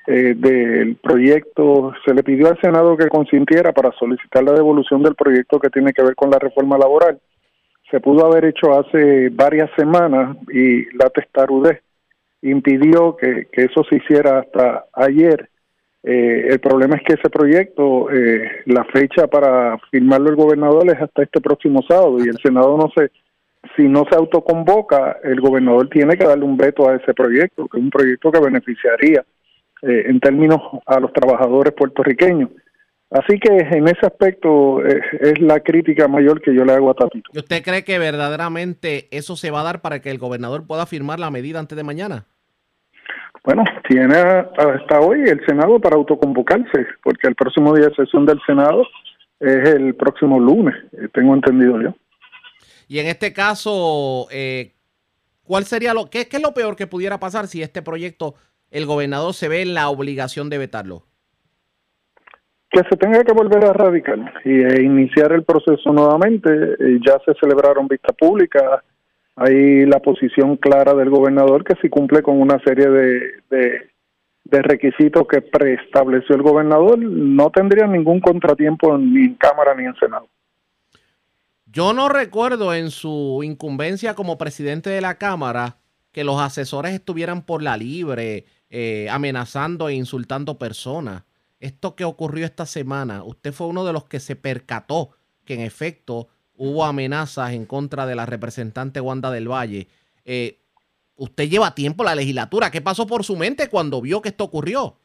[0.06, 5.16] eh, del proyecto, se le pidió al Senado que consintiera para solicitar la devolución del
[5.16, 7.20] proyecto que tiene que ver con la reforma laboral.
[7.94, 11.80] Se pudo haber hecho hace varias semanas y la testarudez
[12.42, 15.48] impidió que, eso se hiciera hasta ayer.
[16.02, 21.00] Eh, el problema es que ese proyecto, eh, la fecha para firmarlo el gobernador es
[21.00, 23.12] hasta este próximo sábado y el Senado no se,
[23.76, 27.78] si no se autoconvoca, el gobernador tiene que darle un veto a ese proyecto, que
[27.78, 29.24] es un proyecto que beneficiaría
[29.84, 32.50] eh, en términos a los trabajadores puertorriqueños.
[33.14, 36.96] Así que en ese aspecto eh, es la crítica mayor que yo le hago a
[36.96, 37.30] Tatito.
[37.32, 40.88] ¿Y usted cree que verdaderamente eso se va a dar para que el gobernador pueda
[40.88, 42.26] firmar la medida antes de mañana?
[43.44, 48.40] Bueno, tiene hasta hoy el Senado para autoconvocarse, porque el próximo día de sesión del
[48.48, 48.84] Senado
[49.40, 51.96] es el próximo lunes, eh, tengo entendido yo.
[52.88, 54.28] Y en este caso,
[55.44, 58.34] ¿cuál sería lo qué, qué es lo peor que pudiera pasar si este proyecto
[58.72, 61.06] el gobernador se ve en la obligación de vetarlo?
[62.74, 66.50] Que se tenga que volver a radicar y e iniciar el proceso nuevamente.
[66.52, 68.82] Eh, ya se celebraron vistas públicas,
[69.36, 73.20] hay la posición clara del gobernador que si cumple con una serie de,
[73.52, 73.92] de,
[74.46, 79.96] de requisitos que preestableció el gobernador, no tendría ningún contratiempo ni en Cámara ni en
[79.96, 80.28] Senado.
[81.68, 85.78] Yo no recuerdo en su incumbencia como presidente de la Cámara
[86.12, 91.24] que los asesores estuvieran por la libre, eh, amenazando e insultando personas.
[91.64, 95.12] Esto que ocurrió esta semana, usted fue uno de los que se percató
[95.46, 96.28] que en efecto
[96.58, 99.88] hubo amenazas en contra de la representante Wanda del Valle.
[100.26, 100.58] Eh,
[101.16, 102.70] usted lleva tiempo la legislatura.
[102.70, 104.98] ¿Qué pasó por su mente cuando vio que esto ocurrió?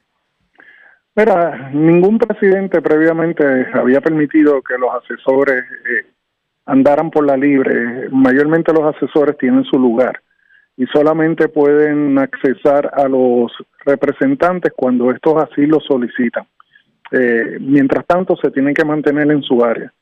[1.15, 3.45] Mira, ningún presidente previamente
[3.75, 6.11] había permitido que los asesores eh,
[6.67, 8.09] andaran por la libre.
[8.11, 10.21] Mayormente los asesores tienen su lugar
[10.79, 13.53] y solamente pueden accesar a los
[13.85, 16.47] representantes cuando estos así lo solicitan.
[17.11, 19.93] Eh, mientras tanto, se tienen que mantener en su área.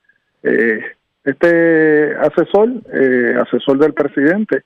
[0.43, 0.81] Eh,
[1.25, 4.63] este asesor, eh, asesor del presidente,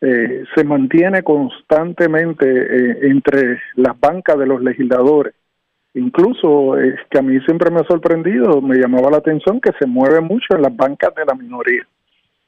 [0.00, 5.34] se mantiene constantemente entre las bancas de los legisladores.
[5.94, 9.88] Incluso, es que a mí siempre me ha sorprendido, me llamaba la atención que se
[9.88, 11.84] mueve mucho en las bancas de la minoría.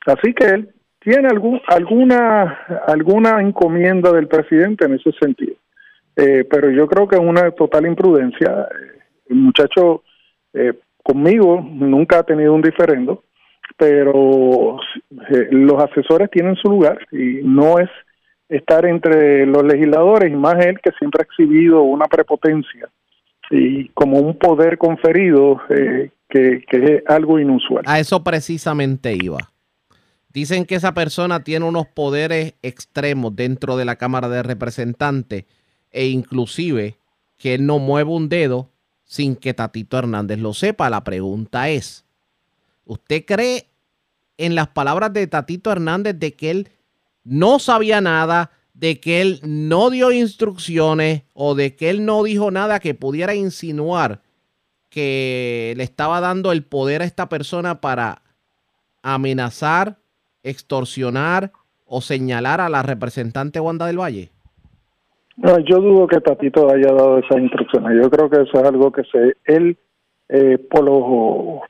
[0.07, 0.69] Así que él
[1.01, 5.55] tiene algún, alguna, alguna encomienda del presidente en ese sentido.
[6.17, 8.69] Eh, pero yo creo que es una total imprudencia.
[9.29, 10.03] El muchacho
[10.53, 13.25] eh, conmigo nunca ha tenido un diferendo,
[13.79, 14.79] pero
[15.31, 17.89] eh, los asesores tienen su lugar y no es
[18.49, 22.89] estar entre los legisladores y más él que siempre ha exhibido una prepotencia
[23.49, 27.85] y como un poder conferido que, que es algo inusual.
[27.87, 29.50] A eso precisamente iba.
[30.33, 35.45] Dicen que esa persona tiene unos poderes extremos dentro de la Cámara de Representantes
[35.91, 36.99] e inclusive
[37.37, 38.71] que él no mueve un dedo
[39.05, 40.89] sin que Tatito Hernández lo sepa.
[40.89, 42.05] La pregunta es,
[42.85, 43.67] ¿usted cree
[44.39, 46.69] en las palabras de Tatito Hernández de que él
[47.25, 52.51] no sabía nada, de que él no dio instrucciones o de que él no dijo
[52.51, 54.23] nada que pudiera insinuar
[54.89, 58.23] que le estaba dando el poder a esta persona para
[59.03, 60.00] amenazar
[60.43, 61.53] extorsionar
[61.87, 64.31] o señalar a la representante Wanda del Valle?
[65.37, 67.99] No, yo dudo que Tatito haya dado esas instrucciones.
[68.03, 69.79] Yo creo que eso es algo que se él
[70.29, 71.63] eh, por los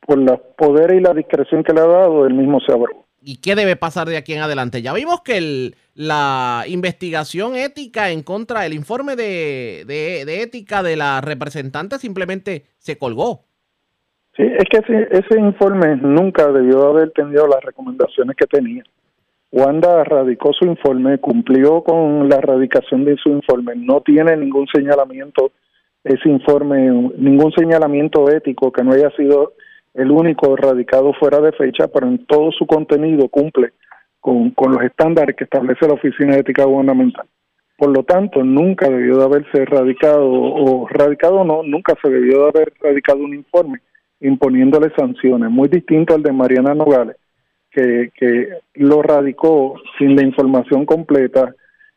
[0.00, 3.04] por los poderes y la discreción que le ha dado, él mismo se abrió.
[3.20, 4.80] ¿Y qué debe pasar de aquí en adelante?
[4.80, 10.96] Ya vimos que el, la investigación ética en contra del informe de, de ética de
[10.96, 13.47] la representante simplemente se colgó.
[14.38, 14.78] Sí, es que
[15.10, 18.84] ese, informe nunca debió haber tenido las recomendaciones que tenía.
[19.50, 25.50] Wanda radicó su informe, cumplió con la erradicación de su informe, no tiene ningún señalamiento
[26.04, 29.54] ese informe, ningún señalamiento ético que no haya sido
[29.94, 33.72] el único radicado fuera de fecha, pero en todo su contenido cumple
[34.20, 37.26] con, los estándares que establece la Oficina de Ética Gubernamental.
[37.76, 42.48] Por lo tanto, nunca debió de haberse radicado, o radicado no, nunca se debió de
[42.50, 43.80] haber radicado un informe
[44.20, 47.16] imponiéndole sanciones, muy distinto al de Mariana Nogales,
[47.70, 51.54] que, que lo radicó sin la información completa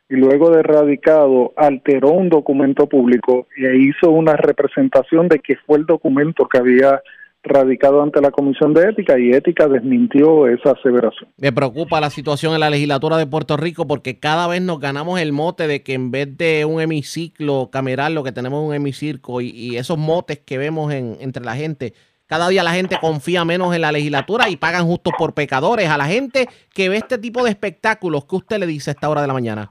[0.08, 5.78] y luego de radicado alteró un documento público e hizo una representación de que fue
[5.78, 7.00] el documento que había
[7.42, 11.28] radicado ante la Comisión de Ética y Ética desmintió esa aseveración.
[11.38, 15.18] Me preocupa la situación en la legislatura de Puerto Rico porque cada vez nos ganamos
[15.18, 19.40] el mote de que en vez de un hemiciclo cameral lo que tenemos un hemicirco
[19.40, 21.94] y, y esos motes que vemos en, entre la gente
[22.32, 25.90] cada día la gente confía menos en la legislatura y pagan justos por pecadores.
[25.90, 29.10] A la gente que ve este tipo de espectáculos, ¿qué usted le dice a esta
[29.10, 29.68] hora de la mañana?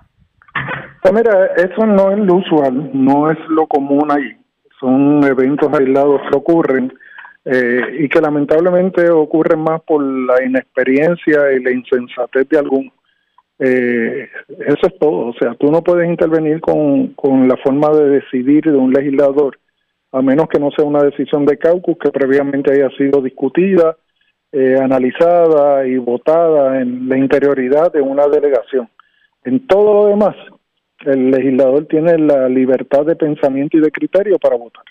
[1.02, 4.38] Pues mira, eso no es lo usual, no es lo común ahí.
[4.80, 6.94] Son eventos aislados que ocurren
[7.46, 12.94] eh, y que lamentablemente ocurren más por la inexperiencia y la insensatez de algunos.
[13.58, 14.30] Eh,
[14.68, 18.66] eso es todo, o sea, tú no puedes intervenir con, con la forma de decidir
[18.66, 19.58] de un legislador
[20.12, 23.98] a menos que no sea una decisión de caucus que previamente haya sido discutida,
[24.52, 28.90] eh, analizada y votada en la interioridad de una delegación.
[29.44, 30.36] En todo lo demás,
[31.06, 34.84] el legislador tiene la libertad de pensamiento y de criterio para votar.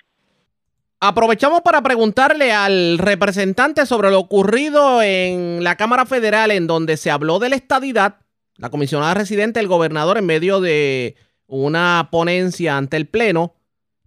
[1.02, 7.10] Aprovechamos para preguntarle al representante sobre lo ocurrido en la Cámara Federal en donde se
[7.10, 8.16] habló de la estadidad.
[8.56, 11.16] La comisionada residente, el gobernador, en medio de
[11.46, 13.54] una ponencia ante el Pleno,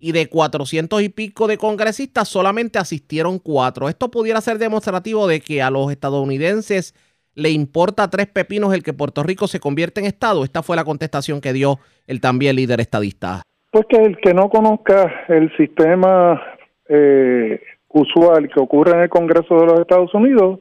[0.03, 3.87] y de 400 y pico de congresistas solamente asistieron cuatro.
[3.87, 6.93] Esto pudiera ser demostrativo de que a los estadounidenses
[7.35, 10.43] le importa tres pepinos el que Puerto Rico se convierta en Estado.
[10.43, 13.43] Esta fue la contestación que dio el también líder estadista.
[13.71, 16.41] Pues que el que no conozca el sistema
[16.89, 20.59] eh, usual que ocurre en el Congreso de los Estados Unidos,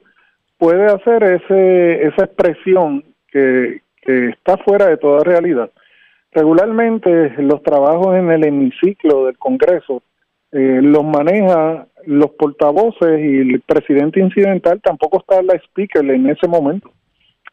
[0.57, 5.69] puede hacer ese, esa expresión que, que está fuera de toda realidad.
[6.33, 10.03] Regularmente los trabajos en el hemiciclo del Congreso
[10.51, 16.49] eh, los maneja los portavoces y el presidente incidental tampoco está la speaker en ese
[16.49, 16.91] momento.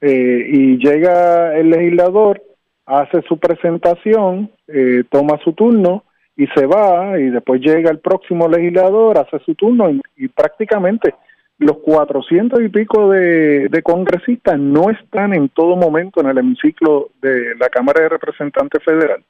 [0.01, 2.41] Eh, y llega el legislador,
[2.85, 6.03] hace su presentación, eh, toma su turno
[6.38, 11.14] y se va y después llega el próximo legislador, hace su turno y, y prácticamente
[11.60, 17.56] los cuatrocientos y pico de, congresistas no están en todo momento en el hemiciclo de
[17.60, 19.23] la Cámara de Representantes Federal.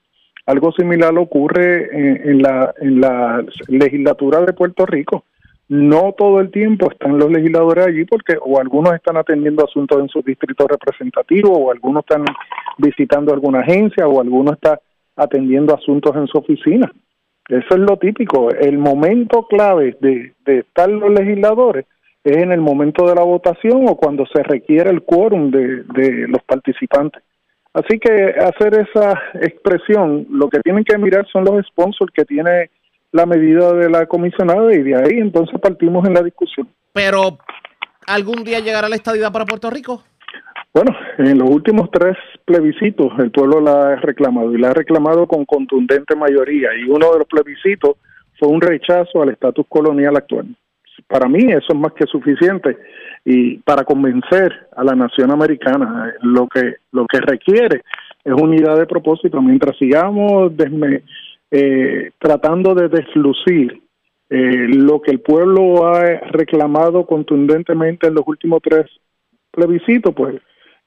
[0.45, 5.25] Algo similar ocurre en, en, la, en la legislatura de Puerto Rico.
[5.69, 10.09] No todo el tiempo están los legisladores allí porque o algunos están atendiendo asuntos en
[10.09, 12.25] sus distritos representativos o algunos están
[12.77, 14.77] visitando alguna agencia o algunos están
[15.15, 16.91] atendiendo asuntos en su oficina.
[17.47, 18.51] Eso es lo típico.
[18.51, 21.85] El momento clave de, de estar los legisladores
[22.23, 26.27] es en el momento de la votación o cuando se requiere el quórum de, de
[26.27, 27.23] los participantes.
[27.73, 32.71] Así que hacer esa expresión, lo que tienen que mirar son los sponsors que tiene
[33.11, 36.67] la medida de la comisionada y de ahí entonces partimos en la discusión.
[36.93, 37.37] Pero,
[38.07, 40.03] ¿algún día llegará la estadidad para Puerto Rico?
[40.73, 42.15] Bueno, en los últimos tres
[42.45, 47.11] plebiscitos el pueblo la ha reclamado y la ha reclamado con contundente mayoría y uno
[47.11, 47.97] de los plebiscitos
[48.37, 50.45] fue un rechazo al estatus colonial actual
[51.09, 52.77] para mí eso es más que suficiente.
[53.25, 57.81] Y para convencer a la nación americana lo que lo que requiere
[58.23, 59.41] es unidad de propósito.
[59.41, 60.53] Mientras sigamos
[61.51, 63.81] eh, tratando de deslucir
[64.29, 68.85] eh, lo que el pueblo ha reclamado contundentemente en los últimos tres
[69.51, 70.35] plebiscitos pues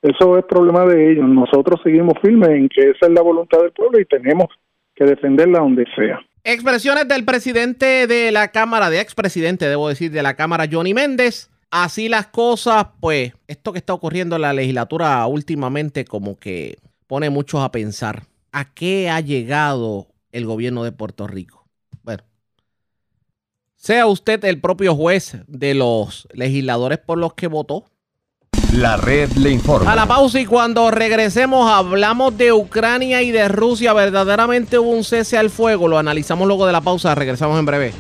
[0.00, 1.28] eso es problema de ellos.
[1.28, 4.46] Nosotros seguimos firmes en que esa es la voluntad del pueblo y tenemos
[4.94, 10.24] que defenderla donde sea Expresiones del presidente de la Cámara, de expresidente, debo decir, de
[10.24, 11.50] la Cámara, Johnny Méndez.
[11.70, 17.30] Así las cosas, pues, esto que está ocurriendo en la legislatura últimamente como que pone
[17.30, 18.24] muchos a pensar.
[18.50, 21.64] ¿A qué ha llegado el gobierno de Puerto Rico?
[22.02, 22.24] Bueno,
[23.76, 27.91] sea usted el propio juez de los legisladores por los que votó,
[28.72, 29.92] la red le informa.
[29.92, 33.92] A la pausa y cuando regresemos hablamos de Ucrania y de Rusia.
[33.92, 35.88] Verdaderamente hubo un cese al fuego.
[35.88, 37.14] Lo analizamos luego de la pausa.
[37.14, 37.92] Regresamos en breve.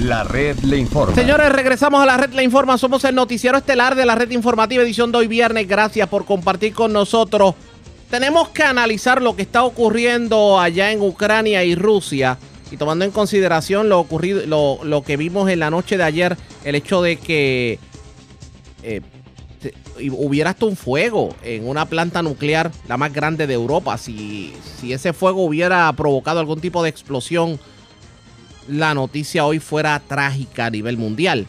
[0.00, 1.14] La red le informa.
[1.14, 2.76] Señores, regresamos a la red le informa.
[2.76, 5.68] Somos el noticiero estelar de la red informativa edición de hoy viernes.
[5.68, 7.54] Gracias por compartir con nosotros.
[8.10, 12.38] Tenemos que analizar lo que está ocurriendo allá en Ucrania y Rusia.
[12.70, 16.36] Y tomando en consideración lo ocurrido, lo, lo que vimos en la noche de ayer,
[16.64, 17.78] el hecho de que
[18.82, 19.00] eh,
[20.00, 23.98] hubiera hasta un fuego en una planta nuclear, la más grande de Europa.
[23.98, 27.58] Si, si ese fuego hubiera provocado algún tipo de explosión,
[28.68, 31.46] la noticia hoy fuera trágica a nivel mundial.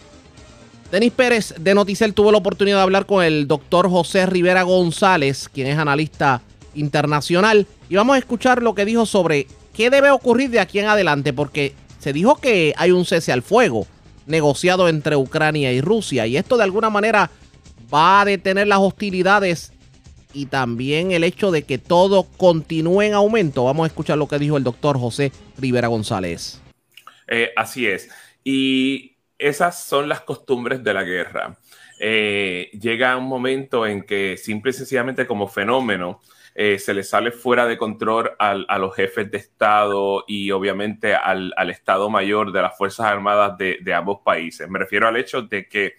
[0.91, 5.47] Denis Pérez de Noticel tuvo la oportunidad de hablar con el doctor José Rivera González,
[5.47, 6.41] quien es analista
[6.73, 10.87] internacional, y vamos a escuchar lo que dijo sobre qué debe ocurrir de aquí en
[10.87, 13.85] adelante, porque se dijo que hay un cese al fuego
[14.29, 16.25] negociado entre Ucrania y Rusia.
[16.25, 17.29] Y esto de alguna manera
[17.93, 19.73] va a detener las hostilidades
[20.33, 23.65] y también el hecho de que todo continúe en aumento.
[23.65, 26.61] Vamos a escuchar lo que dijo el doctor José Rivera González.
[27.27, 28.09] Eh, así es.
[28.43, 31.57] Y esas son las costumbres de la guerra.
[31.99, 36.21] Eh, llega un momento en que simple y sencillamente como fenómeno
[36.61, 41.15] eh, se le sale fuera de control al, a los jefes de Estado y obviamente
[41.15, 44.67] al, al Estado Mayor de las Fuerzas Armadas de, de, ambos países.
[44.67, 45.93] Me refiero al hecho de que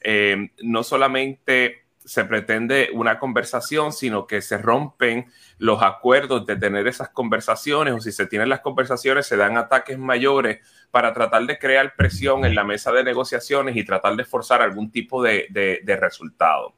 [0.00, 5.26] eh, no solamente se pretende una conversación, sino que se rompen
[5.58, 9.96] los acuerdos de tener esas conversaciones o si se tienen las conversaciones se dan ataques
[9.96, 10.58] mayores
[10.90, 14.90] para tratar de crear presión en la mesa de negociaciones y tratar de forzar algún
[14.90, 16.74] tipo de, de, de resultado.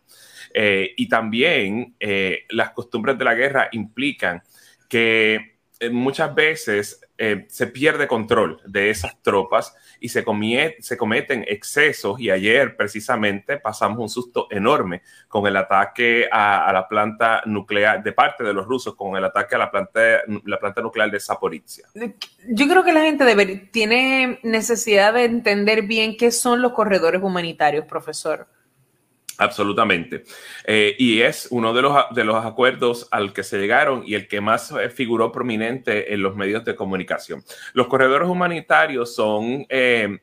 [0.54, 4.42] Eh, y también eh, las costumbres de la guerra implican
[4.88, 5.52] que
[5.82, 10.24] eh, muchas veces eh, se pierde control de esas tropas y se,
[10.78, 12.20] se, cometen excesos.
[12.20, 18.12] Y ayer precisamente pasamos un susto enorme con el ataque a, la planta nuclear de
[18.12, 20.00] parte de los rusos, con el ataque a la planta,
[20.44, 21.86] la planta nuclear de Zaporizhia.
[22.48, 27.86] Yo creo que la gente tiene necesidad de entender bien qué son los corredores humanitarios,
[27.86, 28.46] profesor.
[29.42, 30.22] Absolutamente.
[30.64, 34.28] Eh, y es uno de los, de los acuerdos al que se llegaron y el
[34.28, 37.42] que más eh, figuró prominente en los medios de comunicación.
[37.72, 40.18] Los corredores humanitarios son eh,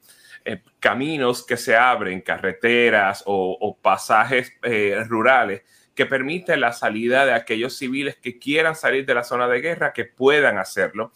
[0.45, 5.63] eh, caminos que se abren, carreteras o, o pasajes eh, rurales
[5.95, 9.91] que permiten la salida de aquellos civiles que quieran salir de la zona de guerra,
[9.91, 11.11] que puedan hacerlo.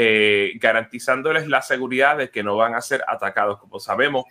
[0.00, 3.58] eh, garantizándoles la seguridad de que no van a ser atacados.
[3.58, 4.24] Como sabemos,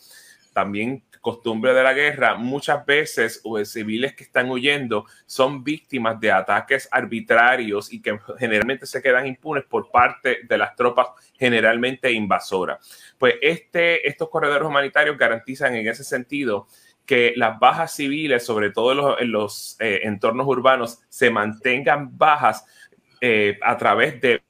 [0.54, 6.88] también costumbre de la guerra, muchas veces civiles que están huyendo son víctimas de ataques
[6.90, 12.80] arbitrarios y que generalmente se quedan impunes por parte de las tropas generalmente invasoras.
[13.18, 16.70] Pues este, estos corredores humanitarios garantizan en ese sentido
[17.06, 22.66] que las bajas civiles, sobre todo en los, eh, entornos urbanos, se mantengan bajas
[23.20, 24.42] eh, a través de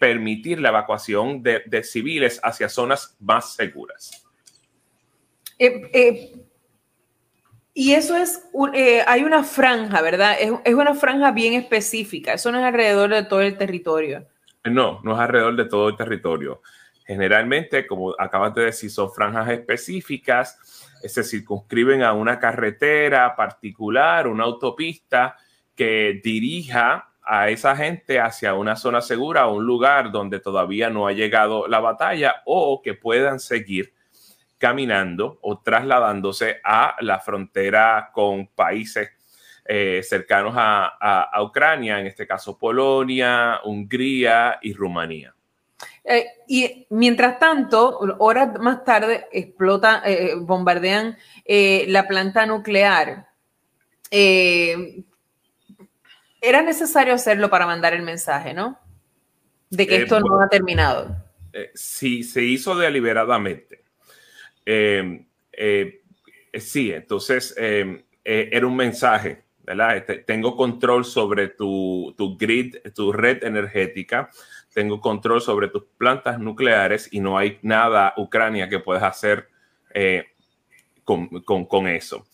[0.00, 4.25] permitir la evacuación de civiles hacia zonas más seguras.
[5.58, 6.46] Eh, eh,
[7.72, 8.42] y eso es,
[8.74, 10.36] eh, hay una franja, ¿verdad?
[10.40, 12.32] Es, una franja bien específica.
[12.32, 14.26] Eso no es alrededor de todo el territorio.
[14.64, 16.62] No, no es alrededor de todo el territorio.
[17.04, 20.58] Generalmente, como acabas de decir, son franjas específicas,
[21.04, 25.36] se circunscriben a una carretera particular, una autopista
[25.74, 31.06] que dirija a esa gente hacia una zona segura, o un lugar donde todavía no
[31.06, 33.92] ha llegado la batalla o que puedan seguir
[34.58, 39.10] caminando o trasladándose a la frontera con países
[39.68, 45.34] eh, cercanos a, Ucrania, en este caso Polonia, Hungría y Rumanía.
[46.04, 53.26] Eh, y mientras tanto, horas más tarde explota, eh, bombardean la planta nuclear.
[56.40, 58.78] era necesario hacerlo para mandar el mensaje, ¿no?
[59.68, 61.16] De que esto no ha terminado.
[61.74, 63.85] sí, se hizo deliberadamente.
[64.66, 66.00] Eh, eh,
[66.58, 69.96] sí, entonces eh, era un mensaje, ¿verdad?
[69.96, 74.28] Este, tengo control sobre tu, tu, grid, tu red energética,
[74.74, 79.48] tengo control sobre tus plantas nucleares y no hay nada, Ucrania, que puedas hacer
[81.04, 82.26] con, con eso.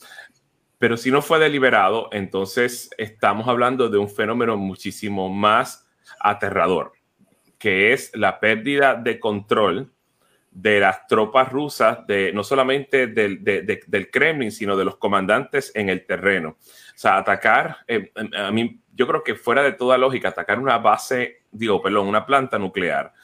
[0.78, 5.86] Pero si no fue deliberado, entonces estamos hablando de un fenómeno muchísimo más
[6.18, 6.92] aterrador,
[7.58, 9.91] que es la pérdida de control
[10.52, 15.88] de las tropas rusas, de, no solamente del, del, Kremlin, sino de los comandantes en
[15.88, 16.58] el terreno.
[16.60, 20.78] O sea, atacar, eh, a mí, yo creo que fuera de toda lógica, atacar una
[20.78, 23.14] base, digo, perdón, una planta nuclear,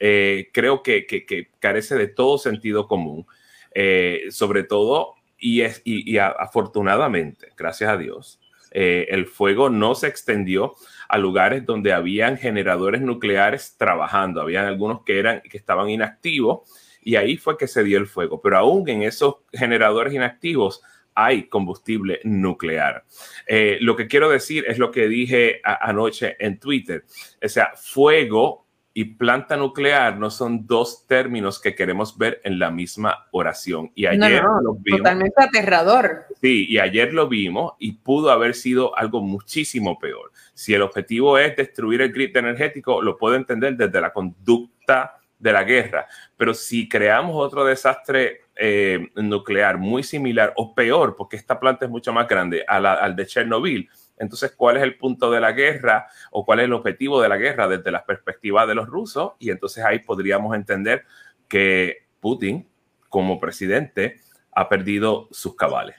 [0.00, 3.26] eh, creo que, que, carece de todo sentido común.
[3.74, 8.40] Eh, sobre todo, y, es, y, afortunadamente, gracias a Dios,
[8.70, 10.74] el fuego no se extendió
[11.08, 14.40] a lugares donde habían generadores nucleares trabajando.
[14.40, 16.60] Habían algunos que, eran, que estaban inactivos
[17.00, 18.40] y ahí fue que se dio el fuego.
[18.40, 20.82] Pero aún en esos generadores inactivos
[21.14, 23.04] hay combustible nuclear.
[23.46, 27.04] Eh, lo que quiero decir es lo que dije anoche en Twitter.
[27.42, 28.67] O sea, fuego
[28.98, 33.92] y planta nuclear no son dos términos que queremos ver en la misma oración.
[33.94, 34.98] Y ayer lo vimos.
[34.98, 36.24] Totalmente aterrador.
[36.40, 40.32] Sí, y ayer lo vimos y pudo haber sido algo muchísimo peor.
[40.52, 45.52] Si el objetivo es destruir el grid energético, lo puedo entender desde la conducta de
[45.52, 46.08] la guerra.
[46.36, 51.90] Pero si creamos otro desastre eh, nuclear muy similar o peor, porque esta planta es
[51.92, 53.88] mucho más grande al de Chernobyl,
[54.18, 57.36] entonces, ¿cuál es el punto de la guerra o cuál es el objetivo de la
[57.36, 59.32] guerra desde la perspectiva de los rusos?
[59.38, 61.04] Y entonces ahí podríamos entender
[61.48, 62.66] que Putin,
[63.08, 64.20] como presidente,
[64.52, 65.96] ha perdido sus cabales.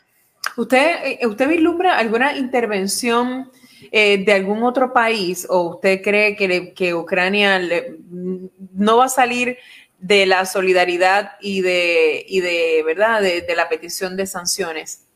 [0.58, 3.52] ¿Usted, eh, usted vislumbra alguna intervención
[3.92, 7.62] eh, de algún otro país o usted cree que, que Ucrania
[8.10, 9.58] no va a salir
[10.00, 15.08] de la solidaridad y de, y de verdad de, la petición de sanciones?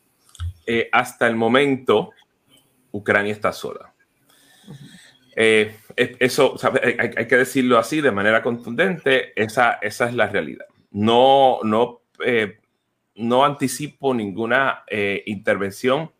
[0.65, 2.11] Eh, hasta el momento,
[2.93, 3.93] Ucrania está sola.
[5.35, 10.65] Eh, eso, hay, que decirlo así de manera contundente, esa, esa es la realidad.
[10.91, 12.59] No, no, eh,
[13.15, 16.11] no anticipo ninguna eh, intervención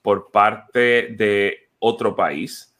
[0.00, 2.74] por parte de otro país.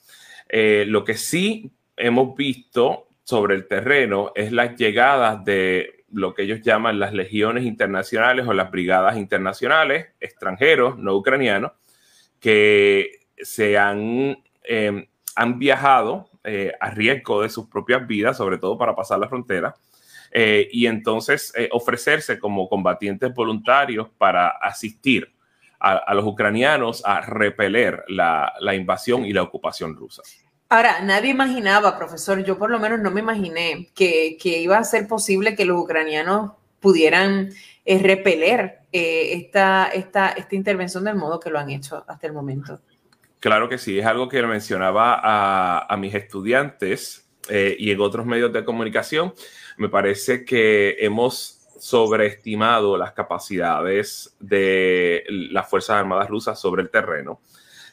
[0.48, 6.60] lo que sí hemos visto sobre el terreno es las llegadas de lo que ellos
[6.60, 11.72] llaman las legiones internacionales o las brigadas internacionales, extranjeros, no ucranianos,
[12.38, 15.06] que se han, em,
[15.36, 19.76] han viajado eh, a riesgo de sus propias vidas, sobre todo para pasar la frontera,
[20.32, 25.32] eh, y entonces eh, ofrecerse como combatientes voluntarios para asistir
[25.78, 30.22] a, los ucranianos a repeler la, la invasión y la ocupación rusa.
[30.68, 34.84] Ahora, nadie imaginaba, profesor, yo por lo menos no me imaginé que, que iba a
[34.84, 37.50] ser posible que los ucranianos pudieran
[37.84, 42.80] repeler esta, esta, esta intervención del modo que lo han hecho hasta el momento.
[43.42, 48.52] Claro que sí, es algo que mencionaba a, mis estudiantes eh, y en otros medios
[48.52, 49.34] de comunicación.
[49.78, 57.40] Me parece que hemos sobreestimado las capacidades de las Fuerzas Armadas rusas sobre el terreno.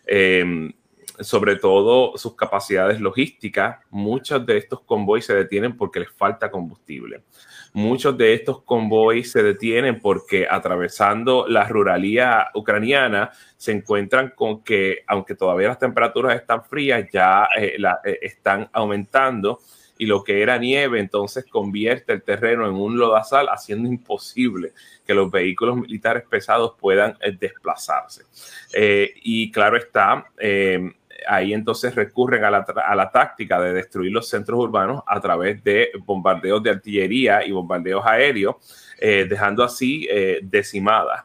[0.05, 0.71] Em,
[1.19, 3.80] sobre todo sus capacidades logísticas.
[3.89, 7.23] Muchos de estos convoys se detienen porque les falta combustible.
[7.74, 15.04] Muchos de estos convoys se detienen porque atravesando la ruralía ucraniana se encuentran con que,
[15.08, 19.60] aunque todavía las temperaturas están frías, ya eh, la, eh, están aumentando
[19.98, 24.72] y lo que era nieve entonces convierte el terreno en un lodazal, haciendo imposible
[25.06, 28.24] que los vehículos militares pesados puedan eh, desplazarse.
[29.24, 30.26] Y claro está,
[31.28, 35.64] ahí entonces recurren a la, a la, táctica de destruir los centros urbanos a través
[35.64, 38.56] de bombardeos de artillería y bombardeos aéreos,
[39.00, 40.08] dejando así
[40.41, 41.24] decimadas.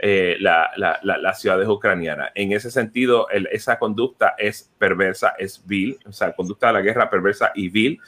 [0.00, 2.30] La, la, la, las ciudades ucranianas.
[2.34, 6.80] En ese sentido, el, esa conducta es perversa, es vil, o sea, conducta de la
[6.82, 7.98] guerra perversa y vil,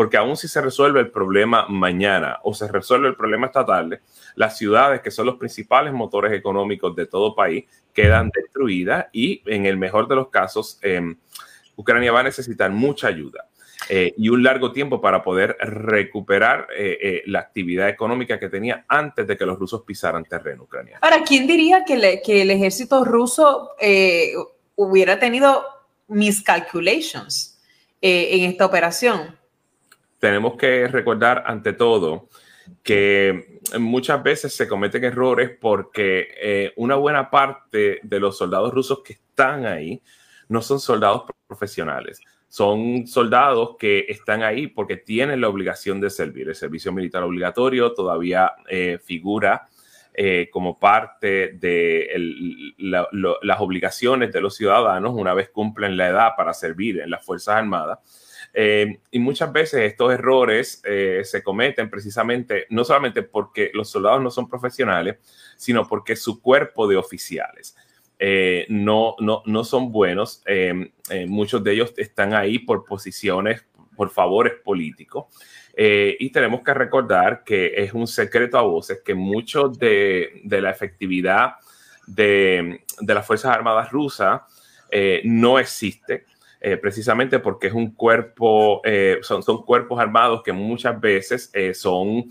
[0.00, 4.00] porque aún si se resuelve el problema mañana o se resuelve el problema estatal,
[4.34, 9.66] las ciudades que son los principales motores económicos de todo país quedan destruidas y en
[9.66, 11.02] el mejor de los casos, eh,
[11.76, 13.50] Ucrania va a necesitar mucha ayuda.
[13.90, 18.86] Eh, y un largo tiempo para poder recuperar eh, eh, la actividad económica que tenía
[18.88, 21.00] antes de que los rusos pisaran terreno ucraniano.
[21.02, 24.32] Ahora, ¿quién diría que, le, que el ejército ruso eh,
[24.76, 25.62] hubiera tenido
[26.08, 27.60] miscalculations
[28.00, 29.38] en esta operación?
[30.20, 32.28] Tenemos que recordar ante todo
[32.82, 39.00] que muchas veces se cometen errores porque eh, una buena parte de los soldados rusos
[39.02, 40.00] que están ahí
[40.48, 46.48] no son soldados profesionales, son soldados que están ahí porque tienen la obligación de servir.
[46.48, 49.68] El servicio militar obligatorio todavía eh, figura
[50.12, 52.10] eh, como parte de
[52.78, 57.56] las obligaciones de los ciudadanos una vez cumplen la edad para servir en las Fuerzas
[57.56, 57.98] Armadas.
[58.52, 64.22] Eh, y muchas veces estos errores eh, se cometen precisamente no solamente porque los soldados
[64.22, 65.18] no son profesionales,
[65.56, 67.76] sino porque su cuerpo de oficiales
[68.18, 70.42] eh, no, no, no, son buenos.
[70.46, 70.90] Eh,
[71.26, 73.64] muchos de ellos están ahí por posiciones,
[73.96, 75.26] por favores políticos.
[75.76, 80.70] y tenemos que recordar que es un secreto a voces que mucho de, de la
[80.70, 81.54] efectividad
[82.06, 84.42] de, de, las Fuerzas Armadas rusas
[85.24, 86.26] no existe
[86.62, 91.72] eh, precisamente porque es un cuerpo, eh, son, son, cuerpos armados que muchas veces eh,
[91.72, 92.26] son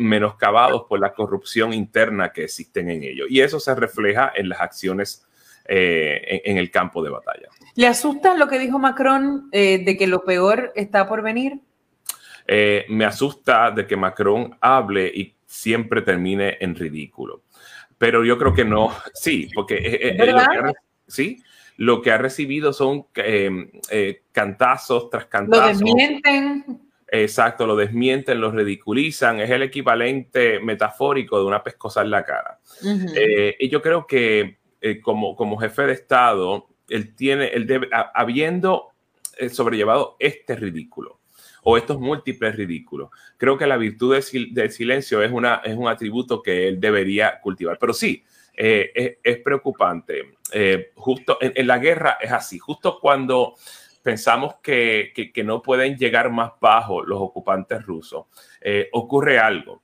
[0.00, 3.28] menoscabados por la corrupción interna que existen en ellos.
[3.30, 5.24] Y eso se refleja en las acciones
[5.64, 7.48] en, en, el campo de batalla.
[7.76, 11.60] ¿Le asusta lo que dijo Macron de que lo peor está por venir?
[12.88, 17.44] me asusta de que Macron hable y siempre termine en ridículo.
[17.98, 20.16] Pero yo creo que no, sí, porque...
[20.18, 20.72] ¿verdad?
[21.06, 21.40] sí,
[21.78, 25.80] lo que ha recibido son eh, eh, cantazos tras cantazos.
[25.80, 26.80] Lo desmienten.
[27.06, 29.38] Exacto, lo desmienten, lo ridiculizan.
[29.38, 32.58] Es el equivalente metafórico de una pescosa en la cara.
[32.82, 33.12] Uh -huh.
[33.14, 37.88] eh, y yo creo que eh, como, como jefe de Estado, él tiene, él debe,
[38.12, 38.88] habiendo
[39.48, 41.20] sobrellevado este ridículo
[41.62, 45.86] o estos múltiples ridículos, creo que la virtud del, del silencio es, una, es un
[45.86, 47.78] atributo que él debería cultivar.
[47.78, 48.24] Pero sí,
[48.60, 50.32] eh, es, es, preocupante.
[50.52, 53.54] Eh, justo en, en, la guerra es así, justo cuando
[54.02, 58.26] pensamos que, que, que, no pueden llegar más bajo los ocupantes rusos,
[58.60, 59.82] eh, ocurre algo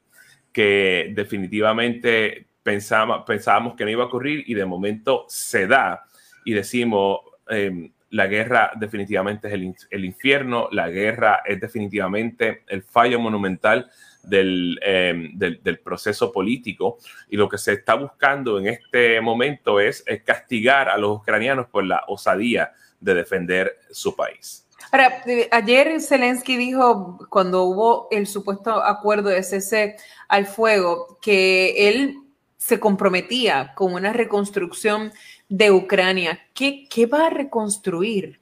[0.52, 6.02] que definitivamente pensamos, pensábamos que no iba a ocurrir y de momento se da
[6.44, 12.82] y decimos, em, la guerra definitivamente es el, el, infierno, la guerra es definitivamente el
[12.82, 13.88] fallo monumental
[14.26, 16.98] del, eh, del, del, proceso político
[17.28, 21.66] y lo que se está buscando en este momento es, es, castigar a los ucranianos
[21.66, 24.66] por la osadía de defender su país.
[24.90, 29.96] Ahora, ayer Zelensky dijo, cuando hubo el supuesto acuerdo de cese
[30.28, 32.18] al fuego, que él
[32.56, 35.12] se comprometía con una reconstrucción
[35.48, 36.40] de Ucrania.
[36.54, 38.40] ¿Qué, qué va a reconstruir?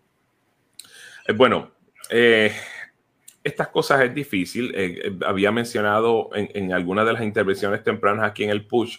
[1.27, 1.73] Eh, bueno,
[2.09, 2.55] eh,
[3.44, 4.73] estas cosas es difícil.
[4.74, 8.98] Eh, había mencionado en, en, algunas de las intervenciones tempranas aquí en el push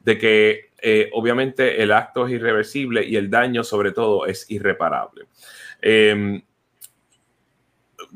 [0.00, 5.26] de que eh, obviamente el acto es irreversible y el daño sobre todo es irreparable.
[5.80, 6.42] Eh,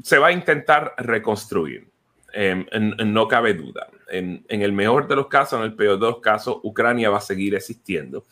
[0.03, 1.89] se va a intentar reconstruir,
[2.32, 2.66] em,
[3.07, 3.89] no cabe duda.
[4.11, 7.23] En, el mejor de los casos, en el peor de los casos, Ucrania va a
[7.23, 8.24] seguir existiendo.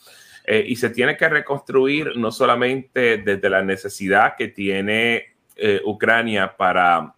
[0.45, 6.57] Eh, y se tiene que reconstruir no solamente desde la necesidad que tiene eh, Ucrania
[6.57, 7.15] para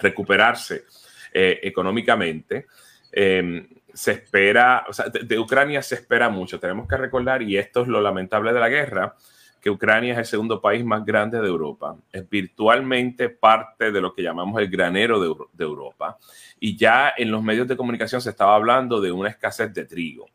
[0.00, 0.84] recuperarse
[1.32, 2.66] eh, económicamente.
[3.12, 6.60] Eh, se espera, o sea, de, de, Ucrania se espera mucho.
[6.60, 9.16] Tenemos que recordar, y esto es lo lamentable de la guerra,
[9.60, 11.96] que Ucrania es el segundo país más grande de Europa.
[12.12, 16.18] Es virtualmente parte de lo que llamamos el granero de, de Europa.
[16.60, 20.26] Y ya en los medios de comunicación se estaba hablando de una escasez de trigo.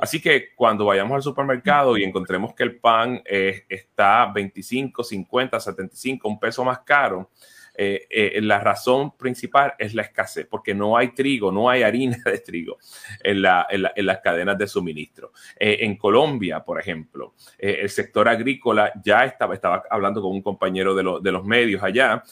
[0.00, 5.60] Así que cuando vayamos al supermercado y encontremos que el pan eh, está 25, 50,
[5.60, 7.30] 75, un peso más caro,
[7.76, 12.16] eh, eh, la razón principal es la escasez, porque no hay trigo, no hay harina
[12.24, 12.78] de trigo
[13.22, 15.32] en, la, en, en las cadenas de suministro.
[15.58, 20.94] Eh, en Colombia, por ejemplo, el sector agrícola ya estaba, estaba hablando con un compañero
[20.94, 22.22] de, lo, de los medios allá,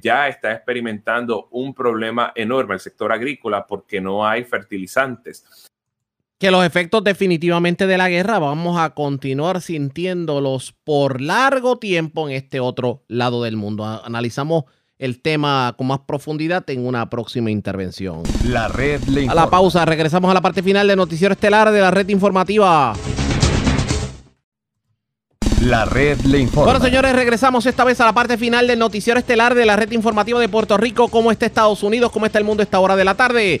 [0.00, 5.70] ya está experimentando un problema enorme el sector agrícola porque no hay fertilizantes
[6.42, 12.34] que los efectos definitivamente de la guerra vamos a continuar sintiéndolos por largo tiempo en
[12.34, 13.84] este otro lado del mundo.
[13.86, 14.64] Analizamos
[14.98, 18.24] el tema con más profundidad en una próxima intervención.
[18.44, 21.80] La red le A la pausa, regresamos a la parte final del noticiero estelar de
[21.80, 22.92] la red informativa.
[25.60, 26.72] La red le informa.
[26.72, 29.92] Bueno, señores, regresamos esta vez a la parte final del noticiero estelar de la red
[29.92, 31.06] informativa de Puerto Rico.
[31.06, 32.10] ¿Cómo está Estados Unidos?
[32.10, 33.60] ¿Cómo está el mundo a esta hora de la tarde?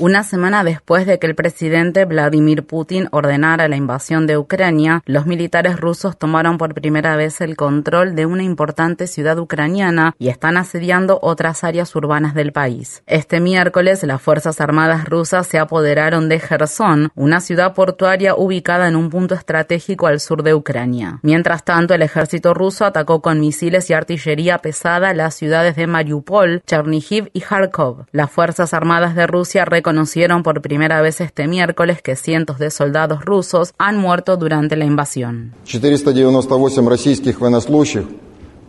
[0.00, 5.24] Una semana después de que el presidente Vladimir Putin ordenara la invasión de Ucrania, los
[5.24, 10.56] militares rusos tomaron por primera vez el control de una importante ciudad ucraniana y están
[10.56, 13.04] asediando otras áreas urbanas del país.
[13.06, 18.96] Este miércoles, las Fuerzas Armadas rusas se apoderaron de Gerson, una ciudad portuaria ubicada en
[18.96, 21.20] un punto estratégico al sur de Ucrania.
[21.22, 26.62] Mientras tanto, el ejército ruso atacó con misiles y artillería pesada las ciudades de Mariupol,
[26.66, 28.06] Chernihiv y Kharkov.
[28.10, 33.25] Las Fuerzas Armadas de Rusia reconocieron por primera vez este miércoles que cientos de soldados
[33.25, 35.53] rusos han muerto durante la invasión.
[35.63, 38.05] 498 российских военнослужащих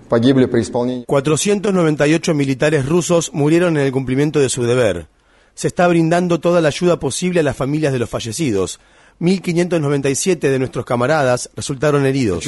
[0.09, 5.07] погибли при исполнении 498 militares rusos murieron en el cumplimiento de su deber.
[5.55, 8.81] Se está brindando toda la ayuda posible a las familias de los fallecidos.
[9.21, 12.45] 1.597 de nuestros camaradas resultaron heridos.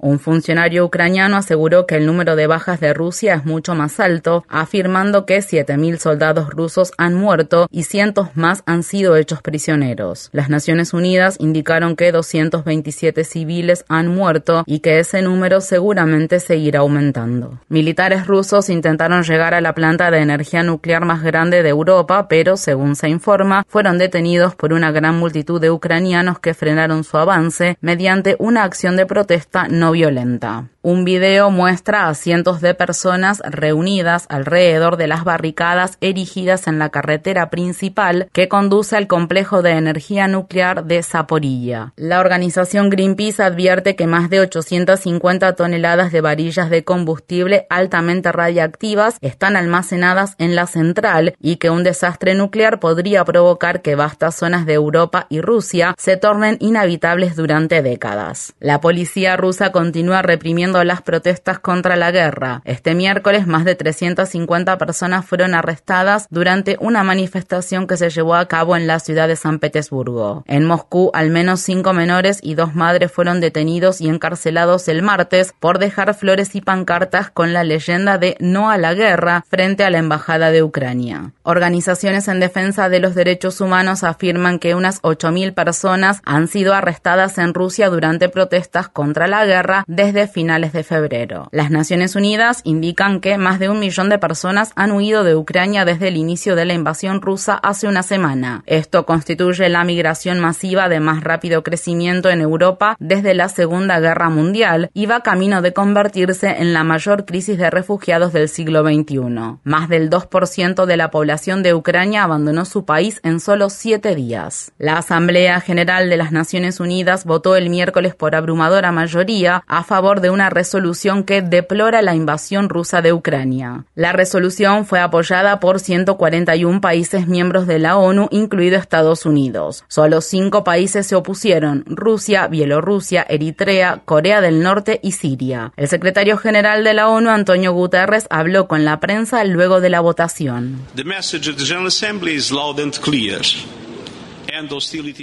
[0.00, 4.44] Un funcionario ucraniano aseguró que el número de bajas de Rusia es mucho más alto,
[4.48, 10.30] afirmando que 7.000 soldados rusos han muerto y cientos más han sido hechos prisioneros.
[10.32, 16.80] Las Naciones Unidas indicaron que 227 civiles han muerto y que ese número seguramente seguirá
[16.80, 17.58] aumentando.
[17.68, 22.56] Militares rusos intentaron llegar a la planta de energía nuclear más grande de Europa, pero
[22.56, 27.78] según se informa, fueron detenidos por una gran multitud de ucranianos que frenaron su avance
[27.80, 30.68] mediante una acción de protesta no violenta.
[30.88, 36.88] Un video muestra a cientos de personas reunidas alrededor de las barricadas erigidas en la
[36.88, 41.92] carretera principal que conduce al complejo de energía nuclear de Zaporilla.
[41.96, 49.18] La organización Greenpeace advierte que más de 850 toneladas de varillas de combustible altamente radiactivas
[49.20, 54.64] están almacenadas en la central y que un desastre nuclear podría provocar que vastas zonas
[54.64, 58.54] de Europa y Rusia se tornen inhabitables durante décadas.
[58.58, 62.62] La policía rusa continúa reprimiendo las protestas contra la guerra.
[62.64, 68.46] Este miércoles más de 350 personas fueron arrestadas durante una manifestación que se llevó a
[68.46, 70.44] cabo en la ciudad de San Petersburgo.
[70.46, 75.54] En Moscú, al menos cinco menores y dos madres fueron detenidos y encarcelados el martes
[75.58, 79.90] por dejar flores y pancartas con la leyenda de no a la guerra frente a
[79.90, 81.32] la embajada de Ucrania.
[81.42, 87.38] Organizaciones en defensa de los derechos humanos afirman que unas 8.000 personas han sido arrestadas
[87.38, 91.48] en Rusia durante protestas contra la guerra desde finales de febrero.
[91.52, 95.84] Las Naciones Unidas indican que más de un millón de personas han huido de Ucrania
[95.84, 98.64] desde el inicio de la invasión rusa hace una semana.
[98.66, 104.30] Esto constituye la migración masiva de más rápido crecimiento en Europa desde la Segunda Guerra
[104.30, 109.58] Mundial y va camino de convertirse en la mayor crisis de refugiados del siglo XXI.
[109.62, 114.72] Más del 2% de la población de Ucrania abandonó su país en solo siete días.
[114.78, 120.20] La Asamblea General de las Naciones Unidas votó el miércoles por abrumadora mayoría a favor
[120.20, 123.84] de una resolución que deplora la invasión rusa de Ucrania.
[123.94, 129.84] La resolución fue apoyada por 141 países miembros de la ONU, incluido Estados Unidos.
[129.88, 135.72] Solo cinco países se opusieron, Rusia, Bielorrusia, Eritrea, Corea del Norte y Siria.
[135.76, 140.00] El secretario general de la ONU, Antonio Guterres, habló con la prensa luego de la
[140.00, 140.80] votación.
[140.94, 141.04] The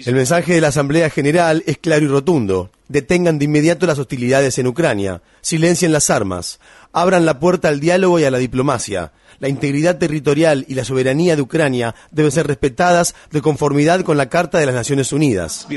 [0.06, 2.72] El mensaje de la Asamblea General es claro y rotundo.
[2.88, 6.60] Detengan de inmediato las hostilidades en Ucrania, silencien las armas,
[6.94, 9.12] abran la puerta al diálogo y a la diplomacia.
[9.40, 14.30] La integridad territorial y la soberanía de Ucrania deben ser respetadas de conformidad con la
[14.30, 15.68] Carta de las Naciones Unidas.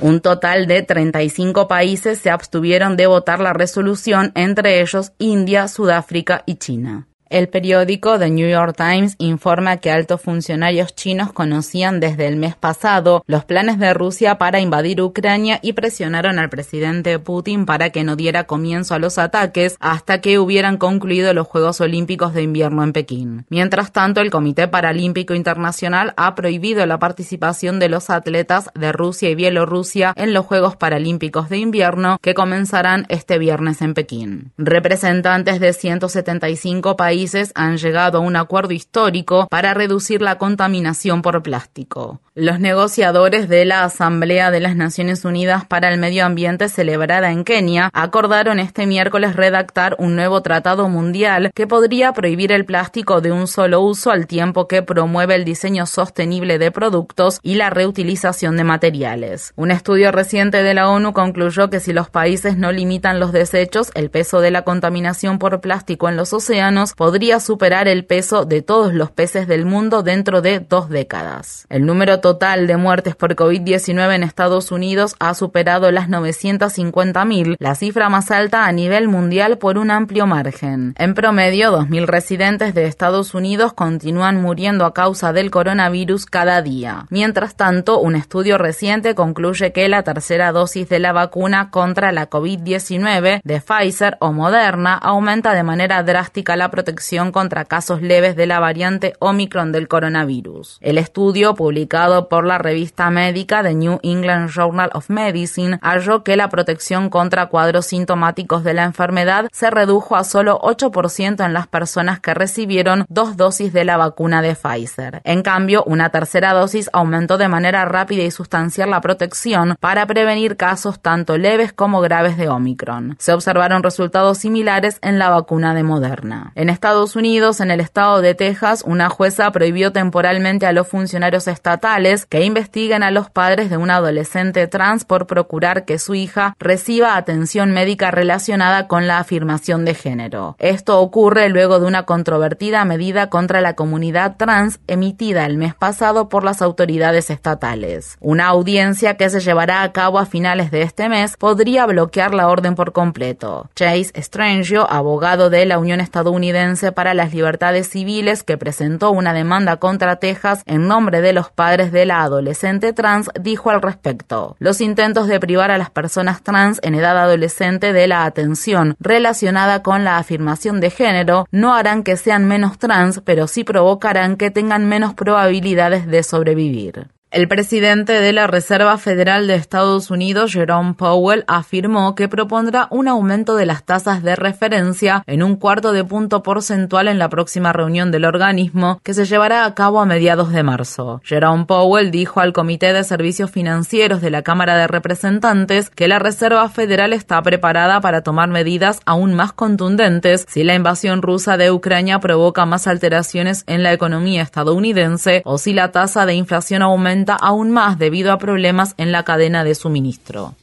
[0.00, 6.44] Un total de 35 países se abstuvieron de votar la resolución, entre ellos India, Sudáfrica
[6.46, 7.08] y China.
[7.32, 12.56] El periódico The New York Times informa que altos funcionarios chinos conocían desde el mes
[12.56, 18.04] pasado los planes de Rusia para invadir Ucrania y presionaron al presidente Putin para que
[18.04, 22.84] no diera comienzo a los ataques hasta que hubieran concluido los Juegos Olímpicos de Invierno
[22.84, 23.46] en Pekín.
[23.48, 29.30] Mientras tanto, el Comité Paralímpico Internacional ha prohibido la participación de los atletas de Rusia
[29.30, 34.52] y Bielorrusia en los Juegos Paralímpicos de Invierno que comenzarán este viernes en Pekín.
[34.58, 37.21] Representantes de 175 países
[37.54, 42.20] han llegado a un acuerdo histórico para reducir la contaminación por plástico.
[42.34, 47.44] Los negociadores de la Asamblea de las Naciones Unidas para el Medio Ambiente celebrada en
[47.44, 53.32] Kenia acordaron este miércoles redactar un nuevo tratado mundial que podría prohibir el plástico de
[53.32, 58.56] un solo uso al tiempo que promueve el diseño sostenible de productos y la reutilización
[58.56, 59.52] de materiales.
[59.56, 63.90] Un estudio reciente de la ONU concluyó que si los países no limitan los desechos,
[63.94, 68.62] el peso de la contaminación por plástico en los océanos podría superar el peso de
[68.62, 71.66] todos los peces del mundo dentro de dos décadas.
[71.68, 77.74] El número total de muertes por COVID-19 en Estados Unidos ha superado las 950.000, la
[77.74, 80.94] cifra más alta a nivel mundial por un amplio margen.
[80.98, 87.06] En promedio, 2.000 residentes de Estados Unidos continúan muriendo a causa del coronavirus cada día.
[87.10, 92.30] Mientras tanto, un estudio reciente concluye que la tercera dosis de la vacuna contra la
[92.30, 96.91] COVID-19 de Pfizer o Moderna aumenta de manera drástica la protección
[97.32, 100.78] contra casos leves de la variante Omicron del coronavirus.
[100.80, 106.36] El estudio, publicado por la revista médica The New England Journal of Medicine, halló que
[106.36, 111.66] la protección contra cuadros sintomáticos de la enfermedad se redujo a solo 8% en las
[111.66, 115.20] personas que recibieron dos dosis de la vacuna de Pfizer.
[115.24, 120.56] En cambio, una tercera dosis aumentó de manera rápida y sustancial la protección para prevenir
[120.56, 123.16] casos tanto leves como graves de Omicron.
[123.18, 126.52] Se observaron resultados similares en la vacuna de Moderna.
[126.54, 131.46] En Estados Unidos, en el estado de Texas, una jueza prohibió temporalmente a los funcionarios
[131.46, 136.56] estatales que investiguen a los padres de un adolescente trans por procurar que su hija
[136.58, 140.56] reciba atención médica relacionada con la afirmación de género.
[140.58, 146.28] Esto ocurre luego de una controvertida medida contra la comunidad trans emitida el mes pasado
[146.28, 148.16] por las autoridades estatales.
[148.18, 152.48] Una audiencia que se llevará a cabo a finales de este mes podría bloquear la
[152.48, 153.70] orden por completo.
[153.76, 159.76] Chase Strangio, abogado de la Unión Estadounidense para las Libertades Civiles, que presentó una demanda
[159.76, 164.80] contra Texas en nombre de los padres de la adolescente trans, dijo al respecto, los
[164.80, 170.04] intentos de privar a las personas trans en edad adolescente de la atención relacionada con
[170.04, 174.88] la afirmación de género no harán que sean menos trans, pero sí provocarán que tengan
[174.88, 177.08] menos probabilidades de sobrevivir.
[177.32, 183.08] El presidente de la Reserva Federal de Estados Unidos, Jerome Powell, afirmó que propondrá un
[183.08, 187.72] aumento de las tasas de referencia en un cuarto de punto porcentual en la próxima
[187.72, 191.22] reunión del organismo que se llevará a cabo a mediados de marzo.
[191.24, 196.18] Jerome Powell dijo al Comité de Servicios Financieros de la Cámara de Representantes que la
[196.18, 201.70] Reserva Federal está preparada para tomar medidas aún más contundentes si la invasión rusa de
[201.70, 207.21] Ucrania provoca más alteraciones en la economía estadounidense o si la tasa de inflación aumenta
[207.30, 210.54] aún más debido a problemas en la cadena de suministro.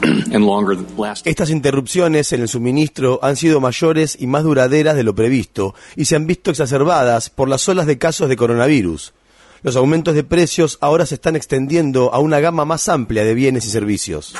[1.24, 6.04] Estas interrupciones en el suministro han sido mayores y más duraderas de lo previsto y
[6.04, 9.12] se han visto exacerbadas por las olas de casos de coronavirus.
[9.62, 13.66] Los aumentos de precios ahora se están extendiendo a una gama más amplia de bienes
[13.66, 14.32] y servicios.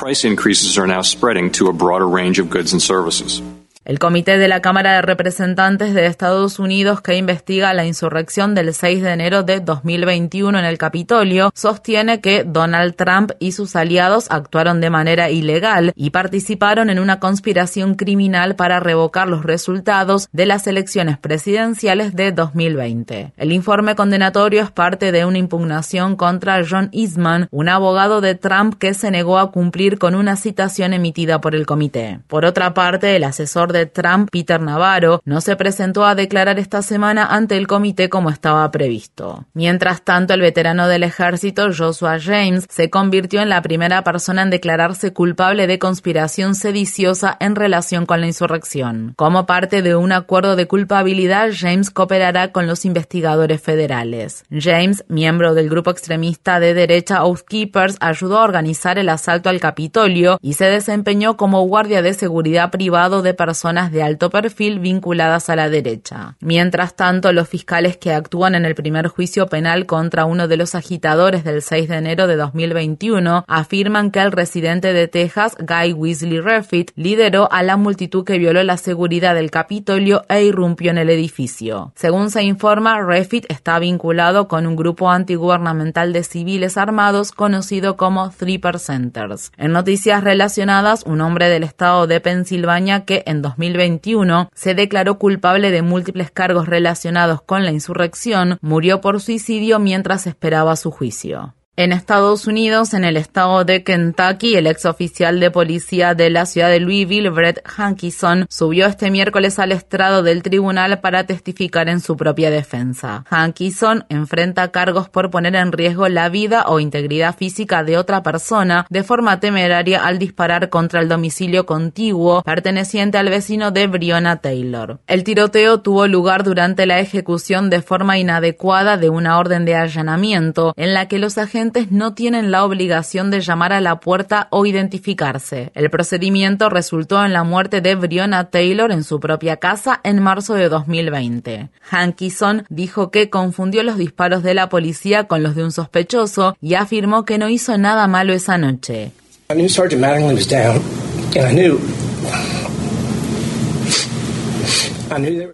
[3.87, 8.73] El Comité de la Cámara de Representantes de Estados Unidos que investiga la insurrección del
[8.73, 14.27] 6 de enero de 2021 en el Capitolio sostiene que Donald Trump y sus aliados
[14.29, 20.47] actuaron de manera ilegal y participaron en una conspiración criminal para revocar los resultados de
[20.47, 23.31] las elecciones presidenciales de 2020.
[23.37, 28.75] El informe condenatorio es parte de una impugnación contra John Eastman, un abogado de Trump
[28.77, 32.19] que se negó a cumplir con una citación emitida por el comité.
[32.27, 36.81] Por otra parte, el asesor de Trump, Peter Navarro, no se presentó a declarar esta
[36.81, 39.45] semana ante el comité como estaba previsto.
[39.53, 44.49] Mientras tanto, el veterano del ejército, Joshua James, se convirtió en la primera persona en
[44.49, 49.13] declararse culpable de conspiración sediciosa en relación con la insurrección.
[49.15, 54.43] Como parte de un acuerdo de culpabilidad, James cooperará con los investigadores federales.
[54.49, 59.59] James, miembro del grupo extremista de derecha Oath Keepers, ayudó a organizar el asalto al
[59.59, 64.79] Capitolio y se desempeñó como guardia de seguridad privado de personas personas de alto perfil
[64.79, 66.37] vinculadas a la derecha.
[66.39, 70.73] Mientras tanto, los fiscales que actúan en el primer juicio penal contra uno de los
[70.73, 76.39] agitadores del 6 de enero de 2021 afirman que el residente de Texas, Guy Weasley
[76.39, 81.09] Reffitt, lideró a la multitud que violó la seguridad del Capitolio e irrumpió en el
[81.09, 81.91] edificio.
[81.95, 88.29] Según se informa, Reffitt está vinculado con un grupo antigubernamental de civiles armados conocido como
[88.29, 89.51] Three Percenters.
[89.57, 95.71] En noticias relacionadas, un hombre del estado de Pensilvania que en 2021 se declaró culpable
[95.71, 101.53] de múltiples cargos relacionados con la insurrección murió por suicidio mientras esperaba su juicio.
[101.79, 106.47] En Estados Unidos, en el estado de Kentucky, el ex oficial de policía de la
[106.47, 111.99] ciudad de Louisville, Brett Hankison, subió este miércoles al estrado del tribunal para testificar en
[111.99, 113.25] su propia defensa.
[113.29, 118.87] Hankison enfrenta cargos por poner en riesgo la vida o integridad física de otra persona
[118.89, 124.99] de forma temeraria al disparar contra el domicilio contiguo perteneciente al vecino de Breonna Taylor.
[125.05, 130.73] El tiroteo tuvo lugar durante la ejecución de forma inadecuada de una orden de allanamiento
[130.75, 134.65] en la que los agentes no tienen la obligación de llamar a la puerta o
[134.65, 135.71] identificarse.
[135.75, 140.53] El procedimiento resultó en la muerte de Breonna Taylor en su propia casa en marzo
[140.53, 141.69] de 2020.
[141.89, 146.75] Hankison dijo que confundió los disparos de la policía con los de un sospechoso y
[146.75, 149.11] afirmó que no hizo nada malo esa noche.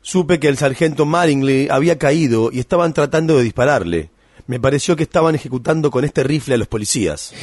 [0.01, 4.12] Supe que el sargento Maringley había caído y estaban tratando de dispararle.
[4.47, 7.33] Me pareció que estaban ejecutando con este rifle a los policías.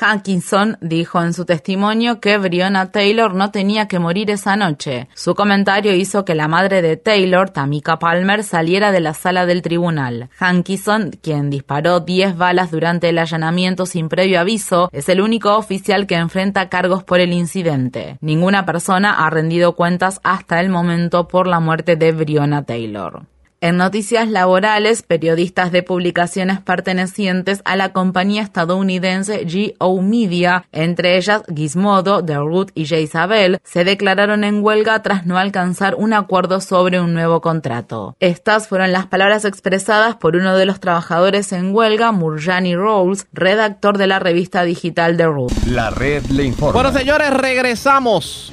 [0.00, 5.08] Hankinson dijo en su testimonio que Breonna Taylor no tenía que morir esa noche.
[5.14, 9.62] Su comentario hizo que la madre de Taylor, Tamika Palmer, saliera de la sala del
[9.62, 10.30] tribunal.
[10.38, 16.06] Hankinson, quien disparó 10 balas durante el allanamiento sin previo aviso, es el único oficial
[16.06, 18.18] que enfrenta cargos por el incidente.
[18.20, 23.26] Ninguna persona ha rendido cuentas hasta el momento por la muerte de Breonna Taylor.
[23.60, 29.44] En noticias laborales, periodistas de publicaciones pertenecientes a la compañía estadounidense
[29.80, 35.38] GO Media, entre ellas Gizmodo, The Root y Isabel, se declararon en huelga tras no
[35.38, 38.14] alcanzar un acuerdo sobre un nuevo contrato.
[38.20, 43.98] Estas fueron las palabras expresadas por uno de los trabajadores en huelga, Murjani Rolls, redactor
[43.98, 45.52] de la revista digital The Root.
[45.66, 46.80] La red le informa.
[46.80, 48.52] Bueno, señores, regresamos